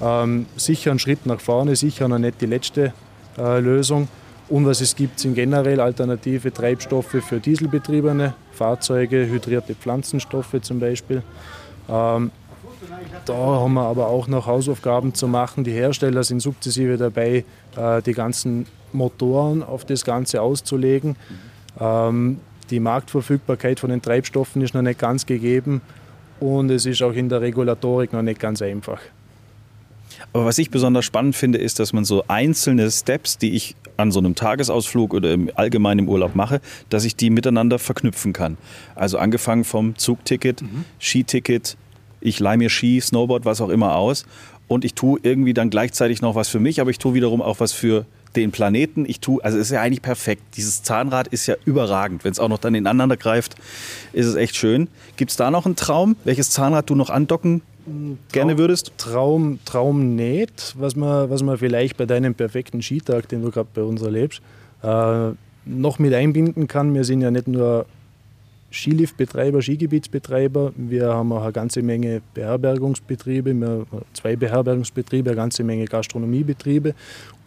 Ähm, 0.00 0.46
sicher 0.56 0.90
ein 0.90 0.98
Schritt 0.98 1.26
nach 1.26 1.40
vorne, 1.40 1.76
sicher 1.76 2.08
noch 2.08 2.18
nicht 2.18 2.40
die 2.40 2.46
letzte 2.46 2.92
äh, 3.38 3.60
Lösung. 3.60 4.08
Und 4.48 4.66
was 4.66 4.80
es 4.80 4.96
gibt, 4.96 5.20
sind 5.20 5.34
generell 5.34 5.80
alternative 5.80 6.52
Treibstoffe 6.52 7.16
für 7.26 7.40
dieselbetriebene 7.40 8.34
Fahrzeuge, 8.62 9.26
hydrierte 9.28 9.74
Pflanzenstoffe 9.74 10.60
zum 10.60 10.78
Beispiel. 10.78 11.24
Ähm, 11.88 12.30
da 13.24 13.34
haben 13.34 13.74
wir 13.74 13.82
aber 13.82 14.06
auch 14.06 14.28
noch 14.28 14.46
Hausaufgaben 14.46 15.14
zu 15.14 15.26
machen. 15.26 15.64
Die 15.64 15.72
Hersteller 15.72 16.22
sind 16.22 16.38
sukzessive 16.38 16.96
dabei, 16.96 17.44
äh, 17.76 18.02
die 18.02 18.12
ganzen 18.12 18.66
Motoren 18.92 19.64
auf 19.64 19.84
das 19.84 20.04
Ganze 20.04 20.40
auszulegen. 20.40 21.16
Ähm, 21.80 22.38
die 22.70 22.78
Marktverfügbarkeit 22.78 23.80
von 23.80 23.90
den 23.90 24.00
Treibstoffen 24.00 24.62
ist 24.62 24.74
noch 24.74 24.82
nicht 24.82 25.00
ganz 25.00 25.26
gegeben 25.26 25.80
und 26.38 26.70
es 26.70 26.86
ist 26.86 27.02
auch 27.02 27.14
in 27.14 27.28
der 27.28 27.40
Regulatorik 27.40 28.12
noch 28.12 28.22
nicht 28.22 28.38
ganz 28.38 28.62
einfach. 28.62 29.00
Aber 30.32 30.44
was 30.44 30.58
ich 30.58 30.70
besonders 30.70 31.04
spannend 31.04 31.36
finde, 31.36 31.58
ist, 31.58 31.78
dass 31.78 31.92
man 31.92 32.04
so 32.04 32.24
einzelne 32.28 32.90
Steps, 32.90 33.38
die 33.38 33.52
ich 33.52 33.76
an 33.96 34.10
so 34.10 34.18
einem 34.18 34.34
Tagesausflug 34.34 35.14
oder 35.14 35.32
im 35.32 35.50
allgemeinen 35.54 36.00
im 36.00 36.08
Urlaub 36.08 36.34
mache, 36.34 36.60
dass 36.88 37.04
ich 37.04 37.16
die 37.16 37.30
miteinander 37.30 37.78
verknüpfen 37.78 38.32
kann. 38.32 38.56
Also 38.94 39.18
angefangen 39.18 39.64
vom 39.64 39.96
Zugticket, 39.96 40.62
mhm. 40.62 40.84
Skiticket, 41.00 41.76
ich 42.20 42.40
leihe 42.40 42.56
mir 42.56 42.70
Ski, 42.70 43.00
Snowboard, 43.00 43.44
was 43.44 43.60
auch 43.60 43.68
immer 43.68 43.96
aus 43.96 44.24
und 44.68 44.84
ich 44.84 44.94
tue 44.94 45.20
irgendwie 45.22 45.54
dann 45.54 45.70
gleichzeitig 45.70 46.22
noch 46.22 46.34
was 46.34 46.48
für 46.48 46.60
mich, 46.60 46.80
aber 46.80 46.90
ich 46.90 46.98
tue 46.98 47.14
wiederum 47.14 47.42
auch 47.42 47.60
was 47.60 47.72
für 47.72 48.06
den 48.36 48.50
Planeten. 48.50 49.04
Ich 49.06 49.20
tue, 49.20 49.44
also 49.44 49.58
es 49.58 49.66
ist 49.66 49.72
ja 49.72 49.82
eigentlich 49.82 50.00
perfekt. 50.00 50.42
Dieses 50.56 50.82
Zahnrad 50.82 51.28
ist 51.28 51.46
ja 51.46 51.56
überragend. 51.66 52.24
Wenn 52.24 52.32
es 52.32 52.38
auch 52.38 52.48
noch 52.48 52.58
dann 52.58 52.74
ineinander 52.74 53.18
greift, 53.18 53.56
ist 54.14 54.26
es 54.26 54.34
echt 54.34 54.56
schön. 54.56 54.88
Gibt 55.16 55.32
es 55.32 55.36
da 55.36 55.50
noch 55.50 55.66
einen 55.66 55.76
Traum, 55.76 56.16
welches 56.24 56.50
Zahnrad 56.50 56.88
du 56.88 56.94
noch 56.94 57.10
andocken 57.10 57.60
gerne 58.30 58.58
würdest? 58.58 58.92
Traum, 58.98 59.58
Traum 59.64 60.14
nicht, 60.14 60.74
was 60.78 60.96
man, 60.96 61.30
was 61.30 61.42
man 61.42 61.58
vielleicht 61.58 61.96
bei 61.96 62.06
deinem 62.06 62.34
perfekten 62.34 62.82
Skitag, 62.82 63.28
den 63.28 63.42
du 63.42 63.50
gerade 63.50 63.68
bei 63.74 63.82
uns 63.82 64.02
erlebst, 64.02 64.40
äh, 64.82 65.30
noch 65.64 65.98
mit 65.98 66.14
einbinden 66.14 66.66
kann. 66.66 66.94
Wir 66.94 67.04
sind 67.04 67.20
ja 67.20 67.30
nicht 67.30 67.48
nur 67.48 67.86
Skiliftbetreiber, 68.72 69.60
Skigebietsbetreiber, 69.60 70.72
wir 70.76 71.08
haben 71.08 71.32
auch 71.32 71.42
eine 71.42 71.52
ganze 71.52 71.82
Menge 71.82 72.22
Beherbergungsbetriebe, 72.34 73.52
wir 73.52 73.86
zwei 74.14 74.34
Beherbergungsbetriebe, 74.34 75.30
eine 75.30 75.36
ganze 75.36 75.62
Menge 75.62 75.84
Gastronomiebetriebe 75.84 76.94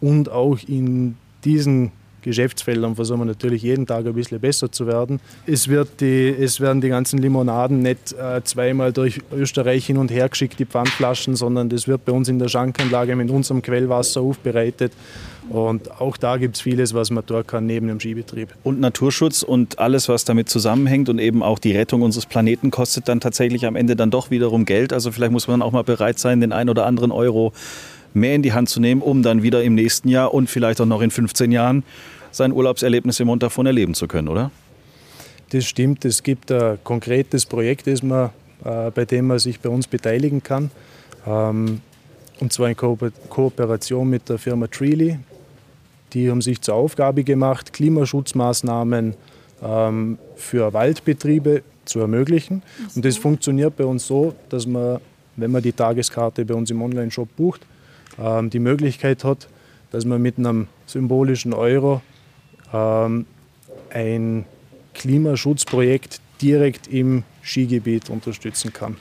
und 0.00 0.30
auch 0.30 0.58
in 0.68 1.16
diesen 1.44 1.90
Geschäftsfeldern 2.26 2.96
versuchen 2.96 3.20
wir 3.20 3.24
natürlich 3.24 3.62
jeden 3.62 3.86
Tag 3.86 4.04
ein 4.04 4.12
bisschen 4.12 4.40
besser 4.40 4.70
zu 4.70 4.86
werden. 4.86 5.20
Es, 5.46 5.68
wird 5.68 6.00
die, 6.00 6.28
es 6.28 6.60
werden 6.60 6.80
die 6.80 6.88
ganzen 6.88 7.18
Limonaden 7.18 7.80
nicht 7.80 8.12
äh, 8.12 8.42
zweimal 8.44 8.92
durch 8.92 9.20
Österreich 9.32 9.86
hin 9.86 9.96
und 9.96 10.10
her 10.10 10.28
geschickt, 10.28 10.58
die 10.58 10.66
Pfandflaschen, 10.66 11.36
sondern 11.36 11.68
das 11.68 11.86
wird 11.86 12.04
bei 12.04 12.12
uns 12.12 12.28
in 12.28 12.38
der 12.38 12.48
Schankanlage 12.48 13.14
mit 13.16 13.30
unserem 13.30 13.62
Quellwasser 13.62 14.20
aufbereitet. 14.20 14.92
Und 15.48 16.00
auch 16.00 16.16
da 16.16 16.36
gibt 16.36 16.56
es 16.56 16.62
vieles, 16.62 16.92
was 16.92 17.10
man 17.10 17.24
tun 17.24 17.46
kann 17.46 17.66
neben 17.66 17.86
dem 17.86 18.00
Skibetrieb. 18.00 18.48
Und 18.64 18.80
Naturschutz 18.80 19.42
und 19.42 19.78
alles, 19.78 20.08
was 20.08 20.24
damit 20.24 20.48
zusammenhängt 20.48 21.08
und 21.08 21.20
eben 21.20 21.42
auch 21.42 21.60
die 21.60 21.72
Rettung 21.72 22.02
unseres 22.02 22.26
Planeten 22.26 22.72
kostet 22.72 23.06
dann 23.08 23.20
tatsächlich 23.20 23.64
am 23.66 23.76
Ende 23.76 23.94
dann 23.94 24.10
doch 24.10 24.30
wiederum 24.30 24.64
Geld. 24.64 24.92
Also 24.92 25.12
vielleicht 25.12 25.32
muss 25.32 25.46
man 25.46 25.62
auch 25.62 25.70
mal 25.70 25.84
bereit 25.84 26.18
sein, 26.18 26.40
den 26.40 26.52
ein 26.52 26.68
oder 26.68 26.86
anderen 26.86 27.12
Euro 27.12 27.52
mehr 28.16 28.34
in 28.34 28.42
die 28.42 28.52
Hand 28.52 28.68
zu 28.68 28.80
nehmen, 28.80 29.02
um 29.02 29.22
dann 29.22 29.42
wieder 29.42 29.62
im 29.62 29.74
nächsten 29.74 30.08
Jahr 30.08 30.34
und 30.34 30.50
vielleicht 30.50 30.80
auch 30.80 30.86
noch 30.86 31.02
in 31.02 31.10
15 31.10 31.52
Jahren 31.52 31.84
sein 32.36 32.52
Urlaubserlebnis 32.52 33.20
im 33.20 33.28
Montafon 33.28 33.66
erleben 33.66 33.94
zu 33.94 34.06
können, 34.06 34.28
oder? 34.28 34.50
Das 35.50 35.64
stimmt. 35.64 36.04
Es 36.04 36.22
gibt 36.22 36.50
ein 36.52 36.78
konkretes 36.84 37.46
Projekt, 37.46 37.86
das 37.86 38.02
man, 38.02 38.30
äh, 38.64 38.90
bei 38.90 39.04
dem 39.04 39.28
man 39.28 39.38
sich 39.38 39.60
bei 39.60 39.68
uns 39.68 39.86
beteiligen 39.86 40.42
kann. 40.42 40.70
Ähm, 41.26 41.80
und 42.40 42.52
zwar 42.52 42.68
in 42.68 42.76
Ko 42.76 42.98
Kooperation 43.28 44.08
mit 44.08 44.28
der 44.28 44.38
Firma 44.38 44.66
Treely. 44.66 45.18
Die 46.12 46.30
haben 46.30 46.42
sich 46.42 46.60
zur 46.60 46.74
Aufgabe 46.74 47.24
gemacht, 47.24 47.72
Klimaschutzmaßnahmen 47.72 49.14
ähm, 49.62 50.18
für 50.36 50.72
Waldbetriebe 50.72 51.62
zu 51.84 52.00
ermöglichen. 52.00 52.62
Und 52.94 53.04
das 53.04 53.16
funktioniert 53.16 53.76
bei 53.76 53.84
uns 53.84 54.06
so, 54.06 54.34
dass 54.48 54.66
man, 54.66 55.00
wenn 55.36 55.50
man 55.50 55.62
die 55.62 55.72
Tageskarte 55.72 56.44
bei 56.44 56.54
uns 56.54 56.70
im 56.70 56.82
Online-Shop 56.82 57.28
bucht, 57.36 57.62
ähm, 58.18 58.50
die 58.50 58.58
Möglichkeit 58.58 59.24
hat, 59.24 59.48
dass 59.90 60.04
man 60.04 60.20
mit 60.20 60.38
einem 60.38 60.66
symbolischen 60.86 61.54
Euro 61.54 62.02
ähm, 62.72 63.26
ein 63.90 64.44
Klimaschutzprojekt 64.94 66.20
direkt 66.40 66.88
im 66.88 67.22
Skigebiet 67.42 68.10
unterstützen 68.10 68.72
kann. 68.72 68.96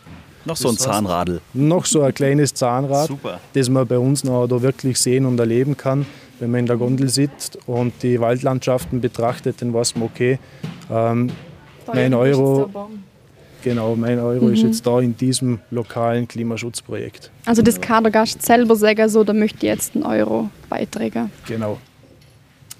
Noch 0.45 0.55
so 0.55 0.69
ein 0.69 0.77
Zahnradl. 0.77 1.41
Noch 1.53 1.85
so 1.85 2.03
ein 2.03 2.13
kleines 2.13 2.53
Zahnrad, 2.53 3.07
Super. 3.07 3.39
das 3.53 3.67
man 3.67 3.87
bei 3.87 3.97
uns 3.97 4.23
noch 4.23 4.47
da 4.47 4.61
wirklich 4.61 4.99
sehen 4.99 5.25
und 5.25 5.39
erleben 5.39 5.75
kann. 5.75 6.05
Wenn 6.39 6.51
man 6.51 6.61
in 6.61 6.65
der 6.67 6.77
Gondel 6.77 7.09
sitzt 7.09 7.57
und 7.65 7.93
die 8.03 8.19
Waldlandschaften 8.19 9.01
betrachtet, 9.01 9.61
dann 9.61 9.73
weiß 9.73 9.95
man, 9.95 10.03
okay, 10.03 10.37
ähm, 10.91 11.31
mein 11.91 12.13
Euro, 12.13 12.89
genau, 13.63 13.95
mein 13.95 14.19
Euro 14.19 14.49
ist 14.49 14.61
jetzt 14.61 14.85
da 14.85 14.99
in 14.99 15.15
diesem 15.15 15.59
lokalen 15.71 16.27
Klimaschutzprojekt. 16.27 17.31
Also 17.45 17.61
das 17.61 17.79
kann 17.79 18.03
der 18.03 18.11
Gast 18.11 18.41
selber 18.41 18.75
sagen, 18.75 19.07
so, 19.09 19.23
da 19.23 19.33
möchte 19.33 19.57
ich 19.57 19.63
jetzt 19.63 19.95
einen 19.95 20.03
Euro 20.03 20.49
beitragen. 20.69 21.31
Genau. 21.47 21.79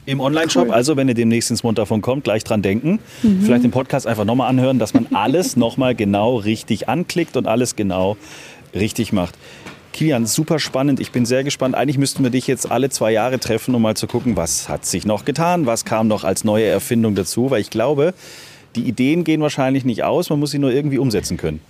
Im 0.08 0.20
Online-Shop, 0.20 0.70
also 0.70 0.98
wenn 0.98 1.08
ihr 1.08 1.16
demnächst 1.16 1.50
ins 1.50 1.64
Montafon 1.64 2.02
kommt, 2.02 2.24
gleich 2.26 2.44
dran 2.44 2.62
denken. 2.62 3.00
Vielleicht 3.42 3.64
den 3.64 3.72
Podcast 3.72 4.06
einfach 4.06 4.26
nochmal 4.26 4.50
anhören, 4.50 4.78
dass 4.78 4.94
man 4.94 5.08
alles 5.14 5.56
nochmal 5.58 5.96
genau 5.96 6.36
richtig 6.36 6.88
anklickt 6.88 7.38
und 7.38 7.48
alles 7.48 7.76
genau 7.76 8.16
richtig 8.76 9.14
macht. 9.14 9.36
Kilian, 9.94 10.26
super 10.26 10.60
spannend. 10.60 11.00
Ich 11.00 11.12
bin 11.12 11.26
sehr 11.26 11.44
gespannt. 11.44 11.74
Eigentlich 11.74 11.98
müssten 11.98 12.22
wir 12.22 12.30
dich 12.30 12.48
jetzt 12.48 12.70
alle 12.70 12.90
zwei 12.90 13.12
Jahre 13.12 13.40
treffen, 13.40 13.74
um 13.74 13.82
mal 13.82 13.96
zu 13.96 14.08
gucken, 14.08 14.36
was 14.36 14.68
hat 14.68 14.86
sich 14.86 15.06
noch 15.06 15.26
getan, 15.26 15.66
was 15.66 15.86
kam 15.86 16.08
noch 16.08 16.24
als 16.24 16.44
neue 16.44 16.66
Erfindung 16.66 17.16
dazu. 17.16 17.50
Weil 17.50 17.62
ich 17.62 17.70
glaube, 17.70 18.14
die 18.76 18.84
Ideen 18.84 19.24
gehen 19.24 19.42
wahrscheinlich 19.42 19.86
nicht 19.86 20.04
aus, 20.04 20.30
man 20.30 20.40
muss 20.40 20.52
sie 20.52 20.60
nur 20.60 20.72
irgendwie 20.72 20.98
umsetzen 20.98 21.38
können. 21.38 21.62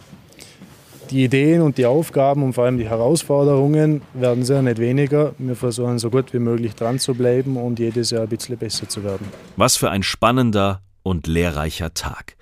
Die 1.11 1.23
Ideen 1.23 1.61
und 1.61 1.77
die 1.77 1.85
Aufgaben 1.85 2.41
und 2.43 2.53
vor 2.53 2.65
allem 2.65 2.77
die 2.77 2.89
Herausforderungen 2.89 4.01
werden 4.13 4.43
sehr 4.43 4.61
nicht 4.61 4.79
weniger. 4.79 5.35
Wir 5.37 5.55
versuchen 5.55 5.99
so 5.99 6.09
gut 6.09 6.33
wie 6.33 6.39
möglich 6.39 6.73
dran 6.73 6.97
zu 6.97 7.13
bleiben 7.13 7.57
und 7.57 7.79
jedes 7.79 8.09
Jahr 8.09 8.23
ein 8.23 8.29
bisschen 8.29 8.57
besser 8.57 8.89
zu 8.89 9.03
werden. 9.03 9.27
Was 9.55 9.77
für 9.77 9.91
ein 9.91 10.03
spannender 10.03 10.81
und 11.03 11.27
lehrreicher 11.27 11.93
Tag. 11.93 12.37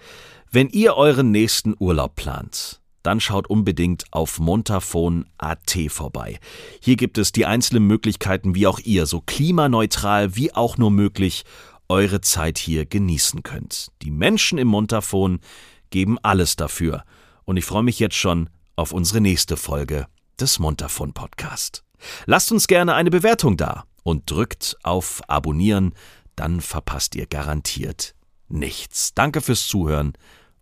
Wenn 0.49 0.69
ihr 0.69 0.95
euren 0.95 1.31
nächsten 1.31 1.75
Urlaub 1.77 2.15
plant, 2.15 2.79
dann 3.01 3.19
schaut 3.19 3.47
unbedingt 3.47 4.05
auf 4.11 4.39
montafon.at 4.39 5.77
vorbei. 5.89 6.39
Hier 6.79 6.95
gibt 6.95 7.17
es 7.17 7.33
die 7.33 7.45
einzelnen 7.45 7.85
Möglichkeiten, 7.85 8.55
wie 8.55 8.67
auch 8.67 8.79
ihr 8.79 9.05
so 9.05 9.19
klimaneutral 9.19 10.37
wie 10.37 10.53
auch 10.53 10.77
nur 10.77 10.91
möglich 10.91 11.43
eure 11.89 12.21
Zeit 12.21 12.57
hier 12.57 12.85
genießen 12.85 13.43
könnt. 13.43 13.89
Die 14.01 14.11
Menschen 14.11 14.57
im 14.57 14.69
Montafon 14.69 15.41
geben 15.89 16.17
alles 16.23 16.55
dafür. 16.55 17.03
Und 17.45 17.57
ich 17.57 17.65
freue 17.65 17.83
mich 17.83 17.99
jetzt 17.99 18.15
schon 18.15 18.49
auf 18.75 18.91
unsere 18.91 19.21
nächste 19.21 19.57
Folge 19.57 20.07
des 20.39 20.59
Montafon 20.59 21.13
Podcast. 21.13 21.83
Lasst 22.25 22.51
uns 22.51 22.67
gerne 22.67 22.95
eine 22.95 23.11
Bewertung 23.11 23.57
da 23.57 23.85
und 24.03 24.29
drückt 24.29 24.77
auf 24.83 25.21
Abonnieren, 25.27 25.93
dann 26.35 26.61
verpasst 26.61 27.15
ihr 27.15 27.27
garantiert 27.27 28.15
nichts. 28.53 29.13
Danke 29.13 29.41
fürs 29.41 29.67
Zuhören 29.67 30.13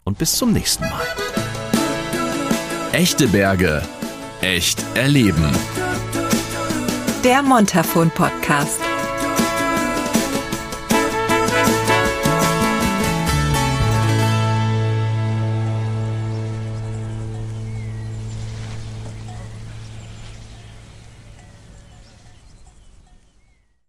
und 0.04 0.17
bis 0.17 0.36
zum 0.36 0.54
nächsten 0.54 0.84
Mal. 0.84 1.08
Echte 2.91 3.28
Berge. 3.28 3.82
Echt 4.41 4.84
erleben. 4.96 5.50
Der 7.24 7.44
Montafon 7.44 8.10
Podcast. 8.10 8.90